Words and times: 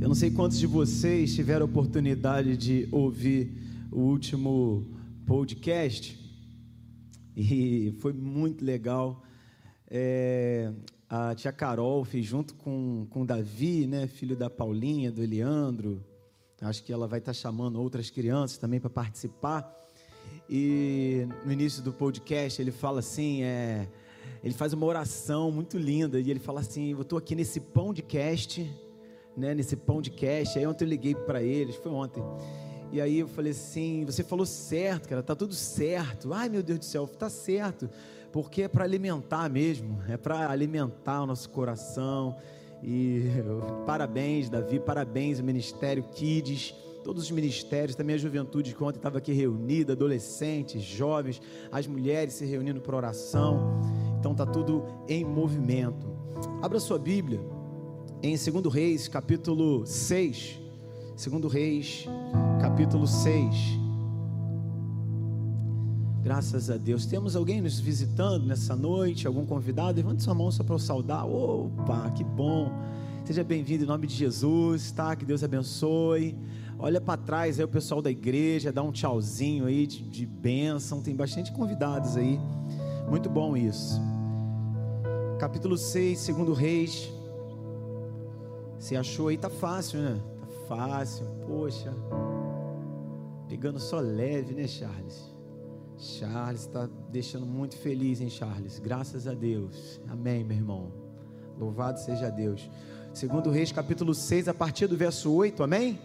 Eu 0.00 0.06
não 0.06 0.14
sei 0.14 0.30
quantos 0.30 0.60
de 0.60 0.66
vocês 0.66 1.34
tiveram 1.34 1.62
a 1.62 1.68
oportunidade 1.68 2.56
de 2.56 2.88
ouvir 2.92 3.52
o 3.90 3.98
último 3.98 4.86
podcast 5.26 6.16
e 7.36 7.92
foi 7.98 8.12
muito 8.12 8.64
legal. 8.64 9.24
É, 9.90 10.72
a 11.08 11.34
tia 11.34 11.50
Carol 11.50 12.04
fez 12.04 12.24
junto 12.24 12.54
com, 12.54 13.08
com 13.10 13.22
o 13.22 13.26
Davi, 13.26 13.88
né, 13.88 14.06
filho 14.06 14.36
da 14.36 14.48
Paulinha, 14.48 15.10
do 15.10 15.20
Eliandro. 15.20 16.00
Acho 16.60 16.84
que 16.84 16.92
ela 16.92 17.08
vai 17.08 17.18
estar 17.18 17.32
chamando 17.32 17.80
outras 17.80 18.08
crianças 18.08 18.56
também 18.56 18.78
para 18.78 18.90
participar. 18.90 19.68
E 20.48 21.26
no 21.44 21.50
início 21.50 21.82
do 21.82 21.92
podcast 21.92 22.62
ele 22.62 22.70
fala 22.70 23.00
assim, 23.00 23.42
é, 23.42 23.88
ele 24.44 24.54
faz 24.54 24.72
uma 24.72 24.86
oração 24.86 25.50
muito 25.50 25.76
linda 25.76 26.20
e 26.20 26.30
ele 26.30 26.38
fala 26.38 26.60
assim: 26.60 26.92
eu 26.92 27.02
estou 27.02 27.18
aqui 27.18 27.34
nesse 27.34 27.58
pão 27.58 27.92
de 27.92 28.00
cast 28.00 28.64
né, 29.38 29.54
nesse 29.54 29.76
pão 29.76 30.02
de 30.02 30.10
cash. 30.10 30.56
Aí 30.56 30.66
ontem 30.66 30.84
eu 30.84 30.88
liguei 30.88 31.14
para 31.14 31.42
eles, 31.42 31.76
foi 31.76 31.92
ontem. 31.92 32.22
E 32.90 33.00
aí 33.00 33.20
eu 33.20 33.28
falei 33.28 33.52
assim: 33.52 34.04
você 34.04 34.24
falou 34.24 34.44
certo, 34.44 35.08
cara, 35.08 35.22
tá 35.22 35.34
tudo 35.34 35.54
certo. 35.54 36.32
Ai 36.32 36.48
meu 36.48 36.62
Deus 36.62 36.80
do 36.80 36.84
céu, 36.84 37.06
tá 37.06 37.30
certo, 37.30 37.88
porque 38.32 38.62
é 38.62 38.68
para 38.68 38.84
alimentar 38.84 39.48
mesmo, 39.48 40.02
é 40.08 40.16
para 40.16 40.50
alimentar 40.50 41.22
o 41.22 41.26
nosso 41.26 41.48
coração. 41.50 42.36
E 42.82 43.24
parabéns, 43.86 44.48
Davi, 44.48 44.78
parabéns, 44.78 45.40
o 45.40 45.44
Ministério 45.44 46.04
Kids, 46.14 46.72
todos 47.02 47.24
os 47.24 47.30
ministérios, 47.30 47.96
também 47.96 48.14
a 48.14 48.18
juventude 48.18 48.72
que 48.72 48.84
ontem 48.84 48.98
estava 48.98 49.18
aqui 49.18 49.32
reunida, 49.32 49.94
adolescentes, 49.94 50.82
jovens, 50.82 51.42
as 51.72 51.86
mulheres 51.86 52.34
se 52.34 52.44
reunindo 52.44 52.80
para 52.80 52.96
oração. 52.96 53.80
Então 54.18 54.34
tá 54.34 54.46
tudo 54.46 54.84
em 55.08 55.24
movimento. 55.24 56.06
Abra 56.62 56.78
sua 56.78 57.00
Bíblia 57.00 57.57
em 58.22 58.36
2 58.36 58.74
Reis, 58.74 59.06
capítulo 59.06 59.86
6. 59.86 60.58
2 61.16 61.52
Reis, 61.52 62.06
capítulo 62.60 63.06
6. 63.06 63.78
Graças 66.22 66.68
a 66.68 66.76
Deus. 66.76 67.06
Temos 67.06 67.36
alguém 67.36 67.60
nos 67.60 67.78
visitando 67.78 68.44
nessa 68.44 68.74
noite? 68.74 69.26
Algum 69.26 69.46
convidado? 69.46 69.96
Levante 69.96 70.22
sua 70.22 70.34
mão 70.34 70.50
só 70.50 70.64
para 70.64 70.74
eu 70.74 70.78
saudar. 70.78 71.24
Opa, 71.26 72.10
que 72.10 72.24
bom. 72.24 72.72
Seja 73.24 73.44
bem-vindo 73.44 73.84
em 73.84 73.86
nome 73.86 74.06
de 74.06 74.14
Jesus, 74.14 74.90
tá? 74.90 75.14
Que 75.14 75.24
Deus 75.24 75.44
abençoe. 75.44 76.36
Olha 76.78 77.00
para 77.00 77.20
trás 77.20 77.58
aí 77.58 77.64
o 77.64 77.68
pessoal 77.68 78.02
da 78.02 78.10
igreja, 78.10 78.72
dá 78.72 78.82
um 78.82 78.92
tchauzinho 78.92 79.66
aí 79.66 79.86
de, 79.86 80.02
de 80.02 80.26
bênção. 80.26 81.00
Tem 81.00 81.14
bastante 81.14 81.52
convidados 81.52 82.16
aí. 82.16 82.38
Muito 83.08 83.28
bom 83.30 83.56
isso. 83.56 84.00
Capítulo 85.38 85.78
6, 85.78 86.26
2 86.26 86.58
Reis. 86.58 87.17
Você 88.78 88.94
achou 88.94 89.28
aí, 89.28 89.36
tá 89.36 89.50
fácil, 89.50 90.00
né? 90.00 90.20
Tá 90.40 90.46
fácil, 90.68 91.26
poxa. 91.46 91.92
Pegando 93.48 93.80
só 93.80 93.98
leve, 93.98 94.54
né, 94.54 94.68
Charles? 94.68 95.34
Charles 95.96 96.60
está 96.60 96.88
deixando 97.10 97.44
muito 97.44 97.76
feliz, 97.76 98.20
hein, 98.20 98.30
Charles? 98.30 98.78
Graças 98.78 99.26
a 99.26 99.34
Deus. 99.34 100.00
Amém, 100.08 100.44
meu 100.44 100.56
irmão. 100.56 100.92
Louvado 101.58 101.98
seja 101.98 102.30
Deus. 102.30 102.70
Segundo 103.12 103.50
Reis, 103.50 103.72
capítulo 103.72 104.14
6, 104.14 104.46
a 104.46 104.54
partir 104.54 104.86
do 104.86 104.96
verso 104.96 105.32
8, 105.32 105.60
amém? 105.62 105.98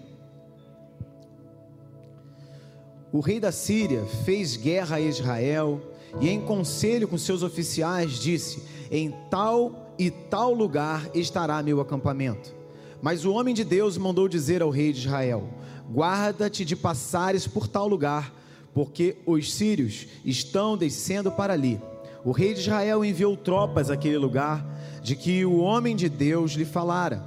O 3.11 3.19
rei 3.19 3.39
da 3.39 3.51
Síria 3.51 4.03
fez 4.25 4.57
guerra 4.57 4.95
a 4.95 4.99
Israel 4.99 5.79
e 6.19 6.29
em 6.29 6.41
conselho 6.41 7.07
com 7.07 7.19
seus 7.19 7.43
oficiais 7.43 8.13
disse: 8.13 8.63
Em 8.89 9.11
tal 9.29 9.93
e 9.99 10.09
tal 10.09 10.51
lugar 10.51 11.07
estará 11.13 11.61
meu 11.61 11.79
acampamento. 11.79 12.62
Mas 13.03 13.25
o 13.25 13.33
homem 13.33 13.53
de 13.53 13.65
Deus 13.65 13.97
mandou 13.97 14.29
dizer 14.29 14.61
ao 14.61 14.69
rei 14.69 14.93
de 14.93 14.99
Israel: 14.99 15.43
Guarda-te 15.91 16.63
de 16.63 16.73
passares 16.73 17.45
por 17.45 17.67
tal 17.67 17.85
lugar, 17.85 18.33
porque 18.73 19.17
os 19.25 19.53
sírios 19.53 20.07
estão 20.23 20.77
descendo 20.77 21.29
para 21.29 21.51
ali. 21.51 21.81
O 22.23 22.31
rei 22.31 22.53
de 22.53 22.61
Israel 22.61 23.03
enviou 23.03 23.35
tropas 23.35 23.91
àquele 23.91 24.17
lugar, 24.17 24.65
de 25.01 25.17
que 25.17 25.43
o 25.43 25.57
homem 25.57 25.97
de 25.97 26.07
Deus 26.07 26.53
lhe 26.53 26.63
falara, 26.63 27.21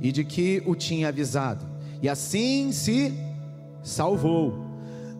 e 0.00 0.12
de 0.12 0.22
que 0.22 0.62
o 0.64 0.76
tinha 0.76 1.08
avisado. 1.08 1.66
E 2.00 2.08
assim 2.08 2.70
se 2.70 3.12
salvou, 3.82 4.64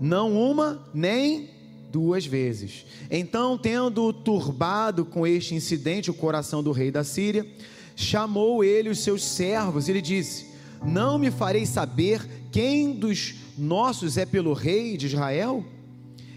não 0.01 0.41
uma 0.41 0.87
nem 0.95 1.51
duas 1.91 2.25
vezes. 2.25 2.87
Então, 3.11 3.59
tendo 3.59 4.13
turbado 4.13 5.05
com 5.05 5.27
este 5.27 5.57
incidente 5.57 6.13
o 6.13 6.15
coração 6.15 6.63
do 6.63 6.71
rei 6.71 6.93
da 6.93 7.03
Síria, 7.03 7.45
chamou 8.01 8.65
ele 8.65 8.89
os 8.89 9.01
seus 9.01 9.23
servos 9.23 9.89
e 9.89 9.93
lhe 9.93 10.03
disse: 10.03 10.47
Não 10.85 11.19
me 11.19 11.31
farei 11.31 11.67
saber 11.67 12.27
quem 12.51 12.93
dos 12.93 13.35
nossos 13.57 14.17
é 14.17 14.25
pelo 14.25 14.53
rei 14.53 14.97
de 14.97 15.07
Israel? 15.07 15.65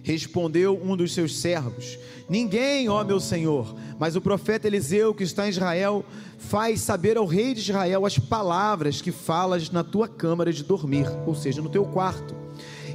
Respondeu 0.04 0.80
um 0.84 0.98
dos 0.98 1.14
seus 1.14 1.40
servos: 1.40 1.98
Ninguém, 2.30 2.90
ó 2.90 3.04
meu 3.04 3.20
senhor, 3.20 3.76
mas 3.98 4.16
o 4.16 4.22
profeta 4.22 4.68
Eliseu, 4.68 5.14
que 5.14 5.24
está 5.24 5.46
em 5.46 5.50
Israel, 5.50 6.06
faz 6.38 6.82
saber 6.82 7.18
ao 7.18 7.26
rei 7.26 7.54
de 7.54 7.62
Israel 7.62 8.06
as 8.06 8.20
palavras 8.20 9.02
que 9.02 9.12
falas 9.12 9.70
na 9.70 9.84
tua 9.84 10.08
câmara 10.08 10.52
de 10.52 10.64
dormir, 10.64 11.08
ou 11.26 11.34
seja, 11.34 11.62
no 11.62 11.70
teu 11.70 11.86
quarto. 11.86 12.36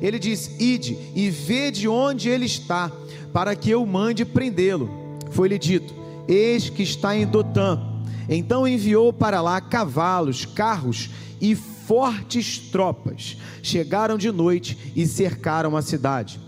Ele 0.02 0.18
diz: 0.18 0.60
Ide 0.60 0.96
e 1.14 1.30
vê 1.30 1.70
de 1.70 1.88
onde 1.88 2.28
ele 2.28 2.44
está, 2.44 2.92
para 3.32 3.56
que 3.56 3.70
eu 3.70 3.84
mande 3.86 4.26
prendê-lo. 4.26 4.90
Foi-lhe 5.30 5.58
dito: 5.58 5.94
Eis 6.28 6.68
que 6.68 6.82
está 6.82 7.16
em 7.16 7.26
Dotã 7.26 7.87
então 8.28 8.68
enviou 8.68 9.12
para 9.12 9.40
lá 9.40 9.60
cavalos, 9.60 10.44
carros 10.44 11.10
e 11.40 11.54
fortes 11.54 12.58
tropas. 12.58 13.36
Chegaram 13.62 14.18
de 14.18 14.30
noite 14.30 14.92
e 14.94 15.06
cercaram 15.06 15.76
a 15.76 15.82
cidade. 15.82 16.38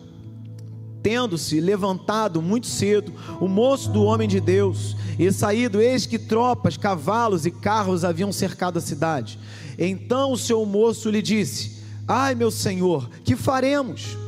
Tendo-se 1.02 1.60
levantado 1.60 2.42
muito 2.42 2.66
cedo, 2.66 3.12
o 3.40 3.48
moço 3.48 3.90
do 3.90 4.02
homem 4.02 4.28
de 4.28 4.38
Deus, 4.38 4.94
e 5.18 5.32
saído, 5.32 5.80
eis 5.80 6.04
que 6.04 6.18
tropas, 6.18 6.76
cavalos 6.76 7.46
e 7.46 7.50
carros 7.50 8.04
haviam 8.04 8.30
cercado 8.30 8.78
a 8.78 8.82
cidade. 8.82 9.38
Então 9.78 10.32
o 10.32 10.36
seu 10.36 10.64
moço 10.66 11.08
lhe 11.08 11.22
disse: 11.22 11.82
Ai, 12.06 12.34
meu 12.34 12.50
senhor, 12.50 13.08
que 13.24 13.34
faremos? 13.34 14.18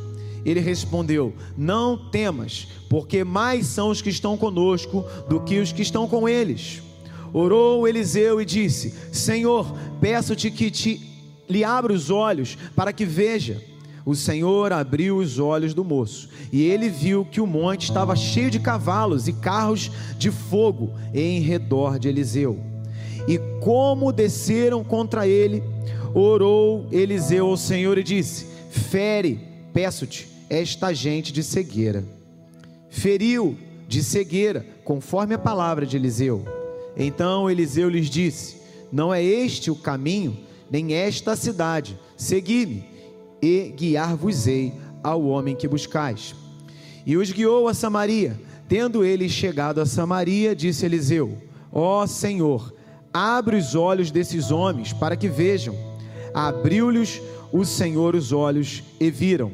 Ele 0.43 0.59
respondeu: 0.59 1.33
Não 1.55 2.09
temas, 2.09 2.67
porque 2.89 3.23
mais 3.23 3.67
são 3.67 3.89
os 3.89 4.01
que 4.01 4.09
estão 4.09 4.35
conosco 4.35 5.05
do 5.29 5.39
que 5.39 5.59
os 5.59 5.71
que 5.71 5.83
estão 5.83 6.07
com 6.07 6.27
eles. 6.27 6.81
Orou 7.33 7.87
Eliseu 7.87 8.39
e 8.39 8.45
disse: 8.45 8.93
Senhor, 9.11 9.75
peço-te 9.99 10.51
que 10.51 10.69
te 10.69 11.01
lhe 11.49 11.63
abra 11.63 11.91
os 11.91 12.09
olhos 12.09 12.57
para 12.75 12.93
que 12.93 13.05
veja. 13.05 13.61
O 14.05 14.15
Senhor 14.15 14.73
abriu 14.73 15.17
os 15.17 15.39
olhos 15.39 15.73
do 15.73 15.83
moço, 15.83 16.27
e 16.51 16.63
ele 16.63 16.89
viu 16.89 17.23
que 17.23 17.39
o 17.39 17.47
monte 17.47 17.83
estava 17.83 18.15
cheio 18.17 18.51
de 18.51 18.59
cavalos 18.59 19.29
e 19.29 19.33
carros 19.33 19.89
de 20.17 20.29
fogo 20.29 20.91
em 21.13 21.39
redor 21.39 21.97
de 21.97 22.09
Eliseu. 22.09 22.59
E 23.27 23.39
como 23.61 24.11
desceram 24.11 24.83
contra 24.83 25.25
ele, 25.25 25.63
orou 26.13 26.85
Eliseu 26.91 27.47
ao 27.47 27.57
Senhor 27.57 27.97
e 27.97 28.03
disse: 28.03 28.45
Fere, 28.69 29.39
peço-te, 29.71 30.27
esta 30.49 30.93
gente 30.93 31.31
de 31.31 31.41
cegueira. 31.41 32.03
Feriu 32.89 33.57
de 33.87 34.03
cegueira, 34.03 34.65
conforme 34.83 35.33
a 35.33 35.39
palavra 35.39 35.85
de 35.85 35.95
Eliseu. 35.95 36.43
Então 36.95 37.49
Eliseu 37.49 37.89
lhes 37.89 38.09
disse: 38.09 38.57
Não 38.91 39.13
é 39.13 39.23
este 39.23 39.71
o 39.71 39.75
caminho, 39.75 40.37
nem 40.69 40.93
esta 40.93 41.31
a 41.31 41.35
cidade. 41.35 41.99
Segui-me 42.15 42.85
e 43.41 43.73
guiar-vos-ei 43.75 44.73
ao 45.03 45.23
homem 45.25 45.55
que 45.55 45.67
buscais. 45.67 46.35
E 47.05 47.17
os 47.17 47.31
guiou 47.31 47.67
a 47.67 47.73
Samaria. 47.73 48.39
Tendo 48.67 49.03
ele 49.03 49.27
chegado 49.27 49.81
a 49.81 49.85
Samaria, 49.85 50.55
disse 50.55 50.85
Eliseu: 50.85 51.37
Ó 51.71 52.07
Senhor, 52.07 52.73
abre 53.13 53.57
os 53.57 53.75
olhos 53.75 54.09
desses 54.09 54.51
homens 54.51 54.93
para 54.93 55.15
que 55.15 55.27
vejam. 55.27 55.75
Abriu-lhes 56.33 57.21
o 57.51 57.65
Senhor 57.65 58.15
os 58.15 58.31
olhos 58.31 58.83
e 58.99 59.11
viram. 59.11 59.51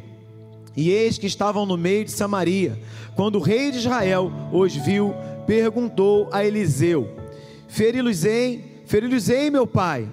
E 0.77 0.91
eis 0.91 1.17
que 1.17 1.27
estavam 1.27 1.65
no 1.65 1.75
meio 1.75 2.05
de 2.05 2.11
Samaria. 2.11 2.79
Quando 3.15 3.35
o 3.35 3.41
rei 3.41 3.71
de 3.71 3.79
Israel 3.79 4.31
os 4.53 4.75
viu, 4.75 5.13
perguntou 5.45 6.29
a 6.31 6.45
Eliseu: 6.45 7.18
Feri-los-ei, 7.69 8.81
feri-los-ei, 8.85 9.49
meu 9.49 9.65
pai. 9.65 10.09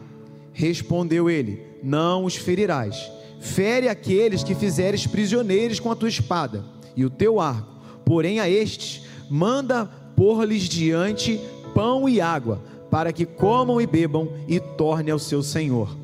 Respondeu 0.52 1.28
ele: 1.28 1.60
Não 1.82 2.24
os 2.24 2.36
ferirás. 2.36 3.10
Fere 3.40 3.88
aqueles 3.88 4.44
que 4.44 4.54
fizeres 4.54 5.06
prisioneiros 5.06 5.80
com 5.80 5.90
a 5.90 5.96
tua 5.96 6.08
espada 6.08 6.64
e 6.96 7.04
o 7.04 7.10
teu 7.10 7.40
arco. 7.40 7.74
Porém, 8.04 8.38
a 8.38 8.48
estes, 8.48 9.02
manda 9.28 9.84
pôr-lhes 10.14 10.62
diante 10.62 11.40
pão 11.74 12.08
e 12.08 12.20
água, 12.20 12.62
para 12.90 13.12
que 13.12 13.26
comam 13.26 13.80
e 13.80 13.86
bebam 13.86 14.30
e 14.46 14.60
tornem 14.60 15.12
ao 15.12 15.18
seu 15.18 15.42
senhor. 15.42 15.96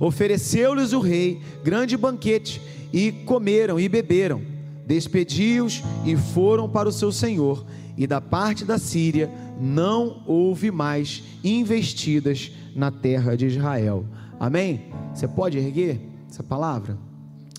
Ofereceu-lhes 0.00 0.92
o 0.92 1.00
rei 1.00 1.40
grande 1.62 1.96
banquete, 1.96 2.60
e 2.92 3.12
comeram 3.12 3.78
e 3.78 3.88
beberam. 3.88 4.42
Despediu-os 4.86 5.82
e 6.04 6.16
foram 6.16 6.68
para 6.68 6.88
o 6.88 6.92
seu 6.92 7.12
senhor. 7.12 7.64
E 7.96 8.06
da 8.06 8.20
parte 8.20 8.64
da 8.64 8.78
Síria 8.78 9.30
não 9.60 10.22
houve 10.26 10.70
mais 10.70 11.22
investidas 11.44 12.50
na 12.74 12.90
terra 12.90 13.36
de 13.36 13.46
Israel. 13.46 14.06
Amém? 14.38 14.86
Você 15.14 15.28
pode 15.28 15.58
erguer 15.58 16.00
essa 16.28 16.42
palavra? 16.42 16.96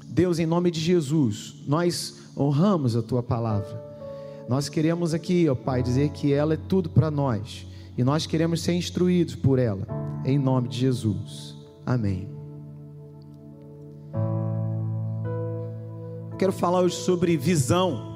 Deus, 0.08 0.40
em 0.40 0.46
nome 0.46 0.72
de 0.72 0.80
Jesus, 0.80 1.64
nós 1.68 2.20
honramos 2.36 2.96
a 2.96 3.04
tua 3.04 3.22
palavra. 3.22 3.80
Nós 4.50 4.68
queremos 4.68 5.14
aqui, 5.14 5.48
ó 5.48 5.54
Pai, 5.54 5.84
dizer 5.84 6.10
que 6.10 6.34
ela 6.34 6.56
é 6.56 6.58
tudo 6.58 6.90
para 6.90 7.12
nós 7.12 7.68
e 7.98 8.04
nós 8.04 8.26
queremos 8.26 8.62
ser 8.62 8.74
instruídos 8.74 9.36
por 9.36 9.60
ela, 9.60 9.88
em 10.26 10.40
nome 10.40 10.68
de 10.70 10.80
Jesus. 10.80 11.56
Amém. 11.86 12.28
Quero 16.38 16.52
falar 16.52 16.82
hoje 16.82 16.96
sobre 16.96 17.38
visão. 17.38 18.10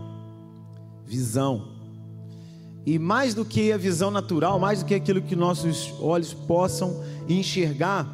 Visão. 1.05 1.74
E 2.85 2.99
mais 2.99 3.33
do 3.33 3.43
que 3.43 3.71
a 3.71 3.77
visão 3.77 4.11
natural, 4.11 4.59
mais 4.59 4.79
do 4.79 4.85
que 4.85 4.93
aquilo 4.93 5.21
que 5.21 5.35
nossos 5.35 5.93
olhos 5.99 6.33
possam 6.33 7.03
enxergar, 7.27 8.07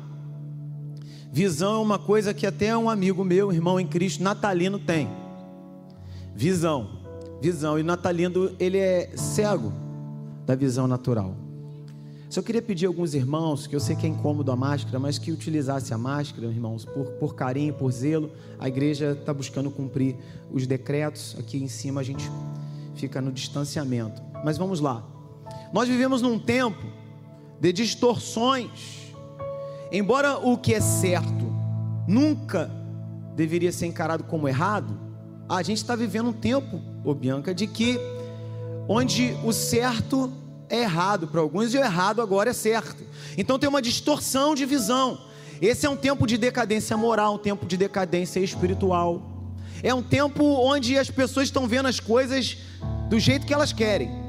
visão 1.31 1.75
é 1.75 1.83
uma 1.83 1.99
coisa 1.99 2.33
que 2.33 2.47
até 2.47 2.75
um 2.77 2.89
amigo 2.89 3.23
meu, 3.23 3.51
irmão 3.51 3.79
em 3.79 3.85
Cristo, 3.85 4.23
Natalino, 4.23 4.79
tem. 4.79 5.09
Visão, 6.33 7.01
visão. 7.41 7.77
E 7.77 7.83
Natalino, 7.83 8.51
ele 8.57 8.77
é 8.77 9.11
cego 9.15 9.73
da 10.45 10.55
visão 10.55 10.87
natural. 10.87 11.35
Só 12.29 12.41
queria 12.41 12.61
pedir 12.61 12.85
a 12.85 12.87
alguns 12.87 13.13
irmãos, 13.13 13.67
que 13.67 13.75
eu 13.75 13.79
sei 13.81 13.93
que 13.93 14.05
é 14.05 14.09
incômodo 14.09 14.53
a 14.53 14.55
máscara, 14.55 14.97
mas 14.97 15.17
que 15.17 15.33
utilizasse 15.33 15.93
a 15.93 15.97
máscara, 15.97 16.47
irmãos, 16.47 16.85
por, 16.85 17.05
por 17.19 17.35
carinho, 17.35 17.73
por 17.73 17.91
zelo. 17.91 18.31
A 18.57 18.69
igreja 18.69 19.11
está 19.19 19.33
buscando 19.33 19.69
cumprir 19.69 20.15
os 20.49 20.65
decretos. 20.65 21.35
Aqui 21.37 21.61
em 21.61 21.67
cima 21.67 21.99
a 21.99 22.03
gente 22.05 22.31
fica 22.95 23.19
no 23.19 23.33
distanciamento. 23.33 24.30
Mas 24.43 24.57
vamos 24.57 24.79
lá. 24.79 25.03
Nós 25.71 25.87
vivemos 25.87 26.21
num 26.21 26.39
tempo 26.39 26.85
de 27.59 27.71
distorções. 27.71 29.13
Embora 29.91 30.37
o 30.37 30.57
que 30.57 30.73
é 30.73 30.81
certo 30.81 31.51
nunca 32.07 32.69
deveria 33.35 33.71
ser 33.71 33.85
encarado 33.85 34.23
como 34.23 34.47
errado, 34.47 34.99
a 35.47 35.61
gente 35.61 35.77
está 35.77 35.95
vivendo 35.95 36.29
um 36.29 36.33
tempo, 36.33 36.81
ô 37.03 37.13
Bianca, 37.13 37.53
de 37.53 37.67
que 37.67 37.99
onde 38.87 39.37
o 39.43 39.51
certo 39.51 40.31
é 40.69 40.81
errado 40.81 41.27
para 41.27 41.41
alguns 41.41 41.73
e 41.73 41.77
o 41.77 41.81
errado 41.81 42.21
agora 42.21 42.49
é 42.49 42.53
certo. 42.53 43.03
Então 43.37 43.59
tem 43.59 43.69
uma 43.69 43.81
distorção 43.81 44.55
de 44.55 44.65
visão. 44.65 45.19
Esse 45.61 45.85
é 45.85 45.89
um 45.89 45.95
tempo 45.95 46.25
de 46.25 46.37
decadência 46.37 46.97
moral, 46.97 47.35
um 47.35 47.37
tempo 47.37 47.65
de 47.65 47.77
decadência 47.77 48.39
espiritual. 48.39 49.21
É 49.83 49.93
um 49.93 50.01
tempo 50.01 50.43
onde 50.43 50.97
as 50.97 51.09
pessoas 51.09 51.47
estão 51.47 51.67
vendo 51.67 51.87
as 51.87 51.99
coisas 51.99 52.57
do 53.09 53.19
jeito 53.19 53.45
que 53.45 53.53
elas 53.53 53.73
querem. 53.73 54.20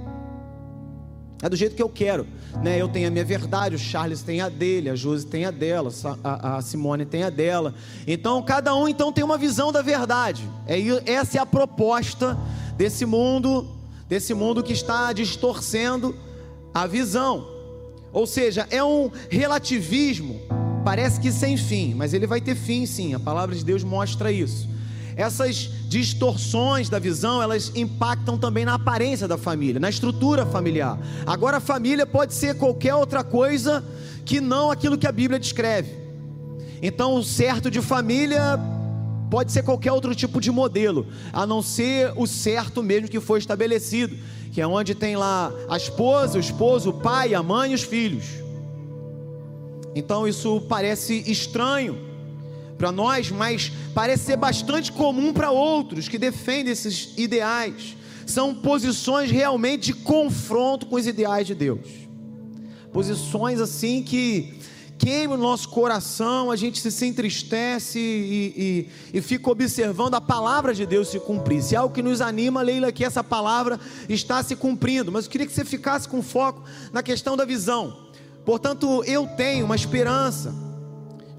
É 1.43 1.49
do 1.49 1.57
jeito 1.57 1.75
que 1.75 1.83
eu 1.83 1.89
quero. 1.89 2.25
Né? 2.63 2.81
Eu 2.81 2.89
tenho 2.89 3.09
a 3.09 3.11
minha 3.11 3.25
verdade, 3.25 3.75
o 3.75 3.79
Charles 3.79 4.23
tem 4.23 4.41
a 4.41 4.49
dele, 4.49 4.89
a 4.89 4.95
Josi 4.95 5.27
tem 5.27 5.45
a 5.45 5.51
dela, 5.51 5.91
a, 6.23 6.63
Simone 6.63 7.05
tem 7.05 7.25
a 7.25 7.31
dela. 7.31 7.75
Então 8.07 8.41
cada 8.45 8.73
um 8.77 8.89
então 8.89 9.13
tem 9.13 9.25
uma 9.25 9.37
visão 9.37 9.73
da 9.73 9.83
verdade. 9.83 10.49
É, 10.69 10.79
essa 11.11 11.39
é 11.39 11.41
a 11.41 11.47
proposta 11.47 12.39
desse 12.77 13.05
mundo, 13.05 13.69
desse 14.09 14.33
mundo 14.33 14.63
que 14.63 14.73
está 14.73 15.13
distorcendo 15.13 16.15
a 16.73 16.87
visão. 16.87 17.49
Ou 18.13 18.27
seja, 18.27 18.69
é 18.71 18.85
um 18.85 19.11
relativismo, 19.29 20.41
parece 20.85 21.19
que 21.19 21.33
sem 21.33 21.57
fim, 21.57 21.95
mas 21.95 22.15
ele 22.15 22.27
vai 22.27 22.41
ter 22.41 22.55
fim 22.55 22.87
sim, 22.87 23.15
a 23.15 23.21
palavra 23.21 23.57
de 23.57 23.65
Deus 23.65 23.83
mostra 23.83 24.31
isso. 24.31 24.69
Essas 25.17 25.71
distorções 25.89 26.89
da 26.89 26.99
visão, 26.99 27.43
elas 27.43 27.71
impactam 27.75 28.39
também 28.39 28.65
na 28.65 28.75
aparência 28.75 29.29
da 29.29 29.37
família, 29.37 29.81
na 29.81 29.91
estrutura 29.91 30.47
familiar. 30.47 30.99
Agora 31.27 31.59
a 31.59 31.61
família 31.61 32.07
pode 32.07 32.35
ser 32.35 32.57
qualquer 32.57 32.95
outra 32.95 33.23
coisa 33.23 33.85
que 34.25 34.41
não 34.41 34.71
aquilo 34.71 34.97
que 34.97 35.07
a 35.07 35.13
Bíblia 35.13 35.39
descreve. 35.39 36.01
Então, 36.81 37.15
o 37.15 37.23
certo 37.23 37.71
de 37.71 37.81
família 37.81 38.59
pode 39.31 39.53
ser 39.53 39.63
qualquer 39.63 39.93
outro 39.93 40.15
tipo 40.15 40.41
de 40.41 40.51
modelo, 40.51 41.07
a 41.33 41.47
não 41.47 41.63
ser 41.63 42.13
o 42.17 42.27
certo 42.27 42.83
mesmo 42.83 43.09
que 43.09 43.21
foi 43.21 43.39
estabelecido 43.39 44.17
que 44.53 44.61
é 44.61 44.67
onde 44.67 44.95
tem 44.95 45.17
lá 45.17 45.51
a 45.67 45.79
esposa, 45.79 46.37
o 46.37 46.41
esposo, 46.41 46.91
o 46.91 46.93
pai, 46.93 47.33
a 47.33 47.43
mãe 47.43 47.73
e 47.73 47.75
os 47.75 47.83
filhos. 47.83 48.25
Então 49.95 50.29
isso 50.29 50.61
parece 50.69 51.25
estranho 51.27 52.12
para 52.83 52.91
nós, 52.91 53.31
mas 53.31 53.71
parece 53.95 54.25
ser 54.25 54.37
bastante 54.37 54.91
comum 54.91 55.33
para 55.33 55.53
outros 55.53 56.09
que 56.09 56.19
defendem 56.19 56.73
esses 56.73 57.17
ideais. 57.17 57.97
São 58.27 58.53
posições 58.53 59.31
realmente 59.31 59.93
de 59.93 59.95
confronto 59.95 60.87
com 60.87 60.97
os 60.97 61.07
ideais 61.07 61.47
de 61.47 61.55
Deus. 61.55 61.87
Posições 62.93 63.61
assim 63.61 64.03
que 64.03 64.59
queima 64.99 65.37
o 65.37 65.39
nosso 65.39 65.69
coração, 65.69 66.51
a 66.51 66.57
gente 66.57 66.91
se 66.91 67.07
entristece 67.07 68.01
e, 68.01 68.89
e, 69.15 69.19
e, 69.19 69.23
fica 69.23 69.49
observando 69.49 70.17
a 70.17 70.21
palavra 70.21 70.75
de 70.75 70.85
Deus 70.85 71.07
se 71.07 71.21
cumprir. 71.21 71.63
Se 71.63 71.77
é 71.77 71.79
algo 71.79 71.95
que 71.95 72.03
nos 72.03 72.21
anima, 72.21 72.63
Leila, 72.63 72.91
que 72.91 73.05
essa 73.05 73.23
palavra 73.23 73.79
está 74.09 74.43
se 74.43 74.57
cumprindo. 74.57 75.13
Mas 75.13 75.27
eu 75.27 75.31
queria 75.31 75.47
que 75.47 75.53
você 75.53 75.65
ficasse 75.65 76.09
com 76.09 76.21
foco 76.21 76.65
na 76.93 77.01
questão 77.01 77.37
da 77.37 77.45
visão. 77.45 77.97
Portanto, 78.45 79.05
eu 79.07 79.25
tenho 79.37 79.67
uma 79.67 79.77
esperança 79.77 80.72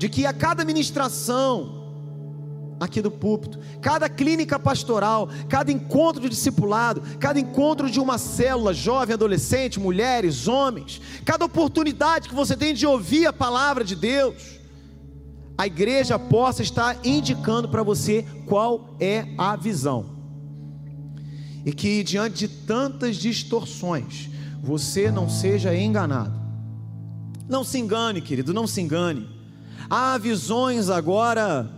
de 0.04 0.10
que 0.10 0.26
a 0.26 0.34
cada 0.34 0.66
ministração, 0.66 1.82
aqui 2.78 3.02
do 3.02 3.10
púlpito, 3.10 3.58
cada 3.80 4.10
clínica 4.10 4.60
pastoral, 4.60 5.30
cada 5.48 5.72
encontro 5.72 6.24
de 6.24 6.28
discipulado, 6.28 7.02
cada 7.22 7.40
encontro 7.40 7.90
de 7.90 8.02
uma 8.02 8.18
célula, 8.18 8.74
jovem, 8.74 9.14
adolescente, 9.14 9.80
mulheres, 9.80 10.46
homens, 10.46 11.00
cada 11.24 11.46
oportunidade 11.46 12.28
que 12.28 12.36
você 12.36 12.58
tem 12.58 12.74
de 12.74 12.86
ouvir 12.86 13.28
a 13.28 13.32
palavra 13.32 13.86
de 13.86 13.96
Deus, 13.96 14.60
a 15.58 15.68
igreja 15.68 16.20
possa 16.20 16.62
estar 16.62 16.98
indicando 17.06 17.70
para 17.70 17.82
você 17.82 18.26
qual 18.46 18.98
é 19.00 19.26
a 19.38 19.56
visão. 19.56 20.18
E 21.66 21.72
que 21.72 22.04
diante 22.04 22.40
de 22.40 22.48
tantas 22.50 23.16
distorções, 23.16 24.30
você 24.62 25.10
não 25.10 25.30
seja 25.30 25.74
enganado. 25.74 26.38
Não 27.48 27.64
se 27.64 27.80
engane, 27.80 28.20
querido, 28.20 28.54
não 28.54 28.68
se 28.68 28.82
engane. 28.82 29.33
Há 29.90 30.18
visões 30.18 30.90
agora 30.90 31.70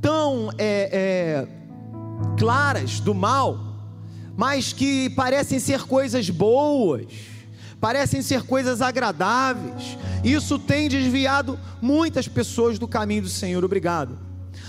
tão 0.00 0.50
é, 0.56 0.90
é, 0.92 1.48
claras 2.38 3.00
do 3.00 3.14
mal, 3.14 3.58
mas 4.36 4.72
que 4.72 5.10
parecem 5.10 5.58
ser 5.58 5.82
coisas 5.82 6.30
boas, 6.30 7.06
parecem 7.80 8.22
ser 8.22 8.42
coisas 8.42 8.80
agradáveis. 8.80 9.98
Isso 10.24 10.58
tem 10.58 10.88
desviado 10.88 11.58
muitas 11.80 12.28
pessoas 12.28 12.78
do 12.78 12.88
caminho 12.88 13.22
do 13.22 13.28
Senhor. 13.28 13.64
Obrigado. 13.64 14.18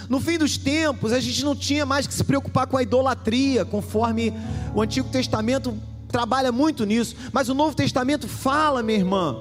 No 0.10 0.20
fim 0.20 0.38
dos 0.38 0.58
tempos, 0.58 1.14
a 1.14 1.20
gente 1.20 1.44
não 1.46 1.56
tinha 1.56 1.86
mais 1.86 2.06
que 2.06 2.14
se 2.14 2.24
preocupar 2.24 2.68
com 2.68 2.76
a 2.76 2.84
idolatria, 2.84 3.64
conforme 3.64 4.34
o 4.76 4.82
Antigo 4.82 5.08
Testamento 5.10 5.78
trabalha 6.10 6.52
muito 6.52 6.86
nisso, 6.86 7.16
mas 7.32 7.48
o 7.48 7.54
Novo 7.54 7.76
Testamento 7.76 8.28
fala, 8.28 8.84
minha 8.84 9.00
irmã, 9.00 9.38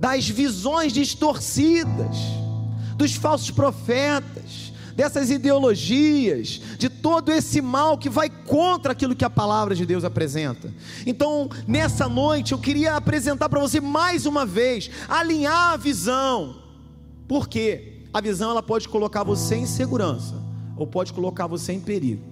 das 0.00 0.26
visões 0.26 0.94
distorcidas, 0.94 2.16
dos 2.96 3.14
falsos 3.14 3.50
profetas, 3.50 4.72
dessas 4.96 5.30
ideologias, 5.30 6.60
de 6.78 6.88
todo 6.88 7.30
esse 7.30 7.60
mal 7.60 7.98
que 7.98 8.08
vai 8.08 8.30
contra 8.30 8.92
aquilo 8.92 9.14
que 9.14 9.24
a 9.24 9.30
palavra 9.30 9.74
de 9.74 9.84
Deus 9.84 10.02
apresenta. 10.02 10.72
Então, 11.06 11.50
nessa 11.68 12.08
noite, 12.08 12.52
eu 12.52 12.58
queria 12.58 12.96
apresentar 12.96 13.50
para 13.50 13.60
você 13.60 13.78
mais 13.78 14.24
uma 14.24 14.46
vez, 14.46 14.90
alinhar 15.06 15.72
a 15.72 15.76
visão. 15.76 16.56
Por 17.28 17.46
quê? 17.46 18.00
A 18.12 18.22
visão 18.22 18.50
ela 18.50 18.62
pode 18.62 18.88
colocar 18.88 19.22
você 19.22 19.54
em 19.54 19.66
segurança 19.66 20.34
ou 20.76 20.86
pode 20.86 21.12
colocar 21.12 21.46
você 21.46 21.74
em 21.74 21.80
perigo. 21.80 22.24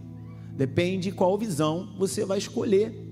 Depende 0.56 1.12
qual 1.12 1.36
visão 1.36 1.90
você 1.98 2.24
vai 2.24 2.38
escolher 2.38 3.07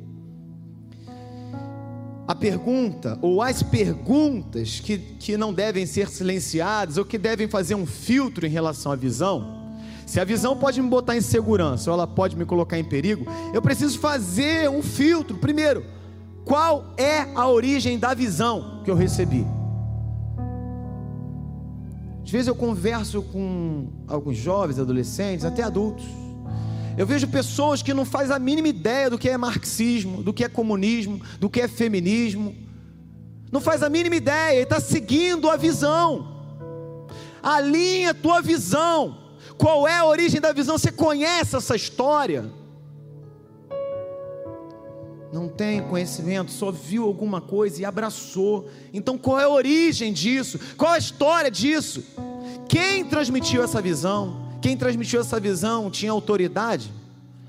a 2.26 2.34
pergunta 2.34 3.18
ou 3.22 3.40
as 3.40 3.62
perguntas 3.62 4.80
que, 4.80 4.98
que 4.98 5.36
não 5.36 5.52
devem 5.52 5.86
ser 5.86 6.08
silenciadas 6.08 6.96
ou 6.96 7.04
que 7.04 7.16
devem 7.16 7.48
fazer 7.48 7.74
um 7.74 7.86
filtro 7.86 8.46
em 8.46 8.50
relação 8.50 8.90
à 8.90 8.96
visão. 8.96 9.76
Se 10.04 10.20
a 10.20 10.24
visão 10.24 10.56
pode 10.56 10.80
me 10.80 10.88
botar 10.88 11.16
em 11.16 11.20
segurança 11.20 11.90
ou 11.90 11.96
ela 11.96 12.06
pode 12.06 12.36
me 12.36 12.44
colocar 12.44 12.78
em 12.78 12.84
perigo, 12.84 13.26
eu 13.52 13.62
preciso 13.62 13.98
fazer 13.98 14.68
um 14.68 14.82
filtro. 14.82 15.36
Primeiro, 15.38 15.84
qual 16.44 16.94
é 16.96 17.28
a 17.34 17.48
origem 17.48 17.98
da 17.98 18.14
visão 18.14 18.82
que 18.84 18.90
eu 18.90 18.94
recebi? 18.94 19.46
Às 22.24 22.30
vezes 22.30 22.48
eu 22.48 22.56
converso 22.56 23.22
com 23.22 23.88
alguns 24.08 24.36
jovens, 24.36 24.80
adolescentes, 24.80 25.44
até 25.44 25.62
adultos 25.62 26.06
eu 26.96 27.06
vejo 27.06 27.28
pessoas 27.28 27.82
que 27.82 27.92
não 27.92 28.04
fazem 28.04 28.34
a 28.34 28.38
mínima 28.38 28.68
ideia 28.68 29.10
do 29.10 29.18
que 29.18 29.28
é 29.28 29.36
marxismo, 29.36 30.22
do 30.22 30.32
que 30.32 30.44
é 30.44 30.48
comunismo, 30.48 31.20
do 31.38 31.50
que 31.50 31.60
é 31.60 31.68
feminismo. 31.68 32.54
Não 33.52 33.60
faz 33.60 33.82
a 33.82 33.88
mínima 33.88 34.16
ideia, 34.16 34.62
está 34.62 34.80
seguindo 34.80 35.50
a 35.50 35.56
visão. 35.56 36.34
Alinha 37.42 38.10
a 38.10 38.14
tua 38.14 38.40
visão. 38.40 39.18
Qual 39.58 39.86
é 39.86 39.98
a 39.98 40.06
origem 40.06 40.40
da 40.40 40.52
visão? 40.52 40.78
Você 40.78 40.90
conhece 40.90 41.56
essa 41.56 41.76
história? 41.76 42.50
não 45.32 45.48
tem 45.48 45.82
conhecimento, 45.82 46.50
só 46.50 46.70
viu 46.70 47.04
alguma 47.04 47.42
coisa 47.42 47.82
e 47.82 47.84
abraçou. 47.84 48.70
Então, 48.90 49.18
qual 49.18 49.38
é 49.38 49.44
a 49.44 49.48
origem 49.48 50.10
disso? 50.10 50.58
Qual 50.78 50.92
é 50.92 50.94
a 50.94 50.98
história 50.98 51.50
disso? 51.50 52.02
Quem 52.66 53.04
transmitiu 53.04 53.62
essa 53.62 53.82
visão? 53.82 54.45
Quem 54.60 54.76
transmitiu 54.76 55.20
essa 55.20 55.38
visão 55.38 55.90
tinha 55.90 56.12
autoridade? 56.12 56.92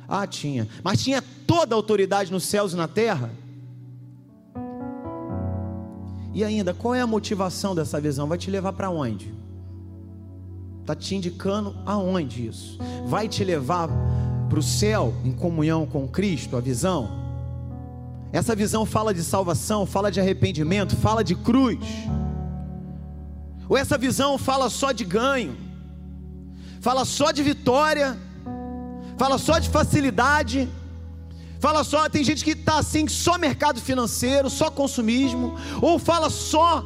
Ah, 0.08 0.26
tinha. 0.26 0.68
Mas 0.84 1.04
tinha 1.04 1.22
toda 1.46 1.76
a 1.76 1.78
autoridade 1.78 2.32
nos 2.32 2.46
céus 2.46 2.74
e 2.74 2.76
na 2.76 2.88
terra? 2.88 3.32
E 6.34 6.44
ainda, 6.44 6.74
qual 6.74 6.94
é 6.94 7.02
a 7.02 7.08
motivação 7.08 7.74
dessa 7.74 8.00
visão? 8.00 8.28
Vai 8.28 8.38
te 8.38 8.52
levar 8.52 8.74
para 8.74 8.90
onde? 8.90 9.34
Está 10.82 10.96
te 10.96 11.16
indicando 11.16 11.76
aonde 11.86 12.48
isso? 12.48 12.78
Vai 13.08 13.28
te 13.28 13.44
levar 13.44 13.90
para 14.48 14.60
o 14.60 14.64
céu 14.64 15.14
em 15.26 15.34
comunhão 15.34 15.86
com 15.86 16.08
Cristo, 16.08 16.56
a 16.56 16.62
visão? 16.62 17.10
Essa 18.32 18.56
visão 18.56 18.86
fala 18.86 19.14
de 19.14 19.24
salvação, 19.24 19.86
fala 19.86 20.12
de 20.12 20.20
arrependimento, 20.20 20.96
fala 20.96 21.24
de 21.24 21.36
cruz. 21.36 21.80
Ou 23.68 23.78
essa 23.78 23.98
visão 23.98 24.38
fala 24.38 24.70
só 24.70 24.92
de 24.92 25.04
ganho, 25.04 25.58
fala 26.80 27.06
só 27.06 27.32
de 27.32 27.44
vitória, 27.44 28.18
fala 29.18 29.38
só 29.38 29.60
de 29.60 29.70
facilidade, 29.70 30.70
fala 31.60 31.84
só. 31.84 32.08
Tem 32.10 32.24
gente 32.24 32.44
que 32.44 32.52
está 32.52 32.80
assim, 32.80 33.08
só 33.08 33.38
mercado 33.38 33.82
financeiro, 33.82 34.50
só 34.50 34.70
consumismo, 34.70 35.56
ou 35.82 35.98
fala 36.00 36.30
só 36.30 36.84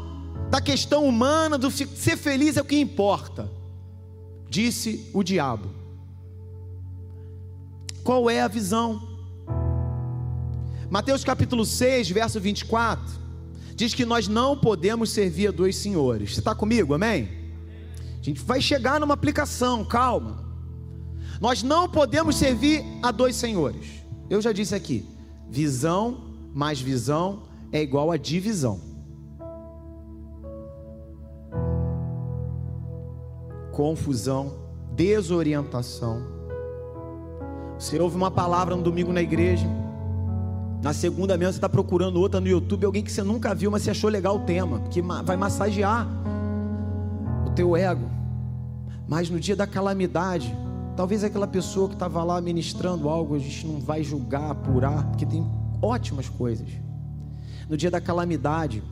da 0.50 0.60
questão 0.60 1.06
humana, 1.06 1.58
do 1.58 1.72
ser 1.72 2.18
feliz 2.18 2.58
é 2.58 2.62
o 2.62 2.66
que 2.66 2.80
importa, 2.80 3.50
disse 4.50 5.10
o 5.14 5.24
diabo. 5.24 5.70
Qual 8.04 8.30
é 8.30 8.42
a 8.42 8.48
visão? 8.48 9.10
Mateus 10.90 11.24
capítulo 11.24 11.66
6, 11.66 12.10
verso 12.10 12.38
24, 12.40 13.06
diz 13.76 13.94
que 13.94 14.04
nós 14.04 14.28
não 14.28 14.58
podemos 14.58 15.12
servir 15.12 15.48
a 15.48 15.52
dois 15.52 15.78
senhores. 15.78 16.34
Você 16.34 16.40
está 16.40 16.54
comigo, 16.54 16.94
amém? 16.94 17.41
A 18.22 18.24
gente 18.24 18.42
vai 18.44 18.62
chegar 18.62 19.00
numa 19.00 19.16
aplicação, 19.16 19.84
calma. 19.84 20.46
Nós 21.42 21.64
não 21.64 21.90
podemos 21.90 22.36
servir 22.36 22.86
a 23.02 23.12
dois 23.12 23.36
senhores. 23.36 23.88
Eu 24.30 24.40
já 24.40 24.52
disse 24.52 24.76
aqui: 24.76 25.04
visão 25.50 26.30
mais 26.54 26.80
visão 26.80 27.44
é 27.72 27.82
igual 27.82 28.12
a 28.12 28.18
divisão. 28.18 28.80
Confusão, 33.72 34.54
desorientação. 34.94 36.22
Você 37.80 38.00
ouve 38.00 38.16
uma 38.16 38.30
palavra 38.30 38.76
no 38.76 38.84
domingo 38.84 39.12
na 39.12 39.24
igreja, 39.24 39.66
na 40.84 40.94
segunda 40.94 41.36
mesmo 41.36 41.54
você 41.54 41.58
está 41.58 41.70
procurando 41.70 42.20
outra 42.20 42.40
no 42.40 42.48
YouTube, 42.48 42.86
alguém 42.86 43.02
que 43.02 43.12
você 43.12 43.24
nunca 43.24 43.56
viu, 43.56 43.72
mas 43.72 43.82
você 43.82 43.90
achou 43.90 44.12
legal 44.12 44.36
o 44.36 44.40
tema, 44.42 44.82
que 44.92 45.02
vai 45.02 45.36
massagear 45.36 46.08
o 47.48 47.50
teu 47.52 47.76
ego. 47.76 48.11
Mas 49.08 49.30
no 49.30 49.40
dia 49.40 49.56
da 49.56 49.68
calamidade, 49.68 50.56
talvez 50.96 51.24
aquela 51.24 51.48
pessoa 51.48 51.88
que 51.88 51.96
estava 51.96 52.24
lá 52.24 52.40
ministrando 52.40 53.10
algo, 53.10 53.36
a 53.36 53.40
gente 53.40 53.66
não 53.66 53.80
vai 53.80 54.04
julgar, 54.04 54.52
apurar, 54.52 55.06
porque 55.08 55.26
tem 55.26 55.46
ótimas 55.82 56.30
coisas. 56.30 56.68
No 57.70 57.76
dia 57.76 57.92
da 57.92 58.02
calamidade, 58.02 58.84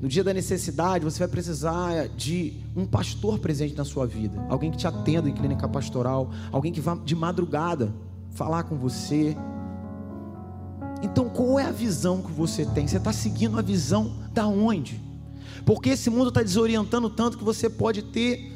no 0.00 0.08
dia 0.08 0.24
da 0.24 0.32
necessidade, 0.32 1.04
você 1.04 1.18
vai 1.18 1.28
precisar 1.28 2.08
de 2.08 2.54
um 2.74 2.86
pastor 2.86 3.38
presente 3.38 3.74
na 3.74 3.84
sua 3.84 4.06
vida, 4.06 4.44
alguém 4.48 4.70
que 4.70 4.76
te 4.76 4.86
atenda 4.86 5.28
em 5.28 5.32
clínica 5.32 5.68
pastoral, 5.68 6.30
alguém 6.50 6.72
que 6.72 6.80
vá 6.80 6.94
de 6.94 7.14
madrugada 7.14 7.92
falar 8.30 8.62
com 8.62 8.76
você, 8.76 9.36
então, 11.02 11.28
qual 11.28 11.58
é 11.58 11.64
a 11.64 11.72
visão 11.72 12.20
que 12.20 12.30
você 12.30 12.64
tem? 12.64 12.86
Você 12.86 12.98
está 12.98 13.12
seguindo 13.12 13.58
a 13.58 13.62
visão 13.62 14.12
da 14.32 14.46
onde? 14.46 15.00
Porque 15.64 15.90
esse 15.90 16.10
mundo 16.10 16.28
está 16.28 16.42
desorientando 16.42 17.08
tanto 17.08 17.38
que 17.38 17.44
você 17.44 17.70
pode 17.70 18.02
ter 18.02 18.52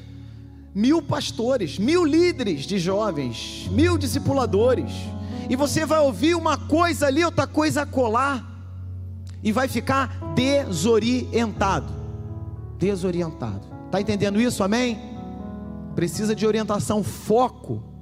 mil 0.74 1.00
pastores, 1.00 1.78
mil 1.78 2.04
líderes 2.04 2.66
de 2.66 2.78
jovens, 2.78 3.68
mil 3.70 3.96
discipuladores, 3.96 4.92
e 5.48 5.56
você 5.56 5.86
vai 5.86 6.00
ouvir 6.00 6.34
uma 6.34 6.56
coisa 6.56 7.06
ali, 7.06 7.24
outra 7.24 7.46
coisa 7.46 7.82
a 7.82 7.86
colar, 7.86 8.44
e 9.42 9.52
vai 9.52 9.68
ficar 9.68 10.34
desorientado. 10.34 11.92
Desorientado. 12.78 13.60
Está 13.86 14.00
entendendo 14.00 14.40
isso? 14.40 14.64
Amém? 14.64 14.98
Precisa 15.94 16.34
de 16.34 16.46
orientação, 16.46 17.04
foco 17.04 17.94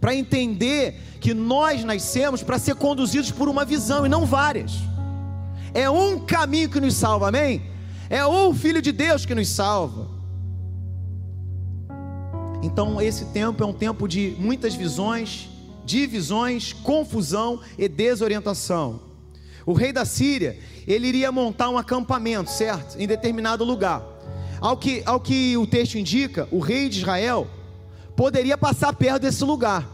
para 0.00 0.14
entender 0.14 0.98
que 1.20 1.34
nós 1.34 1.84
nascemos 1.84 2.42
para 2.42 2.58
ser 2.58 2.74
conduzidos 2.74 3.30
por 3.30 3.48
uma 3.48 3.64
visão 3.64 4.06
e 4.06 4.08
não 4.08 4.24
várias. 4.24 4.72
É 5.74 5.90
um 5.90 6.18
caminho 6.20 6.70
que 6.70 6.80
nos 6.80 6.94
salva, 6.94 7.28
amém? 7.28 7.62
É 8.08 8.24
o 8.24 8.52
Filho 8.54 8.80
de 8.80 8.90
Deus 8.90 9.26
que 9.26 9.34
nos 9.34 9.48
salva. 9.48 10.19
Então, 12.62 13.00
esse 13.00 13.26
tempo 13.26 13.62
é 13.62 13.66
um 13.66 13.72
tempo 13.72 14.06
de 14.06 14.36
muitas 14.38 14.74
visões, 14.74 15.48
divisões, 15.84 16.72
confusão 16.72 17.60
e 17.78 17.88
desorientação. 17.88 19.00
O 19.64 19.72
rei 19.72 19.92
da 19.92 20.04
Síria, 20.04 20.58
ele 20.86 21.06
iria 21.06 21.32
montar 21.32 21.70
um 21.70 21.78
acampamento, 21.78 22.50
certo? 22.50 22.98
Em 22.98 23.06
determinado 23.06 23.64
lugar. 23.64 24.02
Ao 24.60 24.76
que, 24.76 25.02
ao 25.06 25.18
que 25.18 25.56
o 25.56 25.66
texto 25.66 25.96
indica, 25.96 26.46
o 26.50 26.58
rei 26.58 26.88
de 26.88 26.98
Israel 26.98 27.48
poderia 28.14 28.58
passar 28.58 28.92
perto 28.92 29.22
desse 29.22 29.42
lugar. 29.42 29.88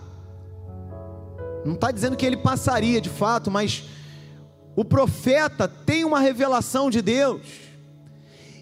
Não 1.65 1.75
está 1.75 1.93
dizendo 1.93 2.17
que 2.17 2.27
ele 2.27 2.37
passaria 2.37 3.01
de 3.01 3.09
fato, 3.09 3.51
mas 3.51 3.85
o 4.75 4.85
profeta 4.85 5.69
tem 5.69 6.05
uma 6.05 6.19
revelação 6.19 6.91
de 6.91 7.01
Deus 7.01 7.43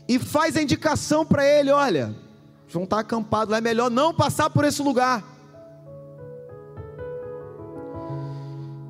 e 0.07 0.19
faz 0.19 0.57
a 0.57 0.63
indicação 0.63 1.25
para 1.25 1.47
ele: 1.47 1.71
olha, 1.71 2.15
vão 2.75 2.85
estar 2.85 2.99
acampados 2.99 3.53
lá, 3.53 3.59
é 3.59 3.61
melhor 3.61 3.91
não 3.91 4.13
passar 4.13 4.51
por 4.51 4.65
esse 4.65 4.83
lugar. 4.83 5.25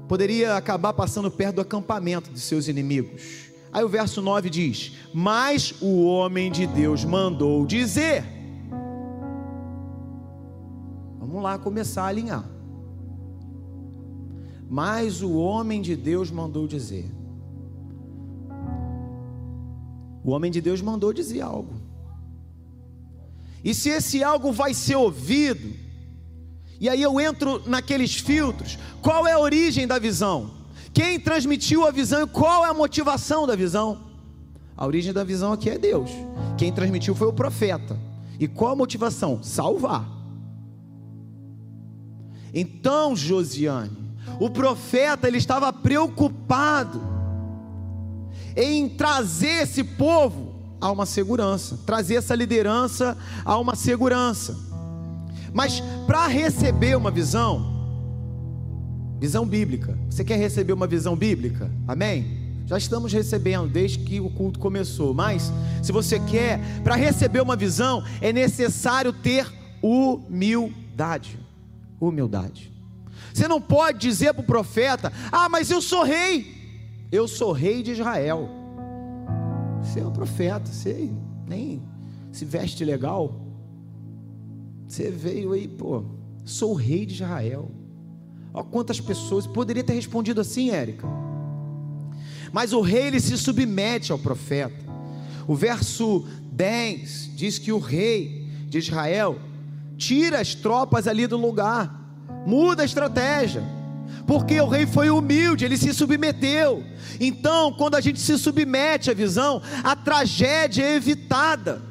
Poderia 0.08 0.56
acabar 0.56 0.92
passando 0.92 1.30
perto 1.30 1.56
do 1.56 1.60
acampamento 1.60 2.30
de 2.30 2.40
seus 2.40 2.66
inimigos. 2.66 3.50
Aí 3.72 3.84
o 3.84 3.88
verso 3.88 4.22
9 4.22 4.48
diz: 4.48 4.92
Mas 5.12 5.74
o 5.82 6.04
homem 6.04 6.50
de 6.50 6.66
Deus 6.66 7.04
mandou 7.04 7.66
dizer. 7.66 8.24
Vamos 11.18 11.42
lá 11.42 11.58
começar 11.58 12.04
a 12.04 12.08
alinhar. 12.08 12.48
Mas 14.68 15.22
o 15.22 15.34
homem 15.34 15.82
de 15.82 15.94
Deus 15.94 16.30
mandou 16.30 16.66
dizer. 16.66 17.10
O 20.24 20.30
homem 20.30 20.50
de 20.50 20.60
Deus 20.60 20.80
mandou 20.80 21.12
dizer 21.12 21.42
algo. 21.42 21.83
E 23.64 23.72
se 23.72 23.88
esse 23.88 24.22
algo 24.22 24.52
vai 24.52 24.74
ser 24.74 24.96
ouvido, 24.96 25.74
e 26.78 26.86
aí 26.86 27.00
eu 27.00 27.18
entro 27.18 27.62
naqueles 27.66 28.14
filtros, 28.14 28.78
qual 29.00 29.26
é 29.26 29.32
a 29.32 29.38
origem 29.38 29.86
da 29.86 29.98
visão? 29.98 30.50
Quem 30.92 31.18
transmitiu 31.18 31.86
a 31.86 31.90
visão 31.90 32.22
e 32.22 32.26
qual 32.26 32.66
é 32.66 32.68
a 32.68 32.74
motivação 32.74 33.46
da 33.46 33.56
visão? 33.56 33.98
A 34.76 34.86
origem 34.86 35.14
da 35.14 35.24
visão 35.24 35.50
aqui 35.50 35.70
é 35.70 35.78
Deus. 35.78 36.10
Quem 36.58 36.70
transmitiu 36.70 37.14
foi 37.14 37.26
o 37.26 37.32
profeta. 37.32 37.98
E 38.38 38.46
qual 38.46 38.72
a 38.72 38.76
motivação? 38.76 39.42
Salvar. 39.42 40.06
Então, 42.52 43.16
Josiane, 43.16 43.96
o 44.38 44.50
profeta 44.50 45.26
ele 45.26 45.38
estava 45.38 45.72
preocupado 45.72 47.00
em 48.56 48.88
trazer 48.88 49.62
esse 49.62 49.82
povo 49.82 50.43
a 50.84 50.92
uma 50.92 51.06
segurança, 51.06 51.78
trazer 51.86 52.16
essa 52.16 52.34
liderança 52.34 53.16
a 53.42 53.56
uma 53.56 53.74
segurança. 53.74 54.54
Mas 55.50 55.82
para 56.06 56.26
receber 56.26 56.94
uma 56.94 57.10
visão, 57.10 57.88
visão 59.18 59.46
bíblica, 59.46 59.98
você 60.10 60.22
quer 60.22 60.36
receber 60.36 60.74
uma 60.74 60.86
visão 60.86 61.16
bíblica? 61.16 61.70
Amém? 61.88 62.60
Já 62.66 62.76
estamos 62.76 63.14
recebendo 63.14 63.66
desde 63.66 64.00
que 64.00 64.20
o 64.20 64.28
culto 64.28 64.58
começou, 64.58 65.14
mas 65.14 65.50
se 65.82 65.90
você 65.90 66.20
quer, 66.20 66.60
para 66.82 66.96
receber 66.96 67.40
uma 67.40 67.56
visão, 67.56 68.04
é 68.20 68.30
necessário 68.30 69.10
ter 69.10 69.50
humildade. 69.80 71.38
Humildade. 71.98 72.70
Você 73.32 73.48
não 73.48 73.58
pode 73.58 74.00
dizer 74.00 74.34
para 74.34 74.42
o 74.42 74.46
profeta: 74.46 75.10
Ah, 75.32 75.48
mas 75.48 75.70
eu 75.70 75.80
sou 75.80 76.02
rei. 76.02 76.52
Eu 77.10 77.26
sou 77.26 77.52
rei 77.52 77.82
de 77.82 77.92
Israel. 77.92 78.63
Você 79.84 80.00
é 80.00 80.06
um 80.06 80.12
profeta, 80.12 80.72
você 80.72 81.10
nem 81.46 81.82
se 82.32 82.44
veste 82.44 82.84
legal. 82.84 83.40
Você 84.88 85.10
veio 85.10 85.52
aí, 85.52 85.68
pô, 85.68 86.04
sou 86.44 86.72
o 86.72 86.74
rei 86.74 87.06
de 87.06 87.14
Israel. 87.14 87.70
Olha 88.52 88.64
quantas 88.64 89.00
pessoas. 89.00 89.46
Poderia 89.46 89.84
ter 89.84 89.94
respondido 89.94 90.40
assim, 90.40 90.70
Érica. 90.70 91.06
Mas 92.52 92.72
o 92.72 92.80
rei 92.80 93.08
ele 93.08 93.20
se 93.20 93.36
submete 93.36 94.10
ao 94.10 94.18
profeta. 94.18 94.84
O 95.46 95.54
verso 95.54 96.26
10 96.52 97.30
diz 97.36 97.58
que 97.58 97.72
o 97.72 97.78
rei 97.78 98.48
de 98.68 98.78
Israel 98.78 99.38
tira 99.96 100.40
as 100.40 100.54
tropas 100.54 101.06
ali 101.06 101.26
do 101.26 101.36
lugar 101.36 102.02
muda 102.46 102.82
a 102.82 102.84
estratégia. 102.86 103.62
Porque 104.26 104.60
o 104.60 104.68
rei 104.68 104.86
foi 104.86 105.10
humilde, 105.10 105.64
ele 105.64 105.76
se 105.76 105.92
submeteu. 105.92 106.84
Então, 107.20 107.72
quando 107.72 107.94
a 107.94 108.00
gente 108.00 108.20
se 108.20 108.38
submete 108.38 109.10
à 109.10 109.14
visão, 109.14 109.60
a 109.82 109.94
tragédia 109.94 110.84
é 110.84 110.94
evitada. 110.94 111.82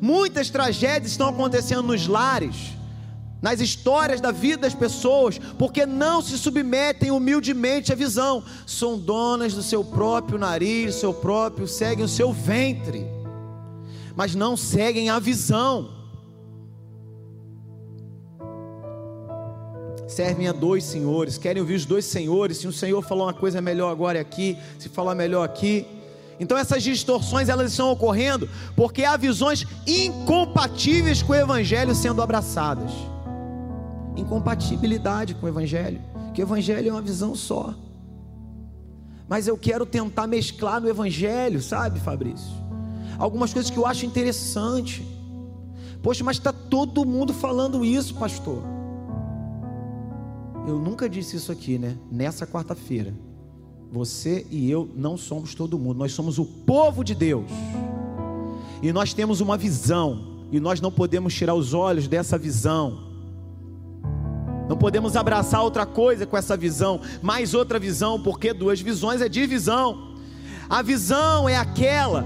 Muitas 0.00 0.50
tragédias 0.50 1.12
estão 1.12 1.28
acontecendo 1.28 1.82
nos 1.82 2.06
lares, 2.06 2.76
nas 3.40 3.60
histórias 3.60 4.20
da 4.20 4.30
vida 4.30 4.62
das 4.62 4.74
pessoas, 4.74 5.38
porque 5.58 5.86
não 5.86 6.20
se 6.20 6.38
submetem 6.38 7.10
humildemente 7.10 7.92
à 7.92 7.94
visão, 7.96 8.42
são 8.66 8.98
donas 8.98 9.54
do 9.54 9.62
seu 9.62 9.84
próprio 9.84 10.38
nariz, 10.38 10.96
seu 10.96 11.12
próprio, 11.12 11.66
seguem 11.66 12.04
o 12.04 12.08
seu 12.08 12.32
ventre, 12.32 13.06
mas 14.14 14.34
não 14.34 14.56
seguem 14.56 15.10
a 15.10 15.18
visão. 15.18 15.95
Servem 20.06 20.46
a 20.48 20.52
dois 20.52 20.84
senhores, 20.84 21.36
querem 21.36 21.60
ouvir 21.60 21.74
os 21.74 21.84
dois 21.84 22.04
senhores. 22.04 22.58
Se 22.58 22.68
um 22.68 22.72
senhor 22.72 23.02
falar 23.02 23.24
uma 23.24 23.34
coisa 23.34 23.60
melhor 23.60 23.90
agora 23.90 24.18
é 24.18 24.20
aqui, 24.20 24.56
se 24.78 24.88
falar 24.88 25.14
melhor 25.14 25.42
aqui. 25.42 25.86
Então 26.38 26.56
essas 26.56 26.82
distorções 26.82 27.48
elas 27.48 27.70
estão 27.70 27.90
ocorrendo 27.90 28.48
porque 28.74 29.04
há 29.04 29.16
visões 29.16 29.66
incompatíveis 29.86 31.22
com 31.22 31.32
o 31.32 31.36
evangelho 31.36 31.94
sendo 31.94 32.22
abraçadas. 32.22 32.90
Incompatibilidade 34.16 35.34
com 35.34 35.46
o 35.46 35.48
evangelho, 35.48 36.00
que 36.34 36.40
o 36.40 36.44
evangelho 36.44 36.88
é 36.88 36.92
uma 36.92 37.02
visão 37.02 37.34
só. 37.34 37.74
Mas 39.28 39.48
eu 39.48 39.58
quero 39.58 39.84
tentar 39.84 40.26
mesclar 40.26 40.80
no 40.80 40.88
evangelho, 40.88 41.60
sabe, 41.60 41.98
Fabrício? 41.98 42.54
Algumas 43.18 43.52
coisas 43.52 43.70
que 43.70 43.76
eu 43.76 43.86
acho 43.86 44.06
interessante. 44.06 45.04
Poxa, 46.02 46.22
mas 46.22 46.36
está 46.36 46.52
todo 46.52 47.04
mundo 47.04 47.34
falando 47.34 47.84
isso, 47.84 48.14
pastor. 48.14 48.75
Eu 50.66 50.80
nunca 50.80 51.08
disse 51.08 51.36
isso 51.36 51.52
aqui, 51.52 51.78
né? 51.78 51.96
Nessa 52.10 52.46
quarta-feira. 52.46 53.14
Você 53.92 54.44
e 54.50 54.68
eu 54.68 54.90
não 54.96 55.16
somos 55.16 55.54
todo 55.54 55.78
mundo, 55.78 55.98
nós 55.98 56.12
somos 56.12 56.38
o 56.38 56.44
povo 56.44 57.04
de 57.04 57.14
Deus. 57.14 57.46
E 58.82 58.92
nós 58.92 59.14
temos 59.14 59.40
uma 59.40 59.56
visão, 59.56 60.44
e 60.50 60.58
nós 60.58 60.80
não 60.80 60.90
podemos 60.90 61.32
tirar 61.32 61.54
os 61.54 61.72
olhos 61.72 62.08
dessa 62.08 62.36
visão. 62.36 63.06
Não 64.68 64.76
podemos 64.76 65.14
abraçar 65.14 65.62
outra 65.62 65.86
coisa 65.86 66.26
com 66.26 66.36
essa 66.36 66.56
visão, 66.56 67.00
mais 67.22 67.54
outra 67.54 67.78
visão, 67.78 68.20
porque 68.20 68.52
duas 68.52 68.80
visões 68.80 69.20
é 69.20 69.28
divisão. 69.28 70.16
A 70.68 70.82
visão 70.82 71.48
é 71.48 71.56
aquela 71.56 72.24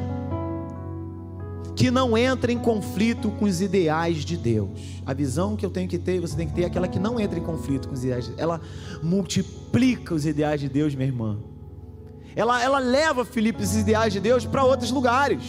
que 1.81 1.91
não 1.91 2.15
entra 2.15 2.53
em 2.53 2.59
conflito 2.59 3.31
com 3.31 3.47
os 3.47 3.63
ideais 3.63 4.19
de 4.19 4.37
Deus. 4.37 5.01
A 5.07 5.15
visão 5.15 5.57
que 5.57 5.65
eu 5.65 5.71
tenho 5.71 5.89
que 5.89 5.99
ter, 5.99 6.21
você 6.21 6.37
tem 6.37 6.47
que 6.47 6.53
ter, 6.53 6.65
é 6.65 6.67
aquela 6.67 6.87
que 6.87 6.99
não 6.99 7.19
entra 7.19 7.39
em 7.39 7.43
conflito 7.43 7.89
com 7.89 7.95
os 7.95 8.05
ideais 8.05 8.25
de 8.25 8.33
Deus. 8.33 8.43
Ela 8.43 8.61
multiplica 9.03 10.15
os 10.15 10.27
ideais 10.27 10.61
de 10.61 10.69
Deus, 10.69 10.95
minha 10.95 11.09
irmã. 11.09 11.39
Ela, 12.37 12.63
ela 12.63 12.79
leva, 12.79 13.25
Felipe, 13.25 13.63
esses 13.63 13.81
ideais 13.81 14.13
de 14.13 14.21
Deus 14.21 14.45
para 14.45 14.63
outros 14.63 14.91
lugares. 14.91 15.43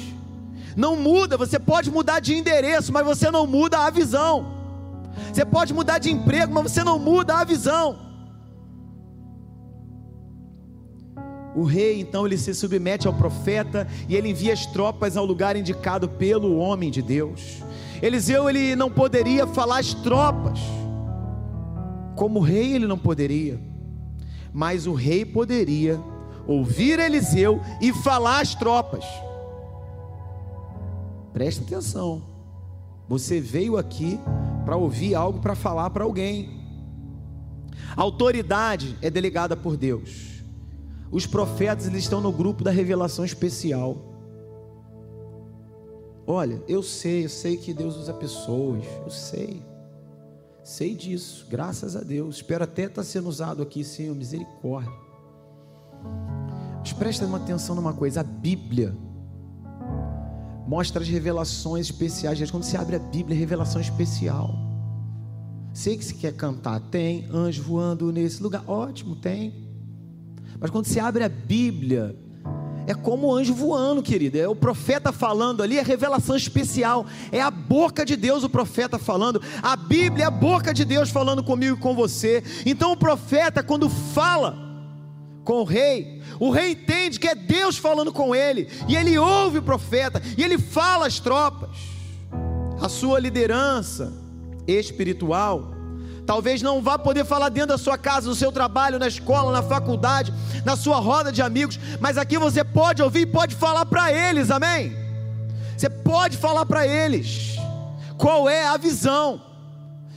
Não 0.74 0.96
muda, 0.96 1.36
você 1.36 1.60
pode 1.60 1.92
mudar 1.92 2.22
de 2.22 2.34
endereço, 2.34 2.94
mas 2.94 3.06
você 3.06 3.30
não 3.30 3.46
muda 3.46 3.80
a 3.80 3.90
visão. 3.90 4.54
Você 5.34 5.44
pode 5.44 5.74
mudar 5.74 6.00
de 6.00 6.10
emprego, 6.10 6.54
mas 6.54 6.72
você 6.72 6.82
não 6.82 6.98
muda 6.98 7.40
a 7.40 7.44
visão. 7.44 8.00
O 11.56 11.64
rei 11.64 12.00
então 12.00 12.26
ele 12.26 12.38
se 12.38 12.54
submete 12.54 13.08
ao 13.08 13.14
profeta 13.14 13.88
e 14.08 14.16
ele 14.16 14.30
envia 14.30 14.54
as 14.54 14.66
tropas 14.66 15.18
ao 15.18 15.26
lugar 15.26 15.56
indicado 15.56 16.08
pelo 16.08 16.58
homem 16.58 16.90
de 16.90 17.02
Deus. 17.02 17.62
Eliseu 18.02 18.50
ele 18.50 18.76
não 18.76 18.90
poderia 18.90 19.46
falar 19.46 19.80
as 19.80 19.94
tropas. 19.94 20.60
Como 22.16 22.40
rei 22.40 22.74
ele 22.74 22.88
não 22.88 22.98
poderia. 22.98 23.60
Mas 24.54 24.88
o 24.88 24.94
rei 24.94 25.26
poderia 25.26 26.00
ouvir 26.48 27.00
Eliseu 27.00 27.62
e 27.82 27.94
falar 27.94 28.42
as 28.42 28.56
tropas. 28.56 29.06
Presta 31.34 31.64
atenção. 31.64 32.22
Você 33.08 33.40
veio 33.42 33.78
aqui 33.78 34.20
para 34.66 34.76
ouvir 34.76 35.16
algo 35.16 35.40
para 35.40 35.56
falar 35.56 35.90
para 35.90 36.04
alguém. 36.04 36.62
A 37.96 38.02
autoridade 38.02 38.98
é 39.02 39.10
delegada 39.10 39.56
por 39.56 39.76
Deus. 39.76 40.31
Os 41.12 41.28
profetas 41.28 41.88
eles 41.88 42.04
estão 42.04 42.22
no 42.22 42.32
grupo 42.32 42.64
da 42.64 42.72
revelação 42.72 43.26
especial. 43.26 43.98
Olha, 46.26 46.64
eu 46.68 46.82
sei, 46.82 47.26
eu 47.26 47.30
sei 47.30 47.58
que 47.58 47.74
Deus 47.74 47.98
usa 47.98 48.14
pessoas, 48.14 48.86
eu 49.04 49.10
sei. 49.10 49.62
Sei 50.64 50.96
disso, 50.96 51.46
graças 51.50 51.96
a 51.96 52.02
Deus. 52.02 52.38
Espero 52.38 52.64
até 52.64 52.84
estar 52.84 53.04
sendo 53.04 53.28
usado 53.28 53.62
aqui, 53.62 53.84
Senhor, 53.84 54.16
misericórdia. 54.16 54.92
Mas 56.80 56.94
presta 56.94 57.26
uma 57.26 57.38
atenção 57.38 57.76
numa 57.76 57.94
coisa: 57.94 58.22
a 58.22 58.24
Bíblia 58.24 58.96
mostra 60.66 61.02
as 61.02 61.10
revelações 61.10 61.88
especiais. 61.88 62.50
Quando 62.50 62.64
você 62.64 62.78
abre 62.78 62.96
a 62.96 63.00
Bíblia, 63.00 63.38
revelação 63.38 63.82
especial. 63.82 64.56
Sei 65.74 65.98
que 65.98 66.06
se 66.06 66.16
quer 66.16 66.34
cantar, 66.34 66.80
tem 66.80 67.28
anjo 67.32 67.64
voando 67.64 68.12
nesse 68.12 68.42
lugar, 68.42 68.64
ótimo, 68.68 69.16
tem. 69.16 69.71
Mas 70.62 70.70
quando 70.70 70.86
você 70.86 71.00
abre 71.00 71.24
a 71.24 71.30
Bíblia, 71.30 72.16
é 72.86 72.94
como 72.94 73.28
o 73.28 73.36
anjo 73.36 73.52
voando, 73.52 74.04
querido. 74.04 74.38
É 74.38 74.48
o 74.48 74.56
profeta 74.56 75.12
falando 75.12 75.64
ali, 75.64 75.80
é 75.80 75.82
revelação 75.82 76.36
especial. 76.36 77.08
É 77.32 77.42
a 77.42 77.50
boca 77.50 78.06
de 78.06 78.16
Deus 78.16 78.44
o 78.44 78.50
profeta 78.50 79.00
falando. 79.00 79.42
A 79.64 79.76
Bíblia 79.76 80.26
é 80.26 80.28
a 80.28 80.32
boca 80.32 80.72
de 80.72 80.86
Deus 80.86 81.10
falando 81.10 81.44
comigo 81.44 81.78
e 81.78 81.80
com 81.80 81.96
você. 81.96 82.44
Então 82.64 82.92
o 82.92 82.98
profeta, 82.98 83.64
quando 83.64 83.90
fala 83.90 84.56
com 85.44 85.62
o 85.62 85.64
rei, 85.64 86.22
o 86.40 86.52
rei 86.52 86.74
entende 86.74 87.20
que 87.20 87.28
é 87.28 87.34
Deus 87.34 87.76
falando 87.76 88.14
com 88.14 88.36
ele. 88.36 88.68
E 88.88 88.96
ele 88.96 89.18
ouve 89.18 89.58
o 89.58 89.64
profeta. 89.64 90.22
E 90.38 90.44
ele 90.44 90.60
fala 90.60 91.08
às 91.08 91.20
tropas. 91.20 91.72
A 92.80 92.88
sua 92.88 93.20
liderança 93.20 94.14
espiritual 94.68 95.81
Talvez 96.26 96.62
não 96.62 96.82
vá 96.82 96.98
poder 96.98 97.26
falar 97.26 97.50
dentro 97.50 97.70
da 97.70 97.78
sua 97.78 97.98
casa, 97.98 98.30
no 98.30 98.36
seu 98.36 98.52
trabalho, 98.52 99.00
na 99.00 99.08
escola, 99.08 99.52
na 99.52 99.64
faculdade, 99.64 100.34
na 100.64 100.76
sua 100.76 100.98
roda 101.00 101.32
de 101.32 101.42
amigos, 101.42 101.80
mas 102.00 102.18
aqui 102.18 102.38
você 102.38 102.64
pode 102.64 103.02
ouvir 103.02 103.22
e 103.22 103.26
pode 103.26 103.56
falar 103.56 103.86
para 103.86 104.12
eles, 104.12 104.52
amém? 104.52 104.96
Você 105.76 105.90
pode 105.90 106.38
falar 106.38 106.66
para 106.66 106.86
eles 106.86 107.56
qual 108.18 108.48
é 108.48 108.68
a 108.68 108.78
visão, 108.78 109.42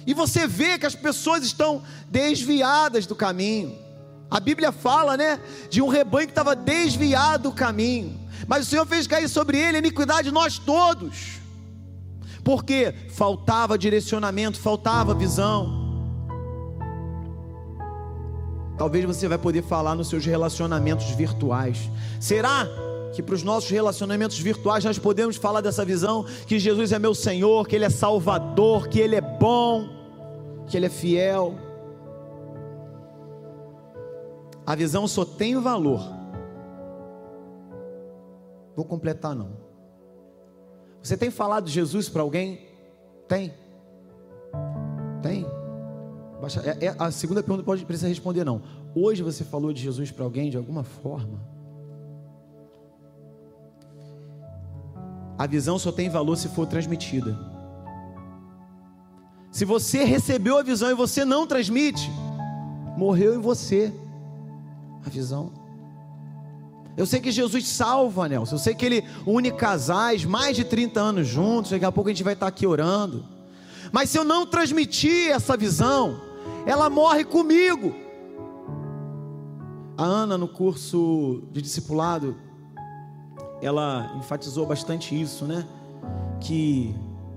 e 0.07 0.13
você 0.13 0.47
vê 0.47 0.79
que 0.79 0.85
as 0.85 0.95
pessoas 0.95 1.43
estão 1.43 1.83
desviadas 2.11 3.07
do 3.07 3.15
caminho. 3.15 3.79
A 4.31 4.39
Bíblia 4.39 4.73
fala, 4.73 5.17
né, 5.17 5.41
de 5.71 5.81
um 5.81 5.89
rebanho 5.89 6.27
que 6.27 6.33
estava 6.33 6.55
desviado 6.55 7.45
do 7.45 7.53
caminho, 7.53 8.21
mas 8.47 8.67
o 8.67 8.71
Senhor 8.71 8.87
fez 8.87 9.07
cair 9.07 9.29
sobre 9.29 9.59
ele 9.59 9.77
a 9.77 9.81
iniquidade 9.81 10.29
de 10.29 10.35
nós 10.35 10.59
todos, 10.59 11.41
porque 12.43 12.95
faltava 13.15 13.79
direcionamento, 13.79 14.61
faltava 14.61 15.15
visão. 15.15 15.84
Talvez 18.77 19.05
você 19.05 19.29
vai 19.29 19.39
poder 19.39 19.63
falar 19.63 19.95
nos 19.95 20.09
seus 20.09 20.25
relacionamentos 20.27 21.11
virtuais. 21.11 21.91
Será 22.21 22.67
que 23.15 23.23
para 23.23 23.35
os 23.35 23.43
nossos 23.43 23.71
relacionamentos 23.71 24.39
virtuais 24.39 24.85
nós 24.85 24.99
podemos 24.99 25.37
falar 25.37 25.61
dessa 25.61 25.85
visão 25.85 26.25
que 26.47 26.59
Jesus 26.59 26.91
é 26.91 26.99
meu 26.99 27.15
Senhor, 27.15 27.69
que 27.69 27.77
Ele 27.77 27.85
é 27.85 27.91
Salvador, 27.91 28.89
que 28.89 28.99
Ele 28.99 29.15
é 29.15 29.21
bom, 29.21 29.89
que 30.67 30.77
Ele 30.77 30.87
é 30.87 30.91
fiel? 30.91 31.55
A 34.67 34.75
visão 34.75 35.07
só 35.07 35.25
tem 35.25 35.61
valor. 35.61 36.01
Vou 38.75 38.85
completar 38.85 39.37
não. 39.37 39.65
Você 41.01 41.17
tem 41.17 41.31
falado 41.31 41.67
de 41.67 41.73
Jesus 41.73 42.09
para 42.09 42.23
alguém? 42.23 42.67
Tem. 43.29 43.55
Tem. 45.23 45.47
É, 46.65 46.87
é, 46.87 46.97
a 46.99 47.11
segunda 47.11 47.43
pergunta 47.43 47.65
pode 47.65 47.85
precisa 47.85 48.09
responder 48.09 48.45
não. 48.45 48.63
Hoje 48.95 49.23
você 49.23 49.45
falou 49.45 49.73
de 49.73 49.81
Jesus 49.81 50.11
para 50.11 50.25
alguém 50.25 50.51
de 50.51 50.57
alguma 50.57 50.85
forma? 50.85 51.41
A 55.37 55.47
visão 55.47 55.79
só 55.79 55.91
tem 55.91 56.09
valor 56.09 56.37
se 56.37 56.49
for 56.49 56.67
transmitida. 56.67 57.37
Se 59.51 59.65
você 59.65 60.05
recebeu 60.05 60.59
a 60.59 60.63
visão 60.63 60.91
e 60.91 60.95
você 60.95 61.25
não 61.25 61.47
transmite, 61.47 62.11
morreu 62.97 63.35
em 63.35 63.41
você 63.41 63.93
a 65.05 65.09
visão. 65.09 65.53
Eu 66.97 67.07
sei 67.07 67.21
que 67.21 67.31
Jesus 67.31 67.67
salva, 67.67 68.29
Nelson. 68.29 68.55
Eu 68.55 68.59
sei 68.59 68.75
que 68.75 68.87
Ele 68.87 69.05
une 69.27 69.51
casais 69.51 70.25
mais 70.25 70.57
de 70.57 70.65
30 70.65 71.01
anos 71.01 71.27
juntos. 71.27 71.73
Daqui 71.73 71.85
a 71.85 71.91
pouco 71.91 72.09
a 72.09 72.13
gente 72.13 72.23
vai 72.23 72.35
estar 72.35 72.47
aqui 72.47 72.67
orando. 72.67 73.25
Mas 73.91 74.11
se 74.11 74.19
eu 74.19 74.25
não 74.25 74.47
transmitir 74.47 75.31
essa 75.31 75.57
visão, 75.57 76.21
ela 76.67 76.89
morre 76.89 77.25
comigo. 77.25 77.95
A 79.97 80.05
Ana, 80.05 80.37
no 80.37 80.49
curso 80.49 81.45
de 81.53 81.63
discipulado, 81.63 82.37
ela 83.63 84.13
enfatizou 84.17 84.67
bastante 84.67 85.21
isso, 85.21 85.45
né? 85.45 85.67
Que 86.41 86.95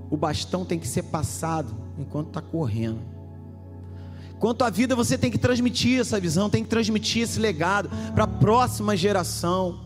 o 0.09 0.17
bastão 0.17 0.65
tem 0.65 0.79
que 0.79 0.87
ser 0.87 1.03
passado 1.03 1.75
enquanto 1.97 2.27
está 2.27 2.41
correndo. 2.41 2.99
Quanto 4.39 4.63
à 4.63 4.69
vida, 4.69 4.95
você 4.95 5.17
tem 5.17 5.31
que 5.31 5.37
transmitir 5.37 5.99
essa 5.99 6.19
visão, 6.19 6.49
tem 6.49 6.63
que 6.63 6.69
transmitir 6.69 7.23
esse 7.23 7.39
legado 7.39 7.89
para 8.13 8.25
a 8.25 8.27
próxima 8.27 8.95
geração. 8.95 9.85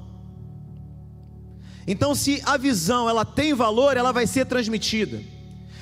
Então, 1.87 2.13
se 2.13 2.41
a 2.45 2.57
visão 2.57 3.09
ela 3.09 3.25
tem 3.25 3.53
valor, 3.53 3.97
ela 3.97 4.11
vai 4.11 4.27
ser 4.27 4.45
transmitida. 4.45 5.21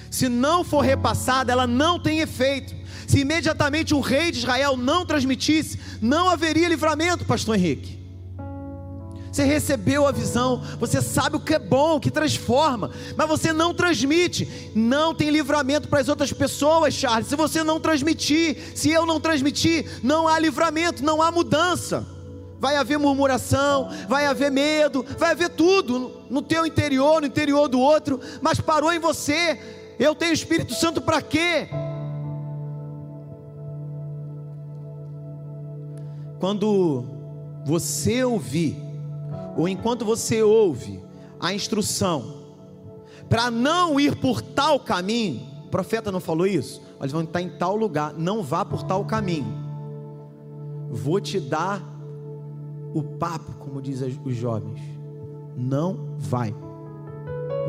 Se 0.10 0.30
não 0.30 0.64
for 0.64 0.82
repassada, 0.82 1.52
ela 1.52 1.68
não 1.68 2.00
tem 2.00 2.20
efeito. 2.20 2.79
Se 3.10 3.22
imediatamente 3.22 3.96
o 3.96 4.02
rei 4.02 4.32
de 4.32 4.38
Israel 4.38 4.78
não 4.78 5.04
transmitisse, 5.04 5.80
não 6.00 6.30
haveria 6.30 6.70
livramento, 6.70 7.26
pastor 7.26 7.56
Henrique. 7.56 7.98
Você 9.32 9.44
recebeu 9.44 10.06
a 10.06 10.12
visão, 10.12 10.62
você 10.80 11.02
sabe 11.02 11.36
o 11.36 11.40
que 11.40 11.56
é 11.56 11.58
bom, 11.58 11.96
o 11.96 12.00
que 12.00 12.12
transforma, 12.12 12.92
mas 13.18 13.28
você 13.28 13.52
não 13.52 13.74
transmite. 13.74 14.72
Não 14.76 15.16
tem 15.16 15.32
livramento 15.32 15.88
para 15.88 16.02
as 16.02 16.08
outras 16.08 16.32
pessoas, 16.32 16.94
Charles. 16.94 17.26
Se 17.26 17.36
você 17.36 17.64
não 17.64 17.80
transmitir, 17.80 18.78
se 18.78 18.92
eu 18.92 19.08
não 19.08 19.20
transmitir, 19.20 19.90
não 20.04 20.28
há 20.28 20.38
livramento, 20.38 21.04
não 21.04 21.20
há 21.20 21.32
mudança. 21.32 22.06
Vai 22.60 22.76
haver 22.76 23.00
murmuração, 23.00 23.90
vai 24.08 24.28
haver 24.28 24.52
medo, 24.52 25.04
vai 25.18 25.32
haver 25.32 25.50
tudo 25.50 26.26
no 26.30 26.44
teu 26.44 26.64
interior, 26.64 27.22
no 27.22 27.28
interior 27.28 27.68
do 27.68 27.80
outro, 27.80 28.20
mas 28.40 28.62
parou 28.62 28.94
em 28.94 29.00
você. 29.00 29.60
Eu 29.98 30.14
tenho 30.14 30.32
Espírito 30.32 30.76
Santo 30.76 31.02
para 31.02 31.24
quê? 31.24 31.70
Quando 36.40 37.06
você 37.66 38.24
ouvir 38.24 38.78
ou 39.58 39.68
enquanto 39.68 40.06
você 40.06 40.42
ouve 40.42 41.04
a 41.40 41.54
instrução 41.54 42.40
para 43.30 43.52
não 43.52 44.00
ir 44.00 44.16
por 44.16 44.42
tal 44.42 44.80
caminho, 44.80 45.42
o 45.66 45.70
profeta 45.70 46.12
não 46.12 46.20
falou 46.20 46.48
isso? 46.48 46.82
Eles 47.00 47.12
vão 47.12 47.24
estar 47.24 47.42
em 47.42 47.50
tal 47.50 47.76
lugar, 47.76 48.14
não 48.14 48.42
vá 48.42 48.66
por 48.66 48.84
tal 48.84 49.06
caminho. 49.06 49.70
Vou 50.90 51.20
te 51.22 51.40
dar 51.40 51.82
o 52.94 53.04
papo, 53.04 53.54
como 53.60 53.82
dizem 53.82 54.20
os 54.26 54.36
jovens. 54.36 54.82
Não 55.56 56.16
vai. 56.18 56.54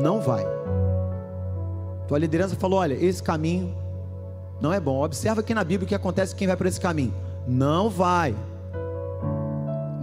Não 0.01 0.19
vai. 0.19 0.43
Tua 2.07 2.17
liderança 2.17 2.55
falou: 2.55 2.79
olha, 2.79 2.93
esse 2.93 3.21
caminho 3.21 3.75
não 4.59 4.73
é 4.73 4.79
bom. 4.79 5.03
Observa 5.03 5.41
aqui 5.41 5.53
na 5.53 5.63
Bíblia 5.63 5.85
o 5.85 5.87
que 5.87 5.95
acontece 5.95 6.35
quem 6.35 6.47
vai 6.47 6.57
por 6.57 6.65
esse 6.65 6.79
caminho. 6.79 7.13
Não 7.47 7.89
vai. 7.89 8.35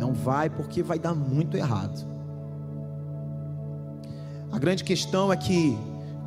Não 0.09 0.15
vai 0.15 0.49
porque 0.49 0.83
vai 0.83 0.99
dar 0.99 1.15
muito 1.15 1.55
errado. 1.55 2.07
A 4.51 4.59
grande 4.59 4.83
questão 4.83 5.31
é 5.31 5.37
que 5.37 5.79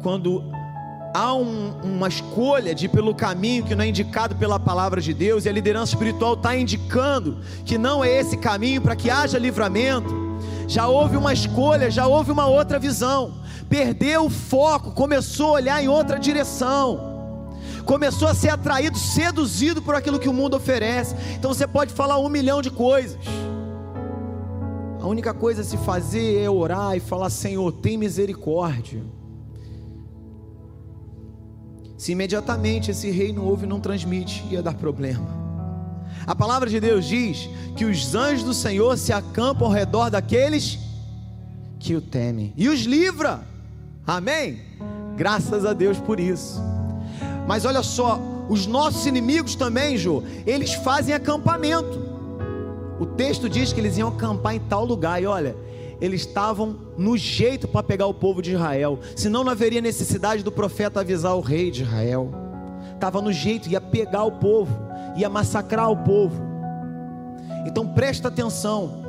quando 0.04 0.44
há 1.16 1.34
um, 1.34 1.74
uma 1.84 2.08
escolha 2.08 2.76
de 2.76 2.86
ir 2.86 2.90
pelo 2.90 3.16
caminho 3.16 3.66
que 3.66 3.74
não 3.74 3.84
é 3.84 3.88
indicado 3.88 4.36
pela 4.36 4.60
palavra 4.60 5.02
de 5.02 5.16
Deus, 5.16 5.46
e 5.46 5.50
a 5.50 5.52
liderança 5.52 5.94
espiritual 5.94 6.36
está 6.36 6.56
indicando 6.56 7.40
que 7.66 7.76
não 7.76 8.04
é 8.04 8.20
esse 8.20 8.38
caminho 8.38 8.84
para 8.84 8.96
que 8.96 9.10
haja 9.10 9.40
livramento, 9.40 10.14
já 10.68 10.88
houve 10.88 11.18
uma 11.18 11.34
escolha, 11.34 11.90
já 11.90 12.06
houve 12.06 12.32
uma 12.32 12.46
outra 12.46 12.78
visão, 12.78 13.34
perdeu 13.68 14.26
o 14.26 14.30
foco, 14.30 14.92
começou 14.92 15.48
a 15.48 15.54
olhar 15.54 15.84
em 15.84 15.88
outra 15.88 16.20
direção, 16.20 17.00
começou 17.84 18.28
a 18.28 18.36
ser 18.36 18.50
atraído, 18.50 19.00
seduzido 19.00 19.82
por 19.82 19.96
aquilo 19.96 20.20
que 20.20 20.30
o 20.30 20.34
mundo 20.34 20.56
oferece. 20.56 21.16
Então 21.34 21.52
você 21.52 21.66
pode 21.66 21.92
falar 21.92 22.20
um 22.20 22.30
milhão 22.30 22.62
de 22.62 22.70
coisas 22.70 23.18
a 25.02 25.08
única 25.08 25.34
coisa 25.34 25.62
a 25.62 25.64
se 25.64 25.78
fazer 25.78 26.38
é 26.38 26.50
orar 26.50 26.96
e 26.96 27.00
falar: 27.00 27.30
Senhor, 27.32 27.72
tem 27.72 27.98
misericórdia. 27.98 29.02
Se 31.98 32.12
imediatamente 32.12 32.92
esse 32.92 33.10
rei 33.10 33.34
não 33.34 33.46
ouve 33.46 33.66
e 33.66 33.70
não 33.70 33.80
transmite, 33.80 34.46
ia 34.50 34.62
dar 34.62 34.76
problema. 34.76 35.28
A 36.26 36.36
palavra 36.36 36.70
de 36.70 36.80
Deus 36.80 37.06
diz 37.06 37.50
que 37.76 37.84
os 37.86 38.14
anjos 38.14 38.44
do 38.44 38.54
Senhor 38.54 38.96
se 38.98 39.12
acampam 39.12 39.68
ao 39.68 39.74
redor 39.74 40.10
daqueles 40.10 40.78
que 41.80 41.96
o 41.96 42.02
temem 42.02 42.54
e 42.56 42.70
os 42.70 42.82
livra. 42.82 43.42
Amém? 44.06 44.62
Graças 45.16 45.66
a 45.66 45.74
Deus 45.74 45.98
por 46.00 46.20
isso. 46.20 46.60
Mas 47.48 47.66
olha 47.66 47.82
só, 47.82 48.20
os 48.50 48.68
nossos 48.68 49.06
inimigos 49.08 49.56
também, 49.56 49.98
Jô, 49.98 50.24
eles 50.46 50.74
fazem 50.74 51.14
acampamento. 51.14 52.11
O 53.02 53.06
texto 53.08 53.50
diz 53.50 53.74
que 53.74 53.80
eles 53.80 53.98
iam 53.98 54.10
acampar 54.10 54.54
em 54.54 54.60
tal 54.60 54.86
lugar, 54.86 55.20
e 55.20 55.26
olha, 55.26 55.56
eles 56.00 56.22
estavam 56.22 56.78
no 56.96 57.18
jeito 57.18 57.68
para 57.68 57.82
pegar 57.82 58.06
o 58.06 58.14
povo 58.14 58.44
de 58.44 58.52
Israel, 58.52 59.00
senão 59.16 59.44
não 59.44 59.52
haveria 59.52 59.82
necessidade 59.82 60.44
do 60.44 60.52
profeta 60.52 61.00
avisar 61.00 61.36
o 61.36 61.42
rei 61.42 61.72
de 61.72 61.82
Israel. 61.82 62.32
Estava 62.94 63.20
no 63.20 63.34
jeito, 63.34 63.68
ia 63.68 63.82
pegar 63.82 64.24
o 64.24 64.34
povo, 64.34 64.78
ia 65.18 65.28
massacrar 65.28 65.90
o 65.90 65.98
povo. 65.98 66.44
Então 67.66 67.88
presta 67.88 68.28
atenção, 68.28 69.02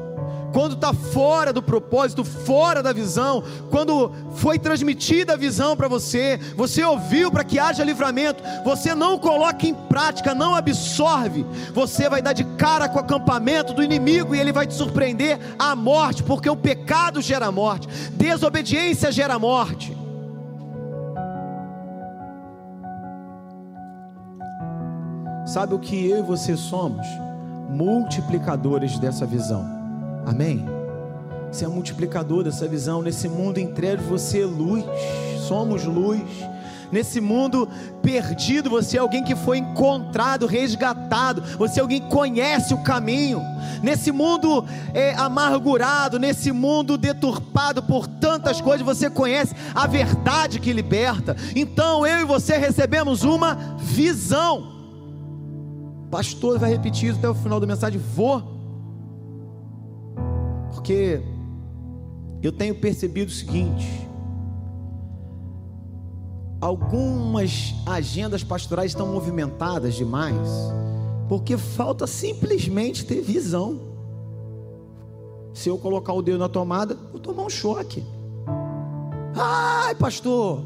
quando 0.52 0.74
está 0.74 0.92
fora 0.92 1.52
do 1.52 1.62
propósito, 1.62 2.24
fora 2.24 2.82
da 2.82 2.92
visão, 2.92 3.42
quando 3.70 4.12
foi 4.34 4.58
transmitida 4.58 5.32
a 5.32 5.36
visão 5.36 5.76
para 5.76 5.88
você, 5.88 6.38
você 6.56 6.84
ouviu 6.84 7.30
para 7.30 7.42
que 7.42 7.58
haja 7.58 7.82
livramento, 7.82 8.42
você 8.64 8.94
não 8.94 9.18
coloca 9.18 9.66
em 9.66 9.74
prática, 9.74 10.34
não 10.34 10.54
absorve, 10.54 11.44
você 11.72 12.08
vai 12.08 12.20
dar 12.20 12.34
de 12.34 12.44
cara 12.56 12.88
com 12.88 12.96
o 12.96 13.00
acampamento 13.00 13.72
do 13.72 13.82
inimigo 13.82 14.34
e 14.34 14.40
ele 14.40 14.52
vai 14.52 14.66
te 14.66 14.74
surpreender 14.74 15.38
à 15.58 15.74
morte, 15.74 16.22
porque 16.22 16.48
o 16.48 16.56
pecado 16.56 17.20
gera 17.22 17.50
morte, 17.50 17.88
desobediência 18.12 19.10
gera 19.10 19.38
morte. 19.38 19.96
Sabe 25.46 25.74
o 25.74 25.78
que 25.78 26.08
eu 26.08 26.20
e 26.20 26.22
você 26.22 26.56
somos? 26.56 27.06
Multiplicadores 27.68 28.98
dessa 28.98 29.26
visão. 29.26 29.81
Amém? 30.26 30.64
Você 31.50 31.64
é 31.64 31.68
multiplicador 31.68 32.44
dessa 32.44 32.66
visão. 32.66 33.02
Nesse 33.02 33.28
mundo 33.28 33.58
entregue, 33.58 34.02
você 34.04 34.42
é 34.42 34.46
luz. 34.46 34.84
Somos 35.46 35.84
luz. 35.84 36.22
Nesse 36.90 37.22
mundo 37.22 37.68
perdido, 38.02 38.68
você 38.68 38.98
é 38.98 39.00
alguém 39.00 39.24
que 39.24 39.34
foi 39.34 39.58
encontrado, 39.58 40.46
resgatado. 40.46 41.42
Você 41.56 41.80
é 41.80 41.82
alguém 41.82 42.00
que 42.00 42.08
conhece 42.08 42.74
o 42.74 42.82
caminho. 42.82 43.40
Nesse 43.82 44.12
mundo 44.12 44.64
é, 44.92 45.14
amargurado, 45.14 46.18
nesse 46.18 46.52
mundo 46.52 46.98
deturpado 46.98 47.82
por 47.82 48.06
tantas 48.06 48.60
coisas, 48.60 48.84
você 48.84 49.08
conhece 49.08 49.54
a 49.74 49.86
verdade 49.86 50.60
que 50.60 50.72
liberta. 50.72 51.34
Então 51.56 52.06
eu 52.06 52.20
e 52.20 52.24
você 52.24 52.58
recebemos 52.58 53.24
uma 53.24 53.54
visão. 53.78 54.70
Pastor 56.10 56.58
vai 56.58 56.70
repetir 56.70 57.08
isso 57.08 57.18
até 57.18 57.28
o 57.28 57.34
final 57.34 57.58
da 57.58 57.66
mensagem. 57.66 57.98
Vou 57.98 58.51
porque 60.72 61.20
eu 62.42 62.50
tenho 62.50 62.74
percebido 62.74 63.28
o 63.28 63.32
seguinte: 63.32 63.86
algumas 66.60 67.74
agendas 67.86 68.42
pastorais 68.42 68.90
estão 68.92 69.06
movimentadas 69.06 69.94
demais, 69.94 70.48
porque 71.28 71.56
falta 71.56 72.06
simplesmente 72.06 73.04
ter 73.04 73.20
visão. 73.20 73.92
Se 75.54 75.68
eu 75.68 75.76
colocar 75.76 76.14
o 76.14 76.22
dedo 76.22 76.38
na 76.38 76.48
tomada, 76.48 76.96
vou 77.10 77.20
tomar 77.20 77.42
um 77.42 77.50
choque. 77.50 78.02
Ai, 79.34 79.94
pastor, 79.94 80.62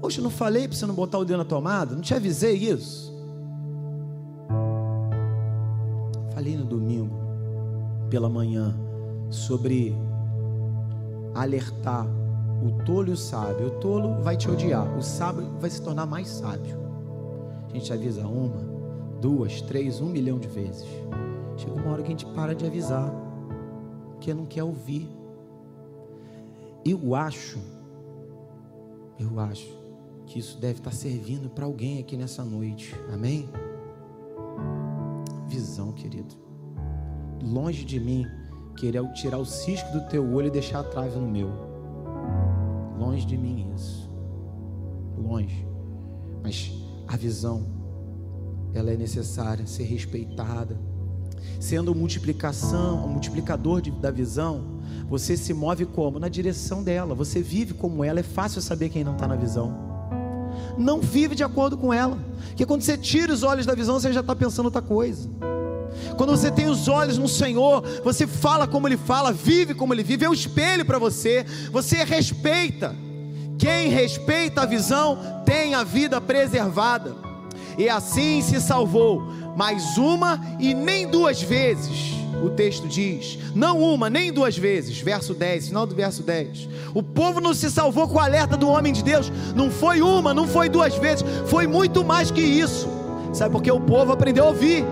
hoje 0.00 0.18
eu 0.18 0.24
não 0.24 0.30
falei 0.30 0.68
para 0.68 0.76
você 0.76 0.86
não 0.86 0.94
botar 0.94 1.18
o 1.18 1.24
dedo 1.24 1.38
na 1.38 1.44
tomada? 1.44 1.94
Não 1.94 2.02
te 2.02 2.14
avisei 2.14 2.54
isso? 2.54 3.12
Falei 6.32 6.56
no 6.56 6.64
domingo 6.64 6.81
pela 8.12 8.28
manhã 8.28 8.78
sobre 9.30 9.96
alertar 11.34 12.06
o 12.62 12.84
tolo 12.84 13.08
e 13.08 13.12
o 13.12 13.16
sábio. 13.16 13.68
O 13.68 13.70
tolo 13.80 14.22
vai 14.22 14.36
te 14.36 14.50
odiar, 14.50 14.86
o 14.98 15.02
sábio 15.02 15.48
vai 15.58 15.70
se 15.70 15.80
tornar 15.80 16.04
mais 16.04 16.28
sábio. 16.28 16.76
A 17.70 17.72
gente 17.72 17.90
avisa 17.90 18.26
uma, 18.26 18.60
duas, 19.18 19.62
três, 19.62 19.98
um 20.02 20.10
milhão 20.10 20.38
de 20.38 20.46
vezes. 20.46 20.86
Chega 21.56 21.72
uma 21.72 21.90
hora 21.90 22.02
que 22.02 22.08
a 22.08 22.10
gente 22.10 22.26
para 22.26 22.54
de 22.54 22.66
avisar, 22.66 23.10
porque 24.10 24.34
não 24.34 24.44
quer 24.44 24.62
ouvir. 24.62 25.08
Eu 26.84 27.14
acho, 27.14 27.58
eu 29.18 29.40
acho 29.40 29.74
que 30.26 30.38
isso 30.38 30.60
deve 30.60 30.80
estar 30.80 30.92
servindo 30.92 31.48
para 31.48 31.64
alguém 31.64 31.98
aqui 31.98 32.14
nessa 32.14 32.44
noite. 32.44 32.94
Amém? 33.10 33.48
Visão, 35.48 35.92
querido 35.92 36.51
longe 37.42 37.84
de 37.84 37.98
mim 37.98 38.26
querer 38.76 39.02
tirar 39.12 39.38
o 39.38 39.44
cisco 39.44 39.90
do 39.92 40.00
teu 40.08 40.24
olho 40.32 40.46
e 40.46 40.50
deixar 40.50 40.80
a 40.80 40.84
trave 40.84 41.18
no 41.18 41.28
meu. 41.28 41.50
Longe 42.98 43.26
de 43.26 43.36
mim 43.36 43.72
isso. 43.74 44.10
Longe. 45.18 45.66
Mas 46.42 46.72
a 47.06 47.16
visão, 47.16 47.66
ela 48.72 48.90
é 48.90 48.96
necessária 48.96 49.66
ser 49.66 49.84
respeitada. 49.84 50.78
Sendo 51.58 51.94
multiplicação, 51.94 53.04
o 53.04 53.08
multiplicador 53.08 53.80
de, 53.80 53.90
da 53.90 54.10
visão, 54.10 54.80
você 55.08 55.36
se 55.36 55.52
move 55.52 55.86
como? 55.86 56.18
Na 56.18 56.28
direção 56.28 56.82
dela. 56.82 57.14
Você 57.14 57.42
vive 57.42 57.74
como 57.74 58.02
ela. 58.02 58.20
É 58.20 58.22
fácil 58.22 58.62
saber 58.62 58.88
quem 58.88 59.04
não 59.04 59.12
está 59.12 59.26
na 59.28 59.36
visão. 59.36 59.74
não 60.78 61.00
vive 61.00 61.34
de 61.34 61.44
acordo 61.44 61.76
com 61.76 61.92
ela. 61.92 62.18
Porque 62.48 62.64
quando 62.64 62.82
você 62.82 62.96
tira 62.96 63.32
os 63.32 63.42
olhos 63.42 63.66
da 63.66 63.74
visão, 63.74 63.98
você 63.98 64.12
já 64.12 64.20
está 64.20 64.34
pensando 64.34 64.66
outra 64.66 64.82
coisa. 64.82 65.28
Quando 66.16 66.30
você 66.30 66.50
tem 66.50 66.68
os 66.68 66.88
olhos 66.88 67.18
no 67.18 67.28
Senhor, 67.28 67.82
você 68.04 68.26
fala 68.26 68.66
como 68.66 68.88
Ele 68.88 68.96
fala, 68.96 69.32
vive 69.32 69.74
como 69.74 69.94
Ele 69.94 70.02
vive, 70.02 70.24
é 70.24 70.30
um 70.30 70.34
espelho 70.34 70.84
para 70.84 70.98
você, 70.98 71.44
você 71.70 72.04
respeita. 72.04 72.94
Quem 73.58 73.88
respeita 73.88 74.62
a 74.62 74.66
visão 74.66 75.18
tem 75.44 75.74
a 75.74 75.84
vida 75.84 76.20
preservada. 76.20 77.14
E 77.78 77.88
assim 77.88 78.42
se 78.42 78.60
salvou, 78.60 79.22
mais 79.56 79.96
uma 79.96 80.40
e 80.58 80.74
nem 80.74 81.06
duas 81.06 81.40
vezes. 81.40 82.12
O 82.42 82.50
texto 82.50 82.88
diz, 82.88 83.38
não 83.54 83.80
uma, 83.80 84.10
nem 84.10 84.32
duas 84.32 84.58
vezes, 84.58 84.98
verso 84.98 85.32
10, 85.32 85.68
final 85.68 85.86
do 85.86 85.94
verso 85.94 86.22
10. 86.24 86.68
O 86.92 87.02
povo 87.02 87.40
não 87.40 87.54
se 87.54 87.70
salvou 87.70 88.08
com 88.08 88.16
o 88.16 88.20
alerta 88.20 88.56
do 88.56 88.68
homem 88.68 88.92
de 88.92 89.02
Deus, 89.02 89.30
não 89.54 89.70
foi 89.70 90.02
uma, 90.02 90.34
não 90.34 90.48
foi 90.48 90.68
duas 90.68 90.96
vezes, 90.96 91.24
foi 91.46 91.68
muito 91.68 92.04
mais 92.04 92.32
que 92.32 92.40
isso. 92.40 92.88
Sabe 93.32 93.52
porque 93.52 93.70
o 93.70 93.80
povo 93.80 94.12
aprendeu 94.12 94.44
a 94.44 94.48
ouvir. 94.48 94.84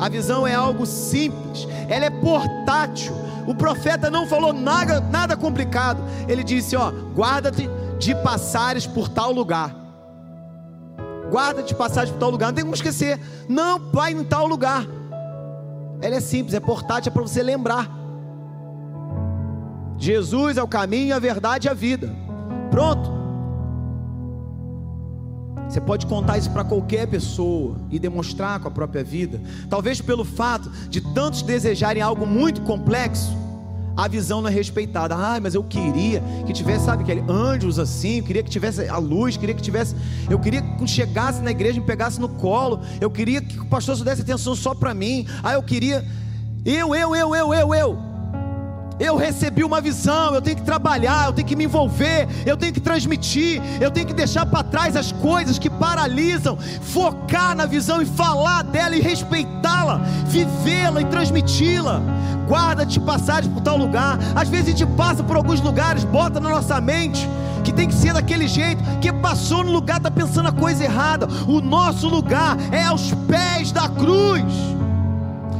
A 0.00 0.08
visão 0.08 0.46
é 0.46 0.54
algo 0.54 0.86
simples, 0.86 1.68
ela 1.88 2.06
é 2.06 2.10
portátil. 2.10 3.12
O 3.46 3.54
profeta 3.54 4.10
não 4.10 4.26
falou 4.26 4.52
nada, 4.52 5.00
nada 5.00 5.36
complicado. 5.36 6.02
Ele 6.26 6.42
disse: 6.42 6.74
Ó, 6.74 6.90
guarda-te 7.14 7.68
de 7.98 8.14
passares 8.14 8.86
por 8.86 9.08
tal 9.08 9.30
lugar. 9.30 9.76
Guarda 11.30 11.62
de 11.62 11.74
passagem 11.74 12.14
por 12.14 12.20
tal 12.20 12.30
lugar. 12.30 12.46
Não 12.46 12.54
tem 12.54 12.64
como 12.64 12.74
esquecer. 12.74 13.20
Não, 13.48 13.78
vai 13.92 14.12
em 14.12 14.24
tal 14.24 14.46
lugar. 14.46 14.86
Ela 16.00 16.16
é 16.16 16.20
simples, 16.20 16.54
é 16.54 16.60
portátil, 16.60 17.10
é 17.10 17.12
para 17.12 17.22
você 17.22 17.42
lembrar. 17.42 17.90
Jesus 19.98 20.56
é 20.56 20.62
o 20.62 20.68
caminho, 20.68 21.14
a 21.14 21.18
verdade 21.18 21.68
e 21.68 21.70
a 21.70 21.74
vida. 21.74 22.10
Pronto. 22.70 23.19
Você 25.70 25.80
pode 25.80 26.04
contar 26.06 26.36
isso 26.36 26.50
para 26.50 26.64
qualquer 26.64 27.06
pessoa 27.06 27.76
e 27.92 27.98
demonstrar 27.98 28.58
com 28.58 28.66
a 28.66 28.70
própria 28.72 29.04
vida. 29.04 29.40
Talvez 29.68 30.00
pelo 30.00 30.24
fato 30.24 30.68
de 30.88 31.00
tantos 31.00 31.42
desejarem 31.42 32.02
algo 32.02 32.26
muito 32.26 32.62
complexo, 32.62 33.30
a 33.96 34.08
visão 34.08 34.42
não 34.42 34.48
é 34.48 34.52
respeitada. 34.52 35.14
Ah, 35.14 35.38
mas 35.40 35.54
eu 35.54 35.62
queria 35.62 36.20
que 36.44 36.52
tivesse, 36.52 36.86
sabe, 36.86 37.04
aquele 37.04 37.22
anjos 37.30 37.78
assim, 37.78 38.18
eu 38.18 38.24
queria 38.24 38.42
que 38.42 38.50
tivesse 38.50 38.88
a 38.88 38.98
luz, 38.98 39.36
queria 39.36 39.54
que 39.54 39.62
tivesse, 39.62 39.94
eu 40.28 40.40
queria 40.40 40.60
que 40.60 40.88
chegasse 40.88 41.40
na 41.40 41.52
igreja 41.52 41.78
e 41.78 41.80
me 41.80 41.86
pegasse 41.86 42.20
no 42.20 42.28
colo, 42.28 42.80
eu 43.00 43.08
queria 43.08 43.40
que 43.40 43.60
o 43.60 43.66
pastor 43.66 43.96
desse 44.02 44.22
atenção 44.22 44.56
só 44.56 44.74
para 44.74 44.92
mim. 44.92 45.24
Ah, 45.40 45.52
eu 45.52 45.62
queria 45.62 46.04
eu, 46.64 46.94
eu, 46.96 47.14
eu, 47.14 47.34
eu, 47.34 47.54
eu, 47.54 47.74
eu. 47.74 48.09
Eu 49.00 49.16
recebi 49.16 49.64
uma 49.64 49.80
visão, 49.80 50.34
eu 50.34 50.42
tenho 50.42 50.58
que 50.58 50.62
trabalhar, 50.62 51.28
eu 51.28 51.32
tenho 51.32 51.48
que 51.48 51.56
me 51.56 51.64
envolver, 51.64 52.28
eu 52.44 52.54
tenho 52.54 52.70
que 52.70 52.80
transmitir, 52.80 53.62
eu 53.80 53.90
tenho 53.90 54.06
que 54.06 54.12
deixar 54.12 54.44
para 54.44 54.62
trás 54.62 54.94
as 54.94 55.10
coisas 55.10 55.58
que 55.58 55.70
paralisam, 55.70 56.58
focar 56.82 57.56
na 57.56 57.64
visão 57.64 58.02
e 58.02 58.04
falar 58.04 58.62
dela 58.62 58.94
e 58.94 59.00
respeitá-la, 59.00 60.02
vivê-la 60.26 61.00
e 61.00 61.06
transmiti-la. 61.06 62.02
Guarda-te 62.46 63.00
passagem 63.00 63.50
por 63.50 63.62
tal 63.62 63.78
lugar. 63.78 64.18
Às 64.34 64.50
vezes 64.50 64.66
a 64.66 64.76
gente 64.76 64.86
passa 64.94 65.24
por 65.24 65.34
alguns 65.34 65.62
lugares, 65.62 66.04
bota 66.04 66.38
na 66.38 66.50
nossa 66.50 66.78
mente 66.78 67.26
que 67.64 67.72
tem 67.72 67.88
que 67.88 67.94
ser 67.94 68.12
daquele 68.12 68.46
jeito, 68.46 68.82
que 69.00 69.10
passou 69.10 69.64
no 69.64 69.72
lugar, 69.72 69.96
está 69.96 70.10
pensando 70.10 70.50
a 70.50 70.52
coisa 70.52 70.84
errada. 70.84 71.26
O 71.48 71.62
nosso 71.62 72.06
lugar 72.06 72.54
é 72.70 72.84
aos 72.84 73.14
pés 73.26 73.72
da 73.72 73.88
cruz. 73.88 74.44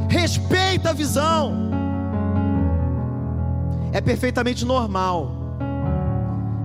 Respeita 0.07 0.91
a 0.91 0.93
visão 0.93 1.70
é 3.93 3.99
perfeitamente 3.99 4.65
normal 4.65 5.31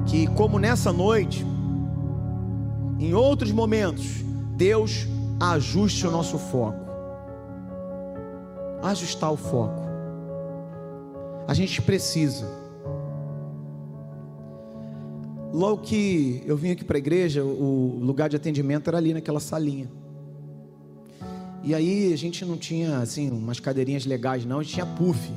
que, 0.06 0.26
como 0.28 0.58
nessa 0.58 0.92
noite, 0.92 1.44
em 2.98 3.12
outros 3.12 3.50
momentos, 3.50 4.22
Deus 4.56 5.06
ajuste 5.40 6.06
o 6.06 6.10
nosso 6.10 6.38
foco. 6.38 6.86
Ajustar 8.82 9.32
o 9.32 9.36
foco. 9.36 9.82
A 11.48 11.54
gente 11.54 11.82
precisa. 11.82 12.46
Logo 15.52 15.82
que 15.82 16.42
eu 16.46 16.56
vim 16.56 16.70
aqui 16.70 16.84
para 16.84 16.96
a 16.96 16.98
igreja, 16.98 17.42
o 17.42 17.98
lugar 18.00 18.28
de 18.28 18.36
atendimento 18.36 18.88
era 18.88 18.98
ali 18.98 19.12
naquela 19.12 19.40
salinha. 19.40 19.90
E 21.64 21.74
aí 21.74 22.12
a 22.12 22.16
gente 22.16 22.44
não 22.44 22.56
tinha 22.56 22.98
assim 22.98 23.30
umas 23.30 23.58
cadeirinhas 23.58 24.06
legais, 24.06 24.44
não, 24.44 24.60
a 24.60 24.62
gente 24.62 24.74
tinha 24.74 24.86
puff. 24.86 25.32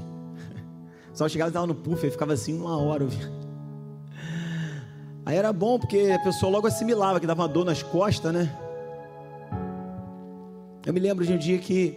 Só 1.14 1.28
chegava 1.28 1.50
e 1.50 1.52
estava 1.52 1.68
no 1.68 1.76
puff, 1.76 2.06
e 2.06 2.12
ficava 2.12 2.34
assim 2.34 2.58
uma 2.58 2.78
hora. 2.78 3.08
Aí 5.26 5.36
era 5.36 5.52
bom, 5.54 5.78
porque 5.78 6.12
a 6.16 6.24
pessoa 6.24 6.52
logo 6.52 6.68
assimilava, 6.68 7.20
que 7.20 7.28
dava 7.28 7.42
uma 7.42 7.48
dor 7.48 7.66
nas 7.66 7.84
costas, 7.84 8.34
né? 8.34 8.50
Eu 10.86 10.94
me 10.94 11.00
lembro 11.00 11.26
de 11.26 11.34
um 11.34 11.38
dia 11.38 11.58
que 11.60 11.96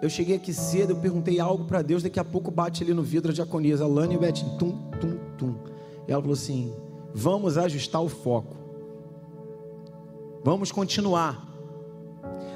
eu 0.00 0.08
cheguei 0.08 0.36
aqui 0.36 0.52
cedo, 0.52 0.92
eu 0.92 0.96
perguntei 0.96 1.40
algo 1.40 1.64
para 1.64 1.82
Deus, 1.82 2.02
daqui 2.02 2.20
a 2.20 2.24
pouco 2.24 2.50
bate 2.50 2.84
ali 2.84 2.94
no 2.94 3.02
vidro 3.02 3.32
a 3.32 3.34
diaconisa, 3.34 3.86
Lani 3.86 4.14
e 4.14 4.18
Betinho, 4.18 4.56
tum, 4.58 4.78
tum, 5.00 5.18
tum. 5.36 5.54
E 6.06 6.12
ela 6.12 6.22
falou 6.22 6.34
assim: 6.34 6.72
vamos 7.12 7.58
ajustar 7.58 8.00
o 8.00 8.08
foco. 8.08 8.56
Vamos 10.44 10.70
continuar. 10.70 11.46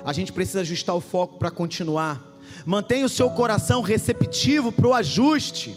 A 0.04 0.12
gente 0.12 0.32
precisa 0.32 0.60
ajustar 0.60 0.94
o 0.94 1.00
foco 1.00 1.36
para 1.38 1.50
continuar. 1.50 2.38
Mantenha 2.64 3.06
o 3.06 3.08
seu 3.08 3.30
coração 3.30 3.82
receptivo 3.82 4.70
para 4.70 4.86
o 4.86 4.94
ajuste. 4.94 5.76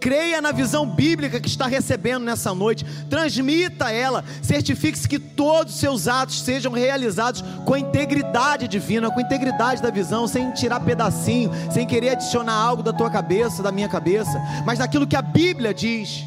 Creia 0.00 0.40
na 0.40 0.50
visão 0.50 0.86
bíblica 0.86 1.38
que 1.38 1.46
está 1.46 1.66
recebendo 1.66 2.24
nessa 2.24 2.54
noite, 2.54 2.86
transmita 3.10 3.90
ela, 3.90 4.24
certifique-se 4.42 5.06
que 5.06 5.18
todos 5.18 5.74
os 5.74 5.78
seus 5.78 6.08
atos 6.08 6.40
sejam 6.40 6.72
realizados 6.72 7.44
com 7.66 7.74
a 7.74 7.78
integridade 7.78 8.66
divina, 8.66 9.10
com 9.10 9.18
a 9.18 9.22
integridade 9.22 9.82
da 9.82 9.90
visão, 9.90 10.26
sem 10.26 10.52
tirar 10.52 10.80
pedacinho, 10.80 11.50
sem 11.70 11.86
querer 11.86 12.10
adicionar 12.10 12.54
algo 12.54 12.82
da 12.82 12.94
tua 12.94 13.10
cabeça, 13.10 13.62
da 13.62 13.70
minha 13.70 13.90
cabeça, 13.90 14.40
mas 14.64 14.78
daquilo 14.78 15.06
que 15.06 15.16
a 15.16 15.20
Bíblia 15.20 15.74
diz. 15.74 16.24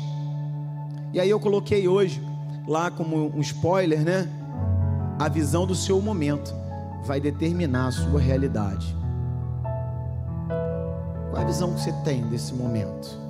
E 1.11 1.19
aí 1.19 1.29
eu 1.29 1.39
coloquei 1.39 1.87
hoje, 1.87 2.21
lá 2.67 2.91
como 2.91 3.35
um 3.35 3.41
spoiler, 3.41 4.01
né? 4.01 4.29
A 5.17 5.27
visão 5.27 5.65
do 5.65 5.73
seu 5.73 5.99
momento 5.99 6.53
vai 7.03 7.19
determinar 7.19 7.87
a 7.87 7.91
sua 7.91 8.19
realidade. 8.19 8.95
Qual 11.31 11.41
a 11.41 11.45
visão 11.45 11.73
que 11.73 11.81
você 11.81 11.91
tem 12.03 12.21
desse 12.27 12.53
momento? 12.53 13.23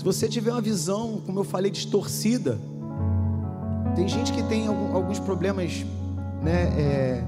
Se 0.00 0.04
você 0.04 0.26
tiver 0.26 0.50
uma 0.50 0.62
visão, 0.62 1.20
como 1.26 1.40
eu 1.40 1.44
falei, 1.44 1.70
distorcida, 1.70 2.58
tem 3.94 4.08
gente 4.08 4.32
que 4.32 4.42
tem 4.44 4.66
alguns 4.66 5.18
problemas 5.18 5.84
né, 6.42 6.62
é, 6.80 7.24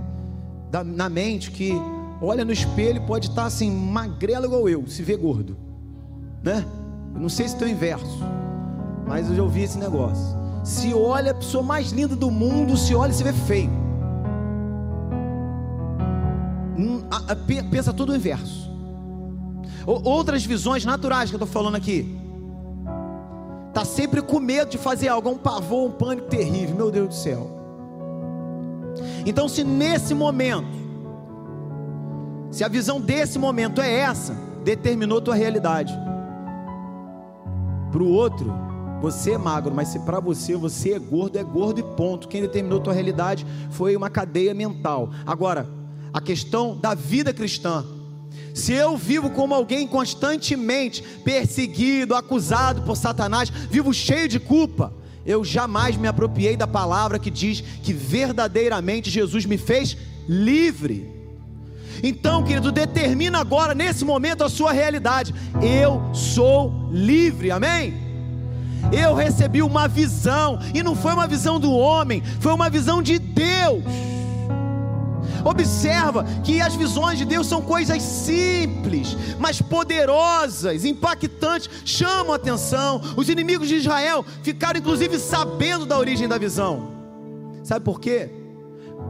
na 0.82 1.10
mente 1.10 1.50
que 1.50 1.74
olha 2.18 2.46
no 2.46 2.50
espelho 2.50 2.96
e 2.96 3.06
pode 3.06 3.28
estar 3.28 3.44
assim, 3.44 3.70
magrelo 3.70 4.46
igual 4.46 4.70
eu, 4.70 4.86
se 4.86 5.02
vê 5.02 5.18
gordo, 5.18 5.54
né? 6.42 6.64
Eu 7.14 7.20
não 7.20 7.28
sei 7.28 7.46
se 7.46 7.58
tem 7.58 7.68
o 7.68 7.70
inverso, 7.70 8.20
mas 9.06 9.28
eu 9.28 9.36
já 9.36 9.42
ouvi 9.42 9.64
esse 9.64 9.76
negócio. 9.76 10.34
Se 10.64 10.94
olha 10.94 11.32
a 11.32 11.34
pessoa 11.34 11.62
mais 11.62 11.90
linda 11.90 12.16
do 12.16 12.30
mundo, 12.30 12.74
se 12.74 12.94
olha 12.94 13.10
e 13.10 13.14
se 13.14 13.22
vê 13.22 13.34
feio. 13.34 13.70
Hum, 16.78 17.02
pensa 17.70 17.92
tudo 17.92 18.12
o 18.12 18.16
inverso. 18.16 18.72
Outras 19.84 20.42
visões 20.42 20.86
naturais 20.86 21.28
que 21.28 21.36
eu 21.36 21.38
estou 21.38 21.46
falando 21.46 21.74
aqui 21.74 22.21
Está 23.72 23.86
sempre 23.86 24.20
com 24.20 24.38
medo 24.38 24.68
de 24.68 24.76
fazer 24.76 25.08
algo, 25.08 25.30
um 25.30 25.38
pavor, 25.38 25.88
um 25.88 25.90
pânico 25.90 26.28
terrível, 26.28 26.76
meu 26.76 26.90
Deus 26.90 27.08
do 27.08 27.14
céu. 27.14 27.50
Então, 29.24 29.48
se 29.48 29.64
nesse 29.64 30.12
momento, 30.12 30.68
se 32.50 32.62
a 32.62 32.68
visão 32.68 33.00
desse 33.00 33.38
momento 33.38 33.80
é 33.80 33.90
essa, 33.90 34.34
determinou 34.62 35.22
tua 35.22 35.34
realidade. 35.34 35.98
Para 37.90 38.02
o 38.02 38.10
outro, 38.10 38.52
você 39.00 39.32
é 39.32 39.38
magro, 39.38 39.74
mas 39.74 39.88
se 39.88 40.00
para 40.00 40.20
você 40.20 40.54
você 40.54 40.92
é 40.92 40.98
gordo, 40.98 41.38
é 41.38 41.42
gordo 41.42 41.80
e 41.80 41.82
ponto. 41.82 42.28
Quem 42.28 42.42
determinou 42.42 42.78
tua 42.78 42.92
realidade 42.92 43.46
foi 43.70 43.96
uma 43.96 44.10
cadeia 44.10 44.52
mental. 44.52 45.08
Agora, 45.24 45.66
a 46.12 46.20
questão 46.20 46.76
da 46.76 46.92
vida 46.92 47.32
cristã 47.32 47.86
se 48.54 48.72
eu 48.72 48.96
vivo 48.96 49.30
como 49.30 49.54
alguém 49.54 49.86
constantemente 49.86 51.02
perseguido, 51.24 52.14
acusado 52.14 52.82
por 52.82 52.96
Satanás, 52.96 53.50
vivo 53.50 53.92
cheio 53.94 54.28
de 54.28 54.38
culpa, 54.38 54.92
eu 55.24 55.44
jamais 55.44 55.96
me 55.96 56.08
apropriei 56.08 56.56
da 56.56 56.66
palavra 56.66 57.18
que 57.18 57.30
diz 57.30 57.62
que 57.82 57.92
verdadeiramente 57.92 59.10
Jesus 59.10 59.46
me 59.46 59.56
fez 59.56 59.96
livre. 60.28 61.10
Então, 62.02 62.42
querido, 62.42 62.72
determina 62.72 63.38
agora, 63.38 63.74
nesse 63.74 64.04
momento, 64.04 64.42
a 64.42 64.48
sua 64.48 64.72
realidade. 64.72 65.32
Eu 65.62 66.02
sou 66.12 66.88
livre, 66.90 67.50
amém? 67.50 67.94
Eu 68.90 69.14
recebi 69.14 69.62
uma 69.62 69.86
visão, 69.86 70.58
e 70.74 70.82
não 70.82 70.96
foi 70.96 71.12
uma 71.12 71.28
visão 71.28 71.60
do 71.60 71.70
homem, 71.70 72.22
foi 72.40 72.52
uma 72.52 72.68
visão 72.68 73.00
de 73.00 73.18
Deus. 73.18 74.11
Observa 75.44 76.24
que 76.44 76.60
as 76.60 76.74
visões 76.74 77.18
de 77.18 77.24
Deus 77.24 77.46
são 77.46 77.62
coisas 77.62 78.02
simples, 78.02 79.16
mas 79.38 79.60
poderosas, 79.60 80.84
impactantes, 80.84 81.68
chamam 81.84 82.32
a 82.32 82.36
atenção. 82.36 83.00
Os 83.16 83.28
inimigos 83.28 83.68
de 83.68 83.76
Israel 83.76 84.24
ficaram 84.42 84.78
inclusive 84.78 85.18
sabendo 85.18 85.86
da 85.86 85.98
origem 85.98 86.28
da 86.28 86.38
visão. 86.38 86.90
Sabe 87.64 87.84
por 87.84 88.00
quê? 88.00 88.30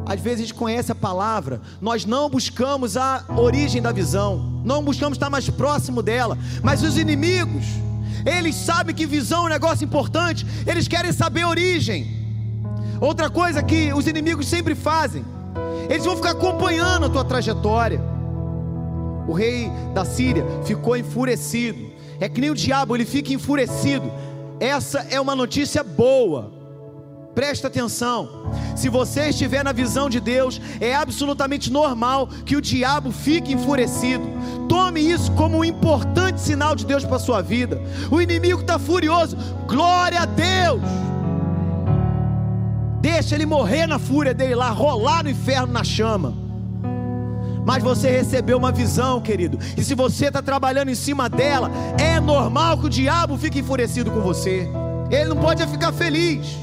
Às 0.07 0.21
vezes 0.21 0.39
a 0.39 0.43
gente 0.43 0.55
conhece 0.55 0.91
a 0.91 0.95
palavra, 0.95 1.61
nós 1.81 2.05
não 2.05 2.29
buscamos 2.29 2.97
a 2.97 3.25
origem 3.37 3.81
da 3.81 3.93
visão, 3.93 4.61
não 4.65 4.83
buscamos 4.83 5.17
estar 5.17 5.31
mais 5.31 5.49
próximo 5.49 6.03
dela, 6.03 6.37
mas 6.63 6.83
os 6.83 6.97
inimigos, 6.97 7.65
eles 8.27 8.57
sabem 8.57 8.95
que 8.95 9.07
visão 9.07 9.45
é 9.45 9.47
um 9.47 9.49
negócio 9.51 9.85
importante, 9.85 10.45
eles 10.67 10.89
querem 10.89 11.13
saber 11.13 11.43
a 11.43 11.49
origem. 11.49 12.21
Outra 13.01 13.31
coisa 13.31 13.63
que 13.63 13.93
os 13.93 14.07
inimigos 14.07 14.47
sempre 14.49 14.75
fazem, 14.75 15.25
eles 15.89 16.05
vão 16.05 16.17
ficar 16.17 16.31
acompanhando 16.31 17.07
a 17.07 17.09
tua 17.09 17.25
trajetória. 17.25 18.01
O 19.27 19.33
rei 19.33 19.71
da 19.95 20.05
Síria 20.05 20.45
ficou 20.65 20.97
enfurecido, 20.97 21.91
é 22.21 22.29
que 22.29 22.41
nem 22.41 22.51
o 22.51 22.55
diabo, 22.55 22.97
ele 22.97 23.05
fica 23.05 23.33
enfurecido. 23.33 24.11
Essa 24.59 25.07
é 25.11 25.21
uma 25.21 25.35
notícia 25.35 25.83
boa 25.83 26.63
Presta 27.35 27.69
atenção. 27.69 28.53
Se 28.77 28.91
você 28.91 29.31
estiver 29.31 29.65
na 29.65 29.73
visão 29.73 30.11
de 30.11 30.21
Deus, 30.21 30.61
é 30.81 30.95
absolutamente 30.95 31.73
normal 31.73 32.29
que 32.45 32.57
o 32.57 32.61
diabo 32.61 33.11
fique 33.11 33.53
enfurecido. 33.53 34.25
Tome 34.69 35.01
isso 35.01 35.33
como 35.33 35.59
um 35.59 35.65
importante 35.65 36.41
sinal 36.41 36.77
de 36.77 36.85
Deus 36.85 37.05
para 37.05 37.17
a 37.17 37.21
sua 37.21 37.41
vida. 37.41 37.81
O 38.11 38.21
inimigo 38.21 38.61
está 38.61 38.79
furioso. 38.79 39.37
Glória 39.67 40.21
a 40.21 40.27
Deus. 40.27 40.83
Deixa 43.23 43.37
ele 43.37 43.47
morrer 43.47 43.87
na 43.87 44.01
fúria 44.01 44.35
dele 44.35 44.57
lá, 44.57 44.71
rolar 44.71 45.23
no 45.23 45.31
inferno 45.31 45.73
na 45.73 45.85
chama. 45.85 46.35
Mas 47.65 47.81
você 47.81 48.11
recebeu 48.11 48.59
uma 48.59 48.73
visão, 48.73 49.21
querido. 49.21 49.61
E 49.77 49.85
se 49.85 49.95
você 49.95 50.27
está 50.27 50.43
trabalhando 50.43 50.89
em 50.89 50.97
cima 50.97 51.29
dela, 51.29 51.71
é 52.01 52.19
normal 52.19 52.79
que 52.79 52.87
o 52.87 52.91
diabo 52.91 53.39
fique 53.39 53.61
enfurecido 53.61 54.11
com 54.11 54.21
você. 54.21 54.69
Ele 55.09 55.27
não 55.27 55.37
pode 55.37 55.65
ficar 55.69 55.93
feliz. 55.93 56.59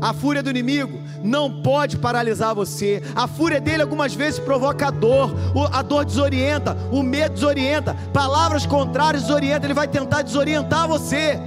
A 0.00 0.14
fúria 0.14 0.42
do 0.42 0.48
inimigo 0.48 0.98
não 1.22 1.62
pode 1.62 1.98
paralisar 1.98 2.54
você. 2.54 3.02
A 3.14 3.28
fúria 3.28 3.60
dele 3.60 3.82
algumas 3.82 4.14
vezes 4.14 4.40
provoca 4.40 4.90
dor. 4.90 5.34
A 5.70 5.82
dor 5.82 6.06
desorienta, 6.06 6.74
o 6.90 7.02
medo 7.02 7.34
desorienta, 7.34 7.94
palavras 8.10 8.64
contrárias 8.64 9.24
desorientam. 9.24 9.64
Ele 9.64 9.74
vai 9.74 9.86
tentar 9.86 10.22
desorientar 10.22 10.88
você. 10.88 11.38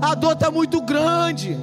A 0.00 0.14
dor 0.14 0.34
está 0.34 0.52
muito 0.52 0.80
grande. 0.80 1.58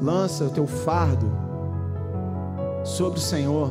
Lança 0.00 0.44
o 0.44 0.50
teu 0.50 0.66
fardo 0.66 1.30
sobre 2.84 3.18
o 3.18 3.22
Senhor. 3.22 3.70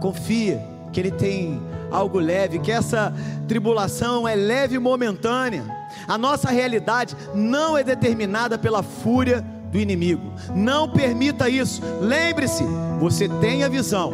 Confia 0.00 0.62
que 0.92 1.00
Ele 1.00 1.10
tem 1.10 1.60
algo 1.90 2.18
leve, 2.18 2.58
que 2.58 2.72
essa 2.72 3.12
tribulação 3.46 4.26
é 4.26 4.34
leve 4.34 4.76
e 4.76 4.78
momentânea. 4.78 5.64
A 6.06 6.16
nossa 6.18 6.50
realidade 6.50 7.16
não 7.34 7.76
é 7.76 7.84
determinada 7.84 8.58
pela 8.58 8.82
fúria 8.82 9.44
do 9.70 9.78
inimigo. 9.78 10.32
Não 10.54 10.88
permita 10.88 11.48
isso. 11.48 11.82
Lembre-se, 12.00 12.64
você 12.98 13.28
tem 13.28 13.64
a 13.64 13.68
visão, 13.68 14.12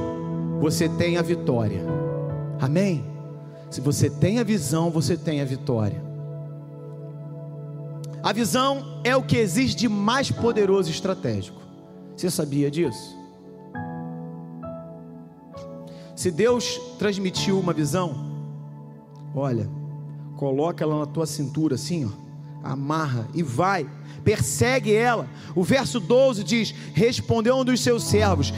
você 0.61 0.89
tem 0.89 1.17
a 1.17 1.23
vitória. 1.23 1.83
Amém? 2.61 3.05
Se 3.71 3.81
você 3.81 4.11
tem 4.11 4.39
a 4.39 4.45
visão, 4.45 4.91
você 4.91 5.17
tem 5.17 5.41
a 5.41 5.45
vitória. 5.45 6.12
A 8.23 8.33
visão 8.33 9.01
é 9.03 9.17
o 9.17 9.23
que 9.23 9.37
existe 9.37 9.77
de 9.77 9.89
mais 9.89 10.31
poderoso 10.31 10.89
e 10.89 10.93
estratégico. 10.93 11.61
Você 12.17 12.31
sabia 12.31 12.71
disso? 12.71 13.19
Se 16.15 16.31
Deus 16.31 16.81
transmitiu 16.99 17.59
uma 17.59 17.73
visão, 17.73 18.15
olha, 19.35 19.69
coloca 20.37 20.85
ela 20.85 21.01
na 21.01 21.07
tua 21.07 21.27
cintura 21.27 21.75
assim, 21.75 22.05
ó, 22.05 22.11
amarra 22.63 23.27
e 23.35 23.43
vai, 23.43 23.91
persegue 24.23 24.95
ela. 24.95 25.29
O 25.53 25.65
verso 25.65 25.99
12 25.99 26.45
diz: 26.45 26.73
Respondeu 26.95 27.57
um 27.57 27.65
dos 27.65 27.81
seus 27.81 28.05
servos: 28.05 28.55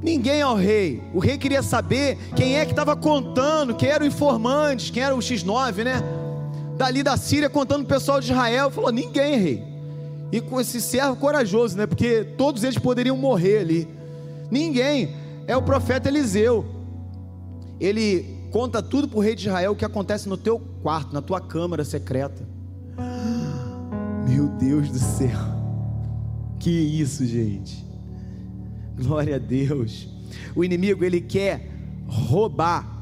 Ninguém 0.00 0.42
ao 0.42 0.54
rei. 0.54 1.02
O 1.12 1.18
rei 1.18 1.36
queria 1.36 1.62
saber 1.62 2.18
quem 2.36 2.56
é 2.56 2.64
que 2.64 2.70
estava 2.70 2.94
contando, 2.94 3.74
quem 3.74 3.88
era 3.88 4.04
o 4.04 4.06
informante, 4.06 4.92
quem 4.92 5.02
era 5.02 5.16
o 5.16 5.18
X9, 5.18 5.82
né? 5.82 6.00
Dali 6.76 7.02
da 7.02 7.16
Síria 7.16 7.48
contando 7.48 7.82
o 7.82 7.86
pessoal 7.86 8.20
de 8.20 8.32
Israel. 8.32 8.70
Falou: 8.70 8.90
Ninguém, 8.90 9.38
rei. 9.38 9.64
E 10.32 10.40
com 10.40 10.60
esse 10.60 10.80
servo 10.80 11.16
corajoso, 11.16 11.76
né? 11.76 11.86
Porque 11.86 12.24
todos 12.36 12.64
eles 12.64 12.78
poderiam 12.78 13.16
morrer 13.16 13.58
ali. 13.58 13.88
Ninguém. 14.50 15.14
É 15.46 15.56
o 15.56 15.62
profeta 15.62 16.08
Eliseu. 16.08 16.64
Ele 17.78 18.36
Conta 18.56 18.82
tudo 18.82 19.06
para 19.06 19.18
o 19.18 19.20
rei 19.20 19.34
de 19.34 19.48
Israel 19.48 19.72
o 19.72 19.76
que 19.76 19.84
acontece 19.84 20.28
no 20.30 20.36
teu 20.36 20.58
quarto, 20.82 21.12
na 21.12 21.20
tua 21.20 21.40
câmara 21.40 21.84
secreta. 21.84 22.42
Meu 24.26 24.48
Deus 24.48 24.88
do 24.88 24.98
céu. 24.98 25.38
Que 26.58 26.70
isso, 26.70 27.26
gente. 27.26 27.84
Glória 28.96 29.36
a 29.36 29.38
Deus. 29.38 30.08
O 30.54 30.64
inimigo 30.64 31.04
ele 31.04 31.20
quer 31.20 31.68
roubar 32.06 32.95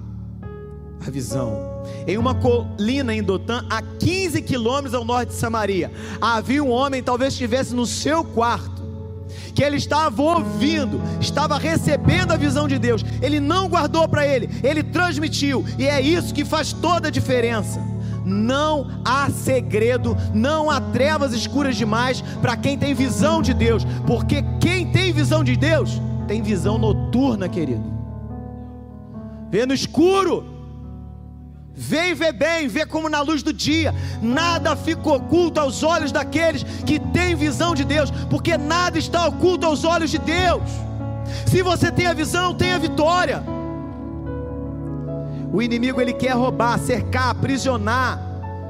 a 1.07 1.11
visão. 1.11 1.85
Em 2.07 2.17
uma 2.17 2.35
colina 2.35 3.14
em 3.14 3.23
Dotã, 3.23 3.64
a 3.69 3.83
15 3.83 4.40
quilômetros 4.43 4.95
ao 4.95 5.05
norte 5.05 5.31
de 5.31 5.35
Samaria, 5.35 5.90
havia 6.21 6.62
um 6.62 6.71
homem, 6.71 7.03
talvez 7.03 7.33
estivesse 7.33 7.75
no 7.75 7.87
seu 7.87 8.25
quarto 8.25 8.85
que 9.55 9.62
ele 9.62 9.77
estava 9.77 10.21
ouvindo, 10.21 11.01
estava 11.21 11.59
recebendo 11.59 12.33
a 12.33 12.37
visão 12.37 12.67
de 12.67 12.77
Deus. 12.77 13.05
Ele 13.23 13.38
não 13.38 13.69
guardou 13.69 14.09
para 14.09 14.27
ele, 14.27 14.51
ele 14.64 14.83
transmitiu, 14.83 15.64
e 15.79 15.87
é 15.87 16.01
isso 16.01 16.35
que 16.35 16.45
faz 16.45 16.73
toda 16.73 17.09
a 17.09 17.11
diferença. 17.11 17.81
Não 18.25 18.90
há 19.05 19.31
segredo, 19.31 20.17
não 20.33 20.71
há 20.71 20.81
trevas 20.81 21.33
escuras 21.33 21.77
demais 21.77 22.23
para 22.40 22.57
quem 22.57 22.77
tem 22.77 22.95
visão 22.95 23.43
de 23.43 23.55
Deus, 23.55 23.85
porque 24.07 24.43
quem 24.61 24.90
tem 24.90 25.12
visão 25.12 25.45
de 25.45 25.57
Deus 25.57 26.01
tem 26.27 26.43
visão 26.43 26.79
noturna, 26.79 27.49
querido. 27.49 27.93
Vê 29.51 29.67
no 29.67 29.75
escuro, 29.75 30.54
Vê 31.77 32.13
e 32.13 32.33
bem, 32.33 32.69
vê 32.69 32.87
como 32.87 33.09
na 33.09 33.21
luz 33.21 33.43
do 33.43 33.53
dia, 33.53 33.93
nada 34.23 34.77
fica 34.77 35.11
oculto 35.11 35.59
aos 35.59 35.83
olhos 35.83 36.13
daqueles 36.13 36.63
que 36.87 37.01
têm 37.01 37.35
visão 37.35 37.75
de 37.75 37.85
Deus, 37.85 38.13
porque 38.31 38.57
nada 38.57 38.97
está 38.97 39.27
oculto 39.27 39.67
aos 39.67 39.85
olhos 39.85 40.11
de 40.11 40.19
Deus. 40.19 40.63
Se 41.47 41.63
você 41.63 41.91
tem 41.91 42.07
a 42.07 42.15
visão, 42.15 42.55
tem 42.55 42.73
a 42.73 42.79
vitória. 42.79 43.43
O 45.53 45.61
inimigo 45.61 46.01
ele 46.01 46.13
quer 46.13 46.33
roubar, 46.33 46.79
cercar, 46.79 47.31
aprisionar, 47.31 48.21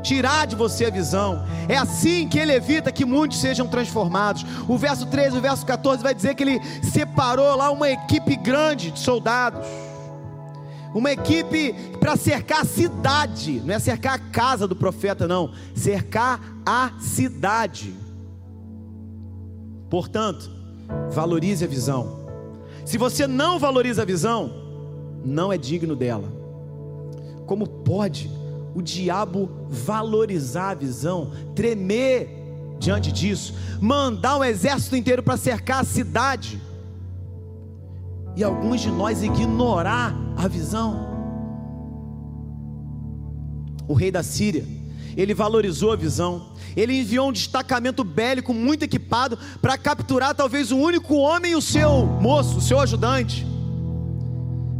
tirar 0.03 0.47
de 0.47 0.57
você 0.57 0.87
a 0.87 0.91
visão. 0.91 1.45
É 1.69 1.77
assim 1.77 2.27
que 2.27 2.39
ele 2.39 2.53
evita 2.53 2.91
que 2.91 3.05
muitos 3.05 3.39
sejam 3.39 3.67
transformados. 3.67 4.47
O 4.67 4.79
verso 4.79 5.05
13, 5.07 5.37
o 5.39 5.41
verso 5.43 5.67
14 5.67 6.03
vai 6.03 6.15
dizer 6.15 6.35
que 6.35 6.43
ele 6.43 6.61
separou 6.83 7.55
lá 7.55 7.71
uma 7.71 7.91
equipe 7.91 8.35
grande 8.37 8.91
de 8.91 8.99
soldados 8.99 9.61
uma 10.95 11.11
equipe 11.11 11.75
para 11.99 12.17
cercar 12.17 12.61
a 12.61 12.65
cidade, 12.65 13.61
não 13.65 13.75
é 13.75 13.79
cercar 13.81 14.15
a 14.15 14.19
casa 14.19 14.69
do 14.69 14.77
profeta, 14.77 15.27
não, 15.27 15.53
cercar 15.75 16.41
a 16.65 16.93
cidade. 17.01 17.93
Portanto, 19.91 20.49
valorize 21.11 21.65
a 21.65 21.69
visão. 21.69 22.25
Se 22.85 22.97
você 22.97 23.27
não 23.27 23.59
valoriza 23.59 24.03
a 24.03 24.05
visão, 24.05 24.53
não 25.25 25.53
é 25.53 25.59
digno 25.59 25.97
dela. 25.97 26.33
Como 27.45 27.67
pode 27.67 28.31
o 28.75 28.81
diabo 28.81 29.51
valorizar 29.69 30.71
a 30.71 30.75
visão, 30.75 31.33
tremer 31.55 32.29
diante 32.79 33.11
disso, 33.11 33.55
mandar 33.81 34.37
um 34.37 34.45
exército 34.45 34.97
inteiro 34.97 35.23
para 35.23 35.37
cercar 35.37 35.81
a 35.81 35.85
cidade? 35.85 36.61
E 38.37 38.43
alguns 38.43 38.81
de 38.81 38.91
nós 38.91 39.23
ignorar 39.23 40.15
a 40.37 40.49
visão. 40.49 41.15
O 43.87 43.95
rei 43.95 44.11
da 44.11 44.23
Síria, 44.23 44.65
ele 45.17 45.35
valorizou 45.35 45.93
a 45.93 45.97
visão. 45.97 46.53
Ele 46.77 46.99
enviou 46.99 47.29
um 47.29 47.33
destacamento 47.33 48.03
bélico 48.03 48.53
muito 48.53 48.83
equipado 48.83 49.39
para 49.63 49.79
capturar 49.79 50.35
talvez 50.35 50.73
o 50.73 50.77
único 50.77 51.15
homem 51.15 51.55
o 51.55 51.63
seu 51.63 52.05
moço, 52.05 52.59
o 52.59 52.61
seu 52.61 52.81
ajudante. 52.81 53.47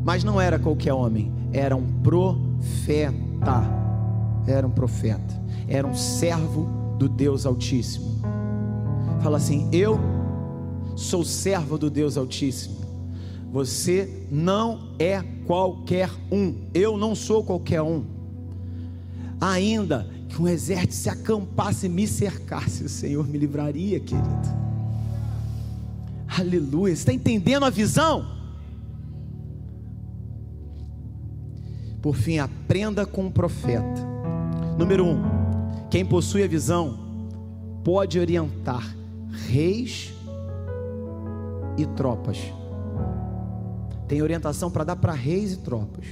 Mas 0.05 0.25
não 0.25 0.41
era 0.41 0.59
qualquer 0.59 0.93
homem, 0.93 1.33
era 1.53 1.77
um 1.77 1.87
profeta. 2.03 3.63
Era 4.47 4.67
um 4.67 4.71
profeta, 4.71 5.43
era 5.67 5.87
um 5.87 5.95
servo 5.95 6.97
do 6.99 7.09
Deus 7.09 7.47
Altíssimo. 7.47 8.21
Fala 9.23 9.39
assim: 9.39 9.69
Eu 9.73 9.99
sou 10.97 11.25
servo 11.25 11.79
do 11.79 11.89
Deus 11.89 12.19
Altíssimo. 12.19 12.84
Você 13.55 14.27
não 14.33 14.81
é 14.99 15.23
qualquer 15.47 16.11
um. 16.29 16.67
Eu 16.75 16.99
não 16.99 17.15
sou 17.15 17.45
qualquer 17.45 17.81
um. 17.83 18.05
Ainda 19.41 20.11
que 20.29 20.43
um 20.43 20.49
exército 20.49 20.95
se 20.95 21.09
acampasse 21.09 21.87
e 21.87 21.89
me 21.89 22.05
cercasse, 22.05 22.83
o 22.83 22.89
Senhor 22.89 23.25
me 23.29 23.39
livraria, 23.39 24.01
querido. 24.01 24.29
Aleluia. 26.27 26.97
Você 26.97 27.03
está 27.03 27.13
entendendo 27.13 27.65
a 27.65 27.71
visão? 27.71 28.27
Por 32.03 32.17
fim, 32.17 32.39
aprenda 32.39 33.07
com 33.07 33.29
o 33.29 33.31
profeta. 33.31 34.05
Número 34.77 35.07
um, 35.07 35.23
quem 35.93 36.05
possui 36.05 36.43
a 36.43 36.49
visão 36.49 36.99
pode 37.85 38.19
orientar 38.19 38.97
reis 39.47 40.13
e 41.79 41.87
tropas. 41.87 42.39
Tem 44.07 44.23
orientação 44.23 44.71
para 44.71 44.85
dar 44.85 44.97
para 44.97 45.13
reis 45.13 45.53
e 45.53 45.57
tropas. 45.59 46.07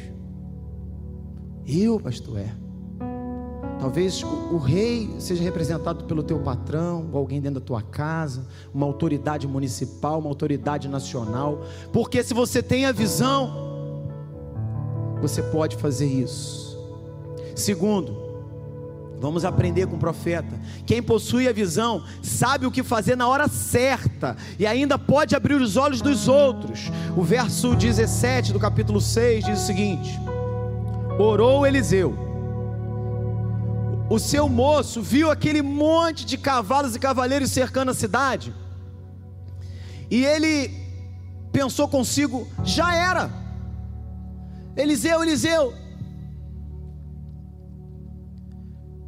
Eu, 1.66 2.00
pastor, 2.00 2.38
é. 2.38 2.54
Talvez 3.78 4.22
o, 4.22 4.54
o, 4.54 4.58
rei 4.58 5.10
seja 5.18 5.42
representado 5.42 6.04
pelo 6.04 6.22
teu 6.22 6.38
patrão, 6.38 7.08
ou 7.12 7.18
alguém 7.18 7.40
dentro 7.40 7.58
da 7.58 7.66
tua 7.66 7.82
casa, 7.82 8.46
uma 8.72 8.86
autoridade 8.86 9.46
municipal, 9.48 10.20
uma 10.20 10.28
autoridade 10.28 10.86
nacional. 10.86 11.62
Porque 11.92 12.22
se 12.22 12.32
você 12.32 12.62
tem 12.62 12.86
a 12.86 12.92
visão, 12.92 14.06
você 15.20 15.42
pode 15.42 15.76
fazer 15.76 16.06
isso. 16.06 16.78
Segundo, 17.56 18.21
vamos 19.22 19.44
aprender 19.44 19.86
com 19.86 19.96
o 19.96 19.98
profeta. 19.98 20.60
Quem 20.84 21.02
possui 21.02 21.48
a 21.48 21.52
visão 21.52 22.04
sabe 22.20 22.66
o 22.66 22.70
que 22.70 22.82
fazer 22.82 23.16
na 23.16 23.28
hora 23.28 23.48
certa 23.48 24.36
e 24.58 24.66
ainda 24.66 24.98
pode 24.98 25.34
abrir 25.34 25.54
os 25.54 25.76
olhos 25.76 26.02
dos 26.02 26.26
outros. 26.26 26.90
O 27.16 27.22
verso 27.22 27.74
17 27.74 28.52
do 28.52 28.58
capítulo 28.58 29.00
6 29.00 29.44
diz 29.44 29.62
o 29.62 29.66
seguinte: 29.66 30.20
Orou 31.18 31.64
Eliseu 31.64 32.30
o 34.10 34.18
seu 34.18 34.46
moço 34.46 35.00
viu 35.00 35.30
aquele 35.30 35.62
monte 35.62 36.26
de 36.26 36.36
cavalos 36.36 36.94
e 36.94 36.98
cavaleiros 36.98 37.50
cercando 37.50 37.92
a 37.92 37.94
cidade, 37.94 38.52
e 40.10 40.22
ele 40.22 40.70
pensou 41.50 41.88
consigo: 41.88 42.46
já 42.62 42.94
era, 42.94 43.30
Eliseu, 44.76 45.22
Eliseu. 45.22 45.81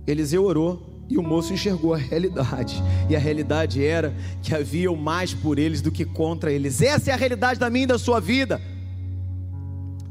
Eliseu 0.07 0.45
orou 0.45 0.95
e 1.09 1.19
o 1.19 1.23
moço 1.23 1.53
enxergou 1.53 1.95
a 1.95 1.99
realidade, 1.99 2.83
e 3.09 3.15
a 3.15 3.19
realidade 3.19 3.85
era 3.85 4.15
que 4.43 4.55
havia 4.55 4.91
mais 4.93 5.35
por 5.35 5.59
eles 5.59 5.83
do 5.83 5.91
que 5.91 6.05
contra 6.05 6.51
eles. 6.51 6.81
Essa 6.81 7.11
é 7.11 7.15
a 7.15 7.17
realidade 7.17 7.61
da 7.61 7.69
minha 7.69 7.85
e 7.85 7.89
da 7.89 7.99
sua 7.99 8.21
vida. 8.21 8.61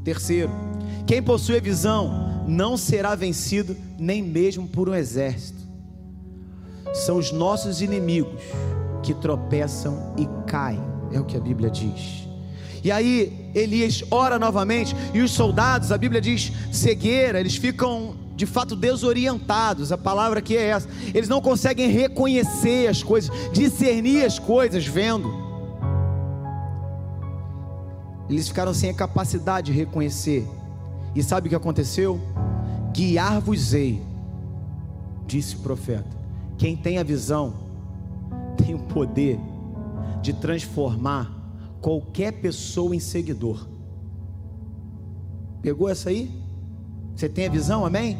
Terceiro, 0.04 0.50
quem 1.06 1.22
possui 1.22 1.60
visão 1.60 2.44
não 2.46 2.76
será 2.76 3.14
vencido 3.14 3.76
nem 3.98 4.22
mesmo 4.22 4.68
por 4.68 4.88
um 4.88 4.94
exército. 4.94 5.64
São 6.92 7.16
os 7.16 7.32
nossos 7.32 7.80
inimigos 7.80 8.40
que 9.02 9.14
tropeçam 9.14 10.14
e 10.16 10.26
caem, 10.46 10.80
é 11.12 11.18
o 11.18 11.24
que 11.24 11.36
a 11.36 11.40
Bíblia 11.40 11.70
diz. 11.70 12.28
E 12.84 12.92
aí 12.92 13.50
Elias 13.54 14.04
ora 14.10 14.38
novamente, 14.38 14.94
e 15.12 15.22
os 15.22 15.32
soldados, 15.32 15.90
a 15.90 15.98
Bíblia 15.98 16.20
diz 16.20 16.52
cegueira, 16.70 17.40
eles 17.40 17.56
ficam 17.56 18.14
de 18.36 18.46
fato 18.46 18.74
desorientados, 18.74 19.92
a 19.92 19.98
palavra 19.98 20.40
aqui 20.40 20.56
é 20.56 20.68
essa. 20.68 20.88
Eles 21.14 21.28
não 21.28 21.40
conseguem 21.40 21.88
reconhecer 21.88 22.88
as 22.88 23.02
coisas, 23.02 23.30
discernir 23.52 24.24
as 24.24 24.38
coisas 24.38 24.86
vendo. 24.86 25.32
Eles 28.28 28.48
ficaram 28.48 28.74
sem 28.74 28.90
a 28.90 28.94
capacidade 28.94 29.70
de 29.70 29.78
reconhecer. 29.78 30.46
E 31.14 31.22
sabe 31.22 31.46
o 31.46 31.50
que 31.50 31.54
aconteceu? 31.54 32.20
Guiar-vos-ei, 32.92 34.02
disse 35.26 35.56
o 35.56 35.60
profeta. 35.60 36.16
Quem 36.58 36.76
tem 36.76 36.98
a 36.98 37.02
visão 37.02 37.54
tem 38.56 38.74
o 38.74 38.80
poder 38.80 39.38
de 40.22 40.32
transformar 40.32 41.30
qualquer 41.80 42.32
pessoa 42.32 42.96
em 42.96 43.00
seguidor. 43.00 43.68
Pegou 45.60 45.88
essa 45.88 46.10
aí? 46.10 46.43
Você 47.14 47.28
tem 47.28 47.46
a 47.46 47.50
visão, 47.50 47.84
amém? 47.86 48.18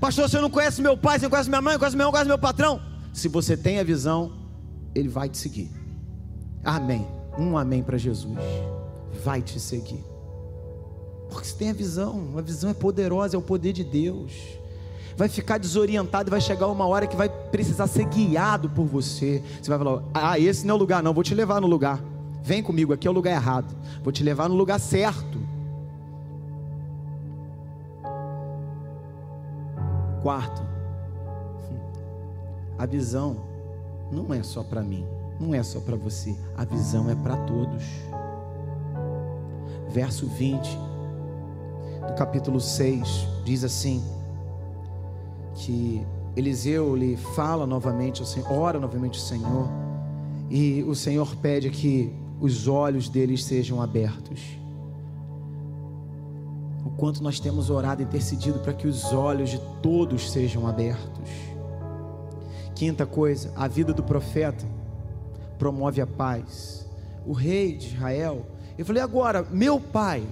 Pastor, 0.00 0.28
você 0.28 0.40
não 0.40 0.50
conhece 0.50 0.82
meu 0.82 0.96
pai, 0.96 1.18
você 1.18 1.26
não 1.26 1.30
conhece 1.30 1.48
minha 1.48 1.62
mãe, 1.62 1.74
não 1.74 1.78
conhece 1.78 1.96
meu 1.96 2.04
irmão, 2.04 2.12
conhece 2.12 2.28
meu 2.28 2.38
patrão. 2.38 2.80
Se 3.12 3.28
você 3.28 3.56
tem 3.56 3.78
a 3.78 3.84
visão, 3.84 4.32
ele 4.94 5.08
vai 5.08 5.28
te 5.28 5.38
seguir. 5.38 5.70
Amém. 6.64 7.06
Um 7.38 7.56
amém 7.56 7.82
para 7.82 7.96
Jesus. 7.96 8.36
Vai 9.24 9.42
te 9.42 9.60
seguir. 9.60 10.04
Porque 11.28 11.46
você 11.46 11.56
tem 11.56 11.70
a 11.70 11.72
visão, 11.72 12.34
a 12.36 12.42
visão 12.42 12.70
é 12.70 12.74
poderosa, 12.74 13.36
é 13.36 13.38
o 13.38 13.42
poder 13.42 13.72
de 13.72 13.84
Deus. 13.84 14.32
Vai 15.16 15.28
ficar 15.28 15.58
desorientado 15.58 16.28
e 16.28 16.30
vai 16.30 16.40
chegar 16.40 16.66
uma 16.66 16.86
hora 16.86 17.06
que 17.06 17.16
vai 17.16 17.28
precisar 17.28 17.86
ser 17.86 18.04
guiado 18.04 18.68
por 18.68 18.84
você. 18.84 19.42
Você 19.60 19.70
vai 19.70 19.78
falar: 19.78 20.02
Ah, 20.12 20.38
esse 20.38 20.66
não 20.66 20.74
é 20.74 20.76
o 20.76 20.80
lugar, 20.80 21.02
não, 21.02 21.14
vou 21.14 21.22
te 21.22 21.34
levar 21.34 21.60
no 21.60 21.66
lugar. 21.66 22.02
Vem 22.42 22.62
comigo, 22.62 22.92
aqui 22.92 23.06
é 23.06 23.10
o 23.10 23.14
lugar 23.14 23.32
errado. 23.32 23.74
Vou 24.02 24.12
te 24.12 24.22
levar 24.22 24.48
no 24.48 24.54
lugar 24.54 24.80
certo. 24.80 25.41
Quarto, 30.22 30.62
a 32.78 32.86
visão 32.86 33.36
não 34.10 34.32
é 34.32 34.42
só 34.42 34.62
para 34.62 34.80
mim, 34.82 35.04
não 35.40 35.52
é 35.52 35.62
só 35.62 35.80
para 35.80 35.96
você, 35.96 36.36
a 36.56 36.64
visão 36.64 37.10
é 37.10 37.14
para 37.14 37.36
todos. 37.38 37.82
Verso 39.90 40.26
20 40.26 40.78
do 42.06 42.14
capítulo 42.14 42.60
6, 42.60 43.26
diz 43.44 43.64
assim: 43.64 44.02
que 45.54 46.06
Eliseu 46.36 46.94
lhe 46.96 47.16
fala 47.16 47.66
novamente 47.66 48.20
ao 48.20 48.26
Senhor, 48.26 48.50
ora 48.52 48.78
novamente 48.78 49.18
ao 49.18 49.24
Senhor, 49.24 49.68
e 50.48 50.82
o 50.84 50.94
Senhor 50.94 51.34
pede 51.36 51.70
que 51.70 52.12
os 52.40 52.68
olhos 52.68 53.08
deles 53.08 53.44
sejam 53.44 53.80
abertos. 53.82 54.61
O 56.84 56.90
quanto 56.90 57.22
nós 57.22 57.38
temos 57.38 57.70
orado 57.70 58.02
e 58.02 58.04
intercedido 58.04 58.58
para 58.58 58.72
que 58.72 58.86
os 58.86 59.12
olhos 59.12 59.50
de 59.50 59.60
todos 59.80 60.30
sejam 60.30 60.66
abertos. 60.66 61.30
Quinta 62.74 63.06
coisa, 63.06 63.52
a 63.54 63.68
vida 63.68 63.92
do 63.92 64.02
profeta 64.02 64.64
promove 65.58 66.00
a 66.00 66.06
paz. 66.06 66.88
O 67.24 67.32
rei 67.32 67.76
de 67.76 67.94
Israel, 67.94 68.44
eu 68.76 68.84
falei 68.84 69.02
agora, 69.02 69.46
meu 69.50 69.78
pai, 69.78 70.22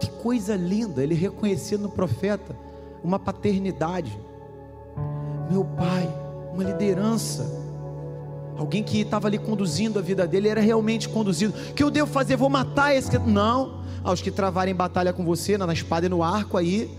que 0.00 0.10
coisa 0.10 0.56
linda, 0.56 1.02
ele 1.02 1.14
reconhecia 1.14 1.78
no 1.78 1.88
profeta 1.88 2.56
uma 3.02 3.18
paternidade. 3.18 4.18
Meu 5.50 5.64
pai, 5.64 6.08
uma 6.52 6.64
liderança. 6.64 7.67
Alguém 8.58 8.82
que 8.82 9.00
estava 9.00 9.28
ali 9.28 9.38
conduzindo 9.38 9.98
a 9.98 10.02
vida 10.02 10.26
dele, 10.26 10.48
era 10.48 10.60
realmente 10.60 11.08
conduzido. 11.08 11.54
O 11.70 11.74
que 11.74 11.82
eu 11.82 11.90
devo 11.90 12.10
fazer? 12.10 12.36
Vou 12.36 12.50
matar 12.50 12.94
esse. 12.94 13.16
Não. 13.18 13.78
Aos 14.02 14.20
que 14.20 14.30
travarem 14.30 14.74
batalha 14.74 15.12
com 15.12 15.24
você, 15.24 15.56
na 15.56 15.72
espada 15.72 16.06
e 16.06 16.08
no 16.08 16.22
arco, 16.22 16.56
aí 16.56 16.90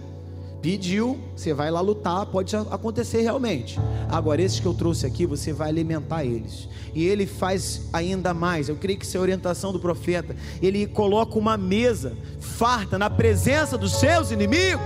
Pediu, 0.62 1.18
você 1.36 1.54
vai 1.54 1.72
lá 1.72 1.80
lutar, 1.80 2.26
pode 2.26 2.54
acontecer 2.56 3.22
realmente. 3.22 3.80
Agora, 4.10 4.42
esses 4.42 4.60
que 4.60 4.66
eu 4.66 4.74
trouxe 4.74 5.06
aqui, 5.06 5.26
você 5.26 5.54
vai 5.54 5.70
alimentar 5.70 6.26
eles. 6.26 6.68
E 6.94 7.06
ele 7.06 7.26
faz 7.26 7.88
ainda 7.94 8.34
mais. 8.34 8.68
Eu 8.68 8.76
creio 8.76 9.00
que 9.00 9.06
isso 9.06 9.16
é 9.16 9.20
a 9.20 9.22
orientação 9.22 9.72
do 9.72 9.80
profeta. 9.80 10.36
Ele 10.62 10.86
coloca 10.86 11.40
uma 11.40 11.56
mesa 11.56 12.14
farta 12.42 13.00
na 13.00 13.10
presença 13.10 13.78
dos 13.78 13.94
seus 13.94 14.32
inimigos. 14.32 14.82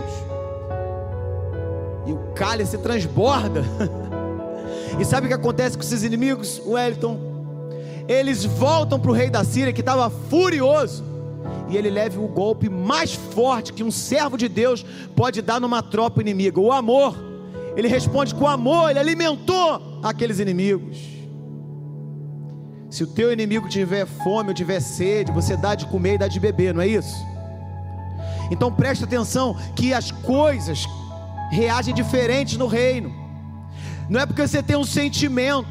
E 2.06 2.12
o 2.12 2.34
cálice 2.36 2.78
transborda. 2.78 3.64
e 5.00 5.06
sabe 5.06 5.26
o 5.26 5.30
que 5.30 5.34
acontece 5.34 5.78
com 5.78 5.84
esses 5.84 6.04
inimigos, 6.04 6.62
Wellington? 6.66 7.20
Eles 8.08 8.46
voltam 8.46 9.00
para 9.00 9.12
o 9.12 9.14
rei 9.14 9.30
da 9.30 9.44
Síria 9.44 9.74
que 9.74 9.82
estava 9.82 10.10
furioso 10.10 11.04
e 11.70 11.78
ele 11.78 11.90
leve 11.90 12.20
o 12.20 12.28
golpe 12.28 12.70
mais 12.70 13.14
forte 13.14 13.74
que 13.74 13.84
um 13.84 13.92
servo 13.92 14.38
de 14.38 14.48
Deus 14.48 14.86
pode 15.16 15.42
dar 15.42 15.60
numa 15.60 15.82
tropa 15.82 16.22
inimiga: 16.22 16.60
o 16.60 16.72
amor. 16.72 17.16
Ele 17.76 17.88
responde 17.88 18.36
com 18.36 18.48
amor, 18.48 18.92
ele 18.92 19.00
alimentou 19.00 20.00
aqueles 20.04 20.40
inimigos. 20.40 20.98
Se 22.88 23.04
o 23.04 23.08
teu 23.08 23.34
inimigo 23.34 23.68
tiver 23.68 24.06
fome 24.06 24.50
ou 24.50 24.54
tiver 24.54 24.80
sede, 24.80 25.32
você 25.32 25.58
dá 25.58 25.74
de 25.74 25.88
comer 25.88 26.14
e 26.14 26.18
dá 26.20 26.28
de 26.28 26.40
beber, 26.40 26.76
não 26.76 26.82
é 26.82 26.88
isso? 26.88 27.16
Então 28.52 28.72
preste 28.72 29.04
atenção 29.04 29.58
que 29.76 29.92
as 29.92 30.12
coisas 30.12 30.86
reagem 31.50 31.96
diferentes 31.96 32.56
no 32.58 32.68
reino. 32.68 33.23
Não 34.10 34.20
é 34.20 34.26
porque 34.26 34.48
você 34.48 34.62
tem 34.62 34.76
um 34.76 34.84
sentimento, 34.84 35.68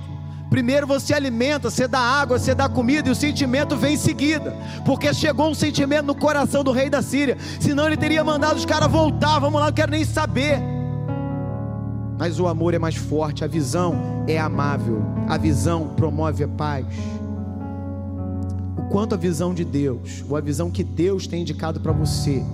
Primeiro 0.52 0.86
você 0.86 1.14
alimenta, 1.14 1.70
você 1.70 1.88
dá 1.88 1.98
água, 1.98 2.38
você 2.38 2.54
dá 2.54 2.68
comida 2.68 3.08
e 3.08 3.10
o 3.10 3.14
sentimento 3.14 3.74
vem 3.74 3.94
em 3.94 3.96
seguida. 3.96 4.54
Porque 4.84 5.14
chegou 5.14 5.50
um 5.50 5.54
sentimento 5.54 6.04
no 6.04 6.14
coração 6.14 6.62
do 6.62 6.72
rei 6.72 6.90
da 6.90 7.00
Síria. 7.00 7.38
Senão 7.58 7.86
ele 7.86 7.96
teria 7.96 8.22
mandado 8.22 8.58
os 8.58 8.66
caras 8.66 8.90
voltar. 8.90 9.38
Vamos 9.38 9.58
lá, 9.58 9.68
não 9.68 9.72
quero 9.72 9.90
nem 9.90 10.04
saber. 10.04 10.60
Mas 12.18 12.38
o 12.38 12.46
amor 12.46 12.74
é 12.74 12.78
mais 12.78 12.96
forte, 12.96 13.42
a 13.42 13.46
visão 13.46 14.24
é 14.28 14.38
amável, 14.38 15.02
a 15.26 15.38
visão 15.38 15.88
promove 15.96 16.44
a 16.44 16.48
paz. 16.48 16.84
O 18.76 18.82
quanto 18.90 19.14
a 19.14 19.18
visão 19.18 19.54
de 19.54 19.64
Deus, 19.64 20.22
ou 20.28 20.36
a 20.36 20.40
visão 20.42 20.70
que 20.70 20.84
Deus 20.84 21.26
tem 21.26 21.40
indicado 21.40 21.80
para 21.80 21.92
você, 21.92 22.44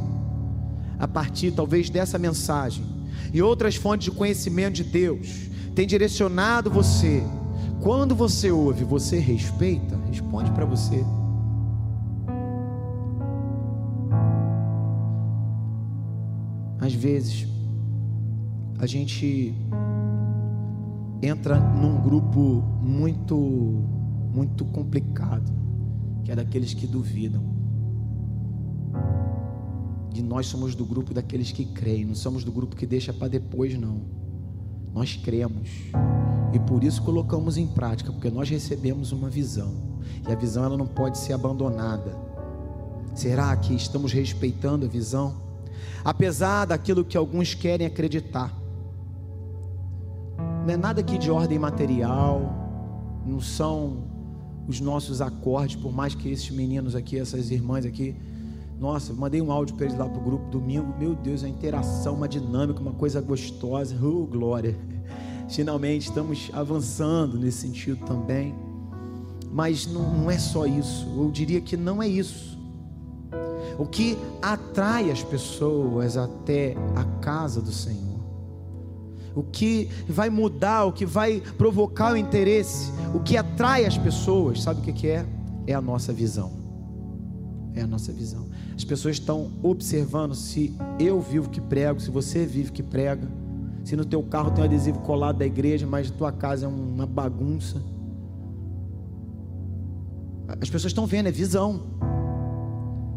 a 1.01 1.09
partir 1.09 1.51
talvez 1.51 1.91
dessa 1.91 2.17
mensagem 2.17 2.85
e 3.33 3.43
outras 3.43 3.75
fontes 3.75 4.05
de 4.05 4.17
conhecimento 4.17 4.75
de 4.75 4.85
Deus, 4.85 5.48
tem 5.79 5.87
direcionado 5.87 6.69
você 6.69 7.23
Quando 7.81 8.13
você 8.13 8.51
ouve, 8.51 8.83
você 8.83 9.17
respeita? 9.21 9.97
Responde 10.09 10.51
para 10.51 10.65
você. 10.65 11.05
Às 16.81 16.93
vezes, 16.93 17.47
a 18.81 18.87
gente 18.87 19.55
entra 21.23 21.61
num 21.61 22.01
grupo 22.01 22.41
muito, 22.83 23.37
muito 24.35 24.65
complicado, 24.65 25.53
que 26.25 26.33
é 26.33 26.35
daqueles 26.35 26.75
que 26.75 26.89
duvidam. 26.89 27.45
E 30.13 30.23
nós 30.23 30.47
somos 30.47 30.75
do 30.75 30.85
grupo 30.85 31.15
daqueles 31.15 31.53
que 31.53 31.65
creem, 31.65 32.05
não 32.05 32.17
somos 32.17 32.43
do 32.43 32.51
grupo 32.51 32.75
que 32.75 32.85
deixa 32.85 33.13
para 33.13 33.29
depois, 33.29 33.79
não. 33.79 34.18
Nós 34.99 35.15
cremos 35.15 35.69
e 36.53 36.59
por 36.59 36.83
isso 36.83 37.01
colocamos 37.03 37.57
em 37.57 37.69
prática, 37.69 38.11
porque 38.11 38.29
nós 38.31 38.51
recebemos 38.51 39.13
uma 39.13 39.29
visão 39.29 39.73
e 40.29 40.33
a 40.33 40.35
visão 40.35 40.65
ela 40.65 40.77
não 40.77 40.89
pode 40.89 41.19
ser 41.19 41.35
abandonada. 41.35 42.19
Será 43.15 43.55
que 43.57 43.73
estamos 43.75 44.13
respeitando 44.13 44.87
a 44.87 44.89
visão? 44.89 45.37
Apesar 46.05 46.65
daquilo 46.65 47.05
que 47.05 47.17
alguns 47.17 47.55
querem 47.55 47.87
acreditar, 47.87 48.53
não 50.67 50.75
é 50.75 50.77
nada 50.77 51.01
aqui 51.01 51.17
de 51.17 51.31
ordem 51.31 51.61
material, 51.61 53.23
não 53.25 53.41
são 53.41 54.03
os 54.67 54.81
nossos 54.81 55.21
acordes, 55.21 55.77
por 55.77 55.93
mais 55.93 56.13
que 56.13 56.29
esses 56.29 56.51
meninos 56.51 56.97
aqui, 56.97 57.17
essas 57.17 57.53
irmãs 57.53 57.87
aqui, 57.87 58.17
nossa, 58.79 59.13
mandei 59.13 59.41
um 59.43 59.51
áudio 59.51 59.75
para 59.75 59.87
eles 59.87 59.99
lá 59.99 60.09
para 60.09 60.21
o 60.21 60.25
grupo 60.25 60.49
domingo. 60.51 60.95
Meu 60.99 61.15
Deus, 61.15 61.43
a 61.43 61.49
interação, 61.49 62.15
uma 62.15 62.29
dinâmica, 62.29 62.81
uma 62.81 62.93
coisa 62.93 63.21
gostosa. 63.21 63.97
Oh, 64.01 64.27
glória! 64.27 64.77
Finalmente 65.49 66.09
estamos 66.09 66.51
avançando 66.53 67.39
nesse 67.39 67.59
sentido 67.59 68.05
também. 68.05 68.55
Mas 69.51 69.87
não, 69.87 70.15
não 70.15 70.31
é 70.31 70.39
só 70.39 70.67
isso. 70.67 71.07
Eu 71.17 71.31
diria 71.31 71.61
que 71.61 71.77
não 71.77 72.03
é 72.03 72.09
isso. 72.09 72.59
O 73.79 73.87
que 73.87 74.19
atrai 74.43 75.11
as 75.11 75.23
pessoas 75.23 76.17
até 76.17 76.75
a 76.95 77.05
casa 77.21 77.61
do 77.61 77.73
Senhor 77.73 78.09
o 79.39 79.43
que 79.45 79.89
vai 80.09 80.29
mudar, 80.29 80.85
o 80.85 80.93
que 80.93 81.07
vai 81.07 81.41
provocar 81.57 82.13
o 82.13 82.17
interesse, 82.17 82.91
o 83.15 83.21
que 83.21 83.37
atrai 83.37 83.85
as 83.85 83.97
pessoas, 83.97 84.63
sabe 84.63 84.81
o 84.81 84.93
que, 84.93 85.07
é? 85.07 85.25
É 85.65 85.75
a 85.75 85.81
nossa 85.81 86.13
visão. 86.13 86.51
É 87.73 87.83
a 87.83 87.87
nossa 87.87 88.13
visão. 88.13 88.48
As 88.79 88.85
pessoas 88.85 89.17
estão 89.17 89.51
observando 89.63 90.35
se 90.35 90.75
eu 90.99 91.21
vivo 91.21 91.51
que 91.51 91.61
prego, 91.61 92.01
se 92.01 92.11
você 92.11 92.47
vive 92.47 92.73
que 92.73 92.83
prega, 92.83 93.29
se 93.85 93.95
no 93.95 94.07
teu 94.07 94.23
carro 94.23 94.51
tem 94.51 94.63
um 94.63 94.67
adesivo 94.67 95.01
colado 95.01 95.37
da 95.37 95.45
igreja, 95.45 95.87
mas 95.87 96.11
tua 96.11 96.33
casa 96.33 96.65
é 96.65 96.69
uma 96.69 97.05
bagunça. 97.05 97.83
As 100.49 100.71
pessoas 100.71 100.93
estão 100.93 101.07
vendo, 101.07 101.27
é 101.27 101.33
visão. 101.33 101.83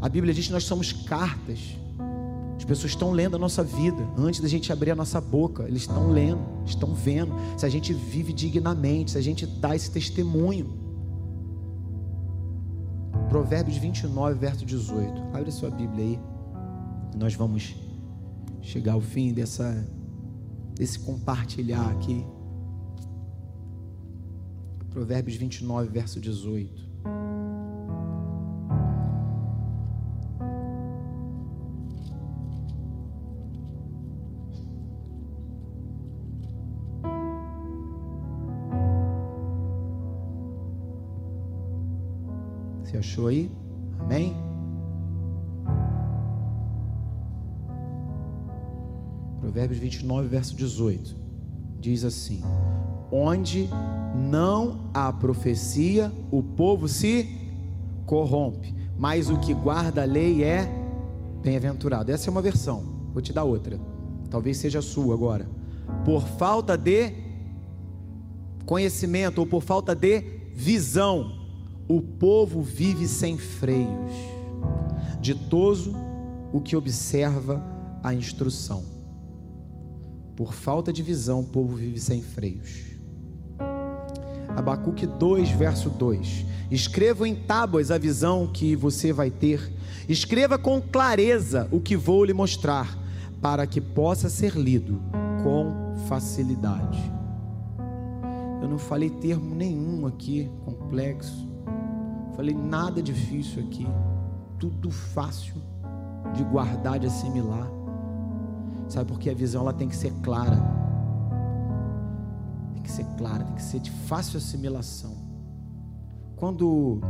A 0.02 0.10
Bíblia 0.10 0.34
diz 0.34 0.48
que 0.48 0.52
nós 0.52 0.66
somos 0.66 0.92
cartas 0.92 1.80
as 2.62 2.66
pessoas 2.66 2.92
estão 2.92 3.10
lendo 3.10 3.36
a 3.36 3.40
nossa 3.40 3.64
vida 3.64 4.08
antes 4.16 4.40
da 4.40 4.48
gente 4.48 4.72
abrir 4.72 4.92
a 4.92 4.96
nossa 4.96 5.20
boca. 5.20 5.64
Eles 5.64 5.82
estão 5.82 6.12
lendo, 6.12 6.40
estão 6.64 6.94
vendo. 6.94 7.34
Se 7.58 7.66
a 7.66 7.70
gente 7.70 7.92
vive 7.92 8.32
dignamente, 8.32 9.10
se 9.10 9.18
a 9.18 9.22
gente 9.22 9.48
dá 9.48 9.76
esse 9.76 9.90
testemunho. 9.90 10.91
Provérbios 13.32 13.78
29, 13.78 14.38
verso 14.38 14.66
18. 14.66 15.22
Abre 15.34 15.50
sua 15.54 15.72
Bíblia 15.72 16.04
aí. 16.04 16.20
Nós 17.18 17.34
vamos 17.34 17.74
chegar 18.62 18.92
ao 18.92 19.00
fim 19.00 19.32
dessa, 19.32 19.88
desse 20.76 21.00
compartilhar 21.00 21.92
aqui. 21.92 22.26
Provérbios 24.90 25.38
29, 25.38 25.88
verso 25.88 26.20
18. 26.20 26.91
Achou 43.02 43.30
aí? 43.30 43.52
Amém? 44.00 44.36
Provérbios 49.40 49.80
29, 49.80 50.28
verso 50.28 50.56
18. 50.56 51.16
Diz 51.80 52.06
assim: 52.06 52.44
Onde 53.12 53.68
não 54.30 54.92
há 54.94 55.12
profecia, 55.12 56.12
o 56.30 56.44
povo 56.44 56.88
se 56.88 57.28
corrompe, 58.06 58.72
mas 59.00 59.32
o 59.32 59.40
que 59.40 59.52
guarda 59.52 60.04
a 60.04 60.06
lei 60.06 60.44
é 60.44 60.72
bem-aventurado. 61.42 62.12
Essa 62.12 62.30
é 62.30 62.32
uma 62.32 62.40
versão, 62.40 62.84
vou 63.12 63.22
te 63.22 63.34
dar 63.34 63.46
outra. 63.46 63.80
Talvez 64.30 64.58
seja 64.58 64.78
a 64.78 64.84
sua 64.84 65.16
agora. 65.16 65.50
Por 66.06 66.22
falta 66.22 66.78
de 66.78 67.12
conhecimento 68.64 69.40
ou 69.40 69.48
por 69.48 69.64
falta 69.64 69.96
de 69.96 70.22
visão, 70.54 71.41
o 71.88 72.02
povo 72.02 72.62
vive 72.62 73.08
sem 73.08 73.38
freios, 73.38 74.12
ditoso 75.20 75.96
o 76.54 76.60
que 76.60 76.76
observa 76.76 77.64
a 78.04 78.14
instrução. 78.14 78.84
Por 80.36 80.54
falta 80.54 80.92
de 80.92 81.04
visão, 81.04 81.42
o 81.42 81.46
povo 81.46 81.76
vive 81.76 82.00
sem 82.00 82.22
freios. 82.22 82.92
Abacuque 84.56 85.06
2, 85.06 85.50
verso 85.52 85.90
2. 85.90 86.46
Escreva 86.70 87.28
em 87.28 87.36
tábuas 87.36 87.92
a 87.92 87.98
visão 87.98 88.48
que 88.48 88.76
você 88.76 89.14
vai 89.14 89.30
ter. 89.30 89.72
Escreva 90.08 90.58
com 90.58 90.82
clareza 90.82 91.68
o 91.72 91.80
que 91.80 91.96
vou 91.96 92.24
lhe 92.24 92.34
mostrar, 92.34 92.98
para 93.42 93.68
que 93.68 93.82
possa 93.82 94.30
ser 94.30 94.56
lido 94.56 95.02
com 95.44 95.96
facilidade. 96.08 97.00
Eu 98.62 98.70
não 98.70 98.78
falei 98.78 99.10
termo 99.10 99.56
nenhum 99.56 100.06
aqui 100.06 100.50
complexo. 100.64 101.51
Falei, 102.36 102.56
nada 102.56 103.02
difícil 103.02 103.64
aqui, 103.64 103.86
tudo 104.58 104.90
fácil 104.90 105.56
de 106.34 106.44
guardar, 106.44 107.00
de 107.00 107.08
assimilar. 107.08 107.70
Sabe 108.88 109.06
porque 109.12 109.30
a 109.30 109.34
visão 109.34 109.62
ela 109.62 109.74
tem 109.74 109.88
que 109.88 109.96
ser 109.96 110.12
clara. 110.22 110.58
Tem 112.74 112.84
que 112.84 112.92
ser 112.92 113.06
clara, 113.18 113.44
tem 113.44 113.56
que 113.56 113.62
ser 113.62 113.80
de 113.80 113.92
fácil 113.92 114.38
assimilação. 114.38 115.16
Quando 116.36 117.02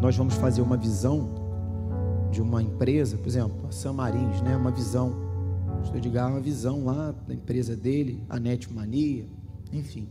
nós 0.00 0.16
vamos 0.16 0.34
fazer 0.34 0.62
uma 0.62 0.76
visão 0.76 1.28
de 2.30 2.40
uma 2.40 2.62
empresa, 2.62 3.18
por 3.18 3.28
exemplo, 3.28 3.68
a 3.68 3.72
Sam 3.72 3.94
Marins, 3.94 4.40
né, 4.40 4.56
uma 4.56 4.70
visão. 4.70 5.30
O 5.92 5.96
Edgar 5.96 6.30
uma 6.30 6.40
visão 6.40 6.84
lá 6.84 7.12
da 7.26 7.34
empresa 7.34 7.74
dele, 7.74 8.24
a 8.28 8.38
Netmania, 8.38 9.26
enfim 9.72 10.08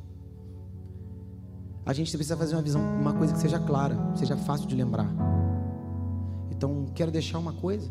a 1.86 1.94
gente 1.94 2.12
precisa 2.16 2.38
fazer 2.38 2.56
uma 2.56 2.62
visão, 2.62 2.82
uma 2.82 3.14
coisa 3.14 3.34
que 3.34 3.40
seja 3.40 3.60
clara, 3.60 3.98
seja 4.16 4.38
fácil 4.38 4.68
de 4.68 4.76
lembrar. 4.76 5.10
Então, 6.52 6.86
quero 6.94 7.12
deixar 7.12 7.40
uma 7.40 7.54
coisa 7.54 7.90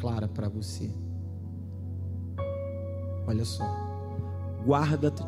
clara 0.00 0.26
para 0.26 0.48
você. 0.48 0.90
Olha 3.26 3.44
só, 3.44 3.64
guarda-te 4.66 5.22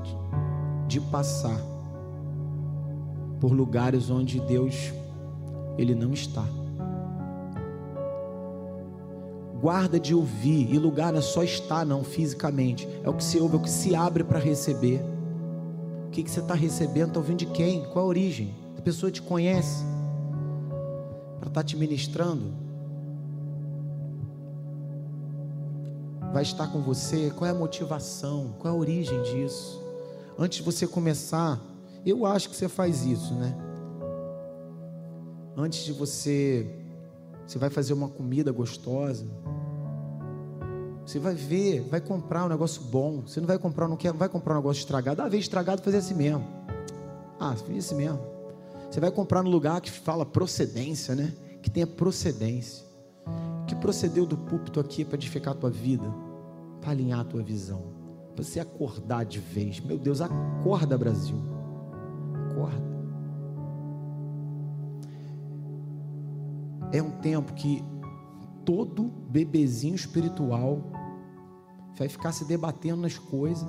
de 0.89 1.01
passar 1.01 1.61
por 3.39 3.53
lugares 3.53 4.11
onde 4.11 4.41
Deus 4.41 4.93
ele 5.79 5.95
não 5.95 6.13
está. 6.13 6.45
Guarda 9.61 10.01
de 10.01 10.15
ouvir, 10.15 10.73
e 10.73 10.79
lugar 10.79 11.13
não 11.13 11.19
é 11.19 11.23
só 11.23 11.43
estar, 11.43 11.85
não, 11.85 12.03
fisicamente. 12.03 12.89
É 13.05 13.09
o 13.11 13.15
que 13.15 13.23
se 13.23 13.39
ouve, 13.39 13.57
é 13.57 13.59
o 13.59 13.63
que 13.63 13.71
se 13.71 13.95
abre 13.95 14.25
para 14.25 14.39
receber. 14.39 15.05
O 16.11 16.13
que, 16.13 16.25
que 16.25 16.31
você 16.31 16.41
está 16.41 16.55
recebendo? 16.55 17.11
Está 17.11 17.21
ouvindo 17.21 17.39
de 17.39 17.47
quem? 17.47 17.85
Qual 17.85 18.05
a 18.05 18.09
origem? 18.09 18.53
A 18.77 18.81
pessoa 18.83 19.13
te 19.13 19.23
conhece 19.23 19.85
para 21.39 21.49
estar 21.49 21.61
tá 21.61 21.63
te 21.63 21.77
ministrando? 21.77 22.53
Vai 26.33 26.43
estar 26.43 26.67
com 26.67 26.81
você? 26.81 27.31
Qual 27.31 27.47
é 27.47 27.53
a 27.53 27.55
motivação? 27.55 28.57
Qual 28.59 28.75
é 28.75 28.77
a 28.77 28.81
origem 28.81 29.23
disso? 29.23 29.81
Antes 30.37 30.59
de 30.59 30.65
você 30.65 30.85
começar, 30.85 31.61
eu 32.05 32.27
acho 32.27 32.51
que 32.51 32.57
você 32.57 32.69
faz 32.69 33.05
isso, 33.05 33.33
né? 33.35 33.57
Antes 35.57 35.85
de 35.85 35.93
você, 35.93 36.75
você 37.47 37.57
vai 37.57 37.71
fazer 37.71 37.93
uma 37.93 38.09
comida 38.09 38.51
gostosa. 38.51 39.27
Você 41.11 41.19
vai 41.19 41.35
ver, 41.35 41.81
vai 41.91 42.01
comprar 42.01 42.45
um 42.45 42.49
negócio 42.49 42.81
bom. 42.83 43.23
Você 43.27 43.41
não 43.41 43.47
vai 43.49 43.59
comprar, 43.59 43.89
não 43.89 43.97
quer, 43.97 44.13
vai 44.13 44.29
comprar 44.29 44.55
um 44.55 44.59
negócio 44.59 44.79
estragado. 44.79 45.21
Ah, 45.21 45.29
veio 45.29 45.41
estragado, 45.41 45.83
fazer 45.83 45.97
assim 45.97 46.15
mesmo. 46.15 46.47
Ah, 47.41 47.57
faz 47.57 47.87
assim 47.87 47.97
mesmo. 47.97 48.21
Você 48.89 49.01
vai 49.01 49.11
comprar 49.11 49.43
no 49.43 49.51
lugar 49.51 49.81
que 49.81 49.91
fala 49.91 50.25
procedência, 50.25 51.17
né? 51.17 51.33
Que 51.61 51.69
tenha 51.69 51.85
procedência. 51.85 52.85
Que 53.67 53.75
procedeu 53.75 54.25
do 54.25 54.37
púlpito 54.37 54.79
aqui 54.79 55.05
para 55.05 55.17
edificar 55.17 55.53
a 55.53 55.57
tua 55.57 55.69
vida, 55.69 56.09
para 56.81 56.93
alinhar 56.93 57.19
a 57.19 57.25
tua 57.25 57.43
visão, 57.43 57.83
para 58.37 58.45
você 58.45 58.61
acordar 58.61 59.25
de 59.25 59.41
vez. 59.41 59.81
Meu 59.81 59.99
Deus, 59.99 60.21
acorda, 60.21 60.97
Brasil. 60.97 61.43
acorda. 62.53 62.89
É 66.93 67.03
um 67.03 67.11
tempo 67.11 67.53
que 67.55 67.83
todo 68.65 69.11
bebezinho 69.29 69.97
espiritual 69.97 71.00
vai 71.97 72.09
ficar 72.09 72.33
se 72.33 72.45
debatendo 72.45 73.03
nas 73.03 73.19
coisas. 73.19 73.69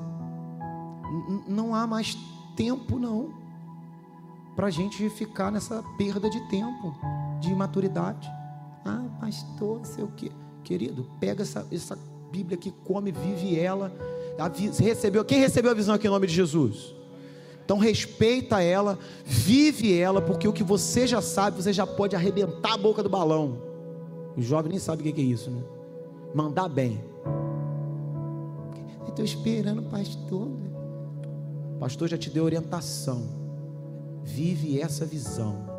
Não 1.48 1.76
há 1.76 1.86
mais 1.86 2.18
tempo, 2.56 2.98
não, 2.98 3.34
para 4.56 4.68
a 4.68 4.70
gente 4.70 5.10
ficar 5.10 5.52
nessa 5.52 5.84
perda 5.98 6.30
de 6.30 6.40
tempo, 6.50 6.96
de 7.40 7.52
imaturidade. 7.52 8.30
Ah, 8.86 9.04
pastor, 9.20 9.86
sei 9.86 10.04
o 10.04 10.08
quê. 10.10 10.32
Querido, 10.64 11.10
pega 11.20 11.44
essa, 11.44 11.66
essa 11.72 11.98
Bíblia 12.32 12.58
que 12.58 12.72
come, 12.72 13.12
vive 13.12 13.60
ela. 13.60 13.92
Recebeu, 14.80 15.26
quem 15.26 15.40
recebeu 15.40 15.72
a 15.72 15.74
visão 15.74 15.96
aqui 15.96 16.08
em 16.08 16.10
nome 16.10 16.28
de 16.28 16.34
Jesus? 16.34 16.96
Então 17.64 17.78
respeita 17.78 18.62
ela, 18.62 18.98
vive 19.24 19.98
ela, 19.98 20.22
porque 20.22 20.48
o 20.48 20.54
que 20.54 20.64
você 20.64 21.06
já 21.06 21.22
sabe, 21.22 21.62
você 21.62 21.72
já 21.72 21.86
pode 21.86 22.16
arrebentar 22.16 22.74
a 22.74 22.78
boca 22.78 23.04
do 23.04 23.10
balão. 23.10 23.62
O 24.36 24.42
jovem 24.42 24.72
nem 24.72 24.80
sabe 24.80 25.08
o 25.08 25.14
que 25.14 25.22
é 25.22 25.24
isso, 25.24 25.50
né? 25.50 25.62
Mandar 26.34 26.68
bem. 26.68 27.04
Estou 29.12 29.26
esperando 29.26 29.80
o 29.80 29.90
pastor. 29.90 30.48
O 31.76 31.80
pastor 31.80 32.08
já 32.08 32.18
te 32.18 32.30
deu 32.30 32.46
orientação. 32.46 33.24
Vive 34.24 34.80
essa 34.80 35.06
visão. 35.06 35.70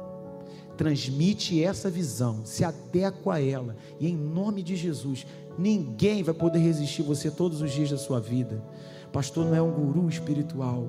Transmite 0.76 1.62
essa 1.62 1.88
visão. 1.88 2.44
Se 2.44 2.62
adequa 2.62 3.34
a 3.34 3.42
ela. 3.42 3.74
E 3.98 4.06
em 4.06 4.14
nome 4.14 4.62
de 4.62 4.76
Jesus, 4.76 5.26
ninguém 5.58 6.22
vai 6.22 6.34
poder 6.34 6.58
resistir 6.58 7.02
você 7.02 7.30
todos 7.30 7.62
os 7.62 7.72
dias 7.72 7.90
da 7.90 7.96
sua 7.96 8.20
vida. 8.20 8.62
Pastor 9.10 9.46
não 9.46 9.54
é 9.54 9.62
um 9.62 9.72
guru 9.72 10.10
espiritual. 10.10 10.88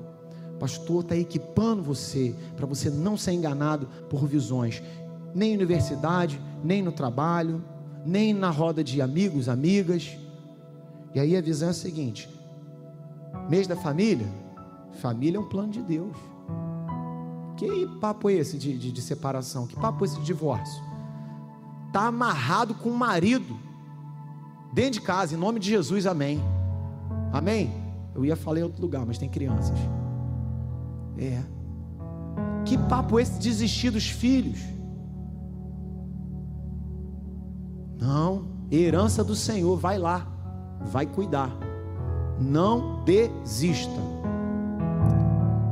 Pastor 0.60 1.02
está 1.02 1.16
equipando 1.16 1.82
você 1.82 2.34
para 2.56 2.66
você 2.66 2.90
não 2.90 3.16
ser 3.16 3.32
enganado 3.32 3.88
por 4.10 4.26
visões. 4.26 4.82
Nem 5.34 5.52
na 5.52 5.56
universidade, 5.56 6.38
nem 6.62 6.82
no 6.82 6.92
trabalho, 6.92 7.64
nem 8.04 8.34
na 8.34 8.50
roda 8.50 8.84
de 8.84 9.00
amigos, 9.00 9.48
amigas. 9.48 10.18
E 11.14 11.20
aí 11.20 11.36
a 11.36 11.40
visão 11.40 11.68
é 11.68 11.70
a 11.70 11.74
seguinte: 11.74 12.33
mês 13.48 13.66
da 13.66 13.76
família, 13.76 14.26
família 15.00 15.38
é 15.38 15.40
um 15.40 15.48
plano 15.48 15.70
de 15.70 15.82
Deus. 15.82 16.16
Que 17.56 17.86
papo 18.00 18.28
é 18.28 18.34
esse 18.34 18.58
de, 18.58 18.76
de, 18.76 18.90
de 18.90 19.02
separação? 19.02 19.66
Que 19.66 19.76
papo 19.76 20.04
é 20.04 20.06
esse 20.06 20.18
de 20.18 20.24
divórcio? 20.24 20.82
Está 21.86 22.06
amarrado 22.06 22.74
com 22.74 22.88
o 22.88 22.96
marido, 22.96 23.56
dentro 24.72 24.92
de 24.92 25.00
casa, 25.00 25.34
em 25.34 25.38
nome 25.38 25.60
de 25.60 25.70
Jesus, 25.70 26.06
amém. 26.06 26.40
Amém? 27.32 27.72
Eu 28.14 28.24
ia 28.24 28.36
falar 28.36 28.60
em 28.60 28.62
outro 28.62 28.82
lugar, 28.82 29.06
mas 29.06 29.18
tem 29.18 29.28
crianças. 29.28 29.78
É. 31.16 31.42
Que 32.64 32.76
papo 32.76 33.18
é 33.18 33.22
esse 33.22 33.34
de 33.34 33.40
desistir 33.40 33.90
dos 33.90 34.08
filhos? 34.08 34.58
Não, 38.00 38.48
herança 38.70 39.22
do 39.22 39.36
Senhor, 39.36 39.76
vai 39.76 39.98
lá, 39.98 40.26
vai 40.80 41.06
cuidar. 41.06 41.50
Não 42.40 43.02
desista. 43.04 44.00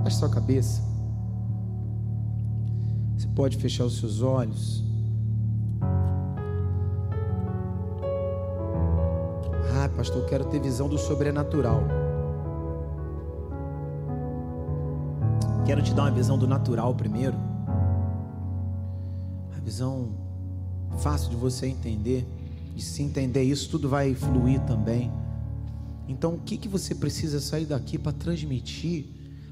Baixe 0.02 0.16
sua 0.16 0.28
cabeça. 0.28 0.82
Você 3.16 3.26
pode 3.34 3.56
fechar 3.56 3.84
os 3.84 3.98
seus 3.98 4.22
olhos. 4.22 4.84
Ah, 9.74 9.88
pastor, 9.96 10.22
eu 10.22 10.28
quero 10.28 10.44
ter 10.44 10.60
visão 10.60 10.88
do 10.88 10.98
sobrenatural. 10.98 11.82
Quero 15.64 15.82
te 15.82 15.94
dar 15.94 16.02
uma 16.02 16.10
visão 16.10 16.36
do 16.36 16.46
natural 16.46 16.94
primeiro. 16.94 17.36
A 19.56 19.60
visão 19.60 20.10
fácil 20.98 21.30
de 21.30 21.36
você 21.36 21.66
entender. 21.66 22.26
E 22.76 22.80
se 22.80 23.02
entender 23.02 23.42
isso, 23.42 23.68
tudo 23.70 23.88
vai 23.88 24.14
fluir 24.14 24.60
também. 24.60 25.10
Então, 26.08 26.34
o 26.34 26.38
que, 26.38 26.56
que 26.56 26.68
você 26.68 26.94
precisa 26.94 27.40
sair 27.40 27.66
daqui 27.66 27.98
para 27.98 28.12
transmitir 28.12 29.06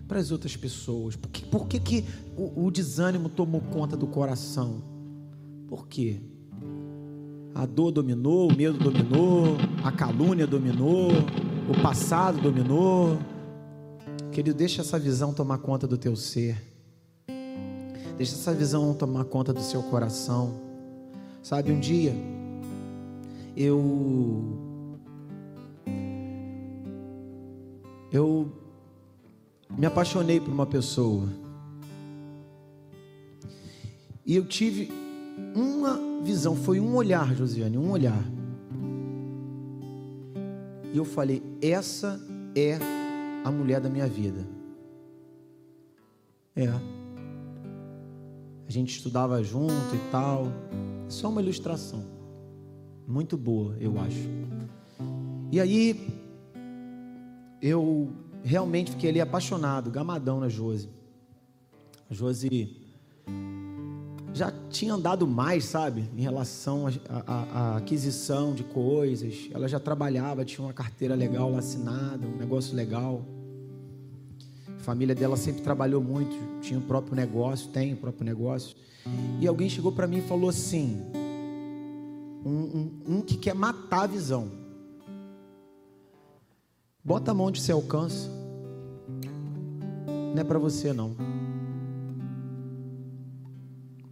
para 0.09 0.19
as 0.19 0.31
outras 0.31 0.57
pessoas? 0.57 1.17
Por 1.17 1.31
que, 1.31 1.45
por 1.47 1.69
que, 1.69 1.79
que 1.79 2.05
o, 2.37 2.67
o 2.67 2.71
desânimo 2.71 3.29
tomou 3.29 3.61
conta 3.61 3.97
do 3.97 4.07
coração? 4.07 4.83
Por 5.69 5.87
quê? 5.87 6.21
A 7.55 7.67
dor 7.67 7.93
dominou, 7.93 8.51
o 8.51 8.57
medo 8.57 8.79
dominou, 8.79 9.57
a 9.85 9.93
calúnia 9.93 10.47
dominou, 10.47 11.11
o 11.69 11.83
passado 11.83 12.41
dominou. 12.41 13.19
Querido, 14.33 14.57
deixa 14.57 14.83
essa 14.83 14.99
visão 14.99 15.33
tomar 15.33 15.59
conta 15.59 15.87
do 15.87 15.97
teu 15.97 16.17
ser. 16.17 16.61
Deixa 18.17 18.35
essa 18.35 18.53
visão 18.53 18.93
tomar 18.95 19.25
conta 19.25 19.53
do 19.53 19.63
seu 19.63 19.83
coração. 19.85 20.55
Sabe, 21.43 21.73
um 21.73 21.81
dia 21.81 22.15
eu 23.57 24.70
eu 28.13 28.51
me 29.71 29.87
apaixonei 29.87 30.41
por 30.41 30.53
uma 30.53 30.67
pessoa. 30.67 31.29
E 34.25 34.37
eu 34.37 34.47
tive 34.47 34.91
uma 35.55 35.99
visão, 36.23 36.55
foi 36.55 36.81
um 36.81 36.95
olhar, 36.95 37.35
Josiane, 37.35 37.79
um 37.79 37.91
olhar. 37.91 38.23
E 40.93 40.97
eu 40.97 41.05
falei: 41.05 41.43
essa 41.63 42.21
é 42.55 42.79
a 43.45 43.51
mulher 43.51 43.81
da 43.81 43.89
minha 43.89 44.07
vida. 44.07 44.47
É. 46.55 46.69
A 46.69 48.71
gente 48.71 48.97
estudava 48.97 49.43
junto 49.43 49.95
e 49.95 50.11
tal. 50.11 50.47
Só 51.09 51.29
uma 51.29 51.43
ilustração. 51.43 52.05
Muito 53.07 53.37
boa, 53.37 53.77
eu 53.81 53.99
acho. 53.99 54.29
E 55.51 55.59
aí, 55.59 56.20
eu 57.61 58.11
realmente 58.43 58.93
fiquei 58.93 59.11
ali 59.11 59.21
apaixonado, 59.21 59.91
gamadão 59.91 60.41
na 60.41 60.49
Josi. 60.49 60.89
A 62.11 62.15
Josi 62.15 62.77
já 64.33 64.53
tinha 64.71 64.95
andado 64.95 65.27
mais, 65.27 65.65
sabe, 65.65 66.09
em 66.17 66.23
relação 66.23 66.87
à 67.27 67.77
aquisição 67.77 68.55
de 68.55 68.63
coisas. 68.65 69.49
Ela 69.53 69.69
já 69.69 69.81
trabalhava, 69.81 70.45
tinha 70.45 70.65
uma 70.65 70.73
carteira 70.73 71.15
legal 71.15 71.51
lá 71.51 71.59
assinada, 71.59 72.27
um 72.27 72.37
negócio 72.37 72.75
legal. 72.75 73.25
A 74.69 74.83
família 74.83 75.15
dela 75.15 75.37
sempre 75.37 75.63
trabalhou 75.63 76.03
muito, 76.03 76.35
tinha 76.63 76.79
o 76.79 76.83
próprio 76.83 77.15
negócio, 77.15 77.69
tem 77.69 77.93
o 77.93 77.97
próprio 77.97 78.25
negócio. 78.25 78.77
E 79.41 79.47
alguém 79.47 79.69
chegou 79.69 79.93
para 79.93 80.07
mim 80.07 80.19
e 80.19 80.23
falou 80.23 80.49
assim: 80.49 81.03
um, 82.45 82.51
um, 82.51 83.17
um 83.17 83.21
que 83.21 83.37
quer 83.37 83.55
matar 83.55 84.03
a 84.03 84.07
visão. 84.07 84.60
Bota 87.11 87.33
a 87.33 87.35
mão 87.35 87.47
onde 87.47 87.61
você 87.61 87.73
alcança. 87.73 88.31
Não 90.33 90.41
é 90.41 90.45
para 90.45 90.61
você 90.61 90.93
não. 90.93 91.17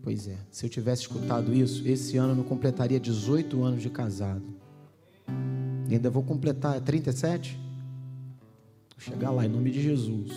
Pois 0.03 0.27
é, 0.27 0.37
se 0.51 0.67
eu 0.67 0.69
tivesse 0.69 1.03
escutado 1.03 1.55
isso, 1.55 1.87
esse 1.87 2.17
ano 2.17 2.33
eu 2.33 2.35
não 2.35 2.43
completaria 2.43 2.99
18 2.99 3.63
anos 3.63 3.83
de 3.83 3.89
casado. 3.89 4.43
E 5.89 5.95
ainda 5.95 6.11
vou 6.11 6.25
completar 6.25 6.81
37? 6.81 7.57
Vou 8.97 8.99
chegar 8.99 9.31
lá 9.31 9.47
em 9.47 9.49
nome 9.49 9.71
de 9.71 9.81
Jesus. 9.81 10.33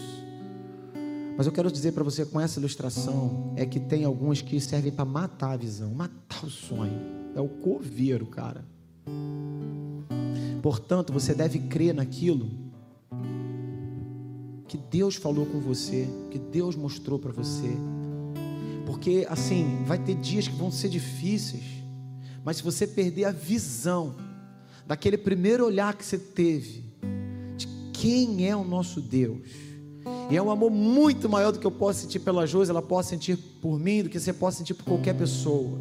Mas 1.35 1.47
eu 1.47 1.51
quero 1.51 1.71
dizer 1.71 1.93
para 1.93 2.03
você 2.03 2.27
com 2.27 2.39
essa 2.39 2.59
ilustração 2.59 3.55
é 3.55 3.65
que 3.65 3.79
tem 3.79 4.05
alguns 4.05 4.43
que 4.43 4.61
servem 4.61 4.91
para 4.91 5.03
matar 5.03 5.53
a 5.53 5.57
visão, 5.57 5.95
matar 5.95 6.45
o 6.45 6.49
sonho. 6.51 6.93
É 7.35 7.41
o 7.41 7.49
coveiro, 7.49 8.27
cara. 8.27 8.63
Portanto, 10.61 11.11
você 11.11 11.33
deve 11.33 11.59
crer 11.59 11.93
naquilo 11.93 12.49
que 14.67 14.77
Deus 14.77 15.15
falou 15.15 15.45
com 15.45 15.59
você, 15.59 16.07
que 16.29 16.39
Deus 16.39 16.75
mostrou 16.75 17.19
para 17.19 17.31
você. 17.31 17.75
Porque 18.85 19.25
assim, 19.29 19.83
vai 19.85 19.97
ter 19.97 20.15
dias 20.15 20.47
que 20.47 20.55
vão 20.55 20.71
ser 20.71 20.89
difíceis, 20.89 21.63
mas 22.43 22.57
se 22.57 22.63
você 22.63 22.87
perder 22.87 23.25
a 23.25 23.31
visão 23.31 24.15
daquele 24.85 25.17
primeiro 25.17 25.65
olhar 25.65 25.95
que 25.95 26.05
você 26.05 26.17
teve 26.17 26.85
de 27.57 27.67
quem 27.93 28.47
é 28.47 28.55
o 28.55 28.63
nosso 28.63 29.01
Deus, 29.01 29.71
e 30.29 30.37
é 30.37 30.41
um 30.41 30.49
amor 30.49 30.71
muito 30.71 31.27
maior 31.27 31.51
do 31.51 31.59
que 31.59 31.67
eu 31.67 31.71
posso 31.71 32.01
sentir 32.01 32.19
pela 32.19 32.47
Josi, 32.47 32.71
ela 32.71 32.81
pode 32.81 33.07
sentir 33.07 33.37
por 33.61 33.77
mim, 33.77 34.03
do 34.03 34.09
que 34.09 34.19
você 34.19 34.31
pode 34.31 34.55
sentir 34.55 34.73
por 34.73 34.85
qualquer 34.85 35.13
pessoa. 35.13 35.79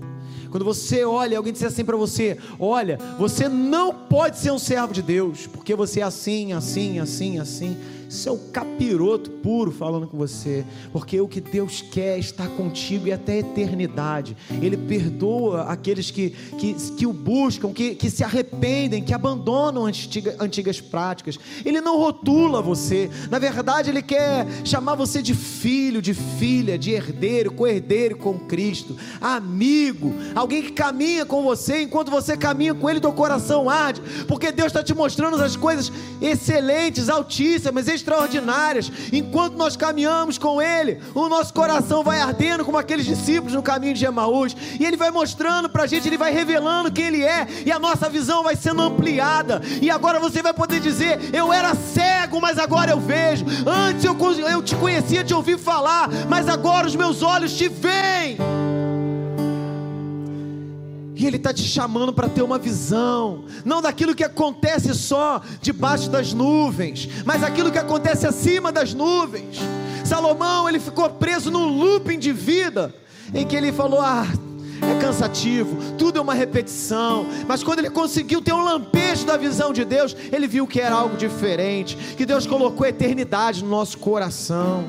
Quando 0.51 0.64
você 0.64 1.05
olha, 1.05 1.36
alguém 1.36 1.53
diz 1.53 1.62
assim 1.62 1.84
para 1.84 1.96
você: 1.96 2.36
Olha, 2.59 2.98
você 3.18 3.48
não 3.48 3.94
pode 3.94 4.38
ser 4.38 4.51
um 4.51 4.59
servo 4.59 4.92
de 4.92 5.03
Deus, 5.03 5.46
porque 5.46 5.74
você 5.74 6.01
é 6.01 6.03
assim, 6.03 6.53
assim, 6.53 6.98
assim, 6.98 7.38
assim. 7.38 7.76
Isso 8.11 8.28
é 8.28 8.32
o 8.32 8.38
capiroto 8.38 9.30
puro 9.30 9.70
falando 9.70 10.08
com 10.08 10.18
você, 10.18 10.64
porque 10.92 11.20
o 11.20 11.28
que 11.28 11.40
Deus 11.40 11.80
quer 11.80 12.18
é 12.18 12.46
contigo 12.56 13.06
e 13.06 13.12
até 13.12 13.34
a 13.34 13.38
eternidade. 13.38 14.36
Ele 14.61 14.76
perdoa 14.76 15.62
aqueles 15.62 16.11
que, 16.11 16.30
que, 16.58 16.74
que 16.96 17.06
o 17.06 17.12
buscam, 17.12 17.72
que, 17.72 17.94
que 17.94 18.11
se 18.11 18.24
arrependem, 18.24 19.00
que 19.00 19.14
abandonam 19.14 19.86
antiga, 19.86 20.34
antigas 20.40 20.80
práticas. 20.80 21.38
Ele 21.64 21.80
não 21.80 21.98
rotula 21.98 22.61
você, 22.61 23.08
na 23.30 23.38
verdade, 23.38 23.90
Ele 23.90 24.02
quer 24.02 24.44
chamar 24.64 24.96
você 24.96 25.22
de 25.22 25.32
filho, 25.32 26.02
de 26.02 26.12
filha, 26.12 26.76
de 26.76 26.90
herdeiro, 26.90 27.52
co-herdeiro 27.52 28.16
com 28.16 28.40
Cristo, 28.40 28.96
amigo, 29.20 30.12
alguém 30.34 30.62
que 30.62 30.72
caminha 30.72 31.24
com 31.24 31.44
você, 31.44 31.82
enquanto 31.82 32.11
você 32.11 32.36
caminha 32.36 32.74
com 32.74 32.90
Ele, 32.90 32.98
teu 32.98 33.12
coração 33.12 33.70
arde, 33.70 34.02
porque 34.26 34.50
Deus 34.50 34.66
está 34.66 34.82
te 34.82 34.94
mostrando 34.94 35.40
as 35.40 35.54
coisas 35.54 35.92
excelentes, 36.20 37.08
altíssimas, 37.08 37.86
extraordinárias. 38.01 38.90
Enquanto 39.12 39.57
nós 39.57 39.76
caminhamos 39.76 40.38
com 40.38 40.61
Ele, 40.61 41.01
o 41.14 41.28
nosso 41.28 41.53
coração 41.55 42.03
vai 42.03 42.20
ardendo 42.20 42.64
como 42.64 42.78
aqueles 42.78 43.07
discípulos 43.07 43.55
no 43.55 43.62
caminho 43.62 43.94
de 43.94 44.05
Emaús. 44.05 44.57
E 44.78 44.84
Ele 44.84 44.96
vai 44.96 45.11
mostrando 45.11 45.68
para 45.68 45.84
a 45.84 45.86
gente, 45.86 46.09
Ele 46.09 46.18
vai 46.18 46.32
revelando 46.32 46.90
quem 46.90 47.07
Ele 47.07 47.22
é, 47.22 47.46
e 47.64 47.70
a 47.70 47.78
nossa 47.78 48.09
visão 48.09 48.42
vai 48.42 48.57
sendo 48.57 48.82
ampliada. 48.82 49.61
E 49.80 49.90
agora 49.90 50.18
você 50.18 50.42
vai 50.42 50.53
poder 50.53 50.80
dizer: 50.80 51.34
Eu 51.34 51.53
era 51.53 51.74
cego, 51.74 52.40
mas 52.40 52.59
agora 52.59 52.90
eu 52.90 53.01
vejo. 53.01 53.44
Antes 53.66 54.05
eu, 54.05 54.16
eu 54.48 54.62
te 54.62 54.74
conhecia, 54.74 55.24
te 55.24 55.34
ouvi 55.34 55.57
falar, 55.59 56.09
mas 56.28 56.48
agora 56.48 56.86
os 56.86 56.96
meus 56.96 57.22
olhos 57.22 57.53
te 57.57 57.68
veem. 57.68 58.70
E 61.21 61.27
Ele 61.27 61.37
está 61.37 61.53
te 61.53 61.64
chamando 61.64 62.14
para 62.14 62.31
ter 62.31 62.41
uma 62.41 62.59
visão, 62.59 63.45
não 63.62 63.83
daquilo 63.83 64.14
que 64.14 64.25
acontece 64.25 64.95
só 64.95 65.43
debaixo 65.61 66.09
das 66.09 66.33
nuvens, 66.33 67.11
mas 67.27 67.43
aquilo 67.43 67.71
que 67.71 67.77
acontece 67.77 68.27
acima 68.27 68.73
das 68.73 68.95
nuvens. 68.95 69.59
Salomão, 70.03 70.66
ele 70.66 70.81
ficou 70.81 71.11
preso 71.11 71.51
num 71.51 71.66
looping 71.66 72.18
de 72.18 72.33
vida, 72.33 72.95
em 73.35 73.47
que 73.47 73.55
ele 73.55 73.71
falou: 73.71 74.01
Ah, 74.01 74.27
é 74.81 74.99
cansativo, 74.99 75.77
tudo 75.99 76.18
é 76.18 76.23
uma 76.23 76.33
repetição. 76.33 77.27
Mas 77.47 77.62
quando 77.62 77.81
ele 77.81 77.91
conseguiu 77.91 78.41
ter 78.41 78.55
um 78.55 78.64
lampejo 78.64 79.27
da 79.27 79.37
visão 79.37 79.75
de 79.75 79.85
Deus, 79.85 80.16
ele 80.33 80.49
viu 80.49 80.66
que 80.66 80.81
era 80.81 80.95
algo 80.95 81.18
diferente, 81.18 81.99
que 82.16 82.25
Deus 82.25 82.47
colocou 82.47 82.87
eternidade 82.87 83.62
no 83.62 83.68
nosso 83.68 83.99
coração. 83.99 84.85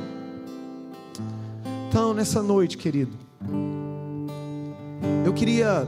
Então, 1.89 2.13
nessa 2.13 2.41
noite, 2.41 2.77
querido, 2.77 3.11
eu 5.25 5.33
queria 5.33 5.85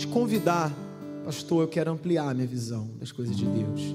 te 0.00 0.06
convidar, 0.06 0.72
pastor, 1.26 1.62
eu 1.62 1.68
quero 1.68 1.90
ampliar 1.90 2.34
minha 2.34 2.46
visão 2.46 2.88
das 2.98 3.12
coisas 3.12 3.36
de 3.36 3.44
Deus. 3.44 3.94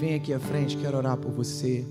Vem 0.00 0.14
aqui 0.14 0.32
à 0.32 0.40
frente, 0.40 0.78
quero 0.78 0.96
orar 0.96 1.18
por 1.18 1.30
você. 1.30 1.84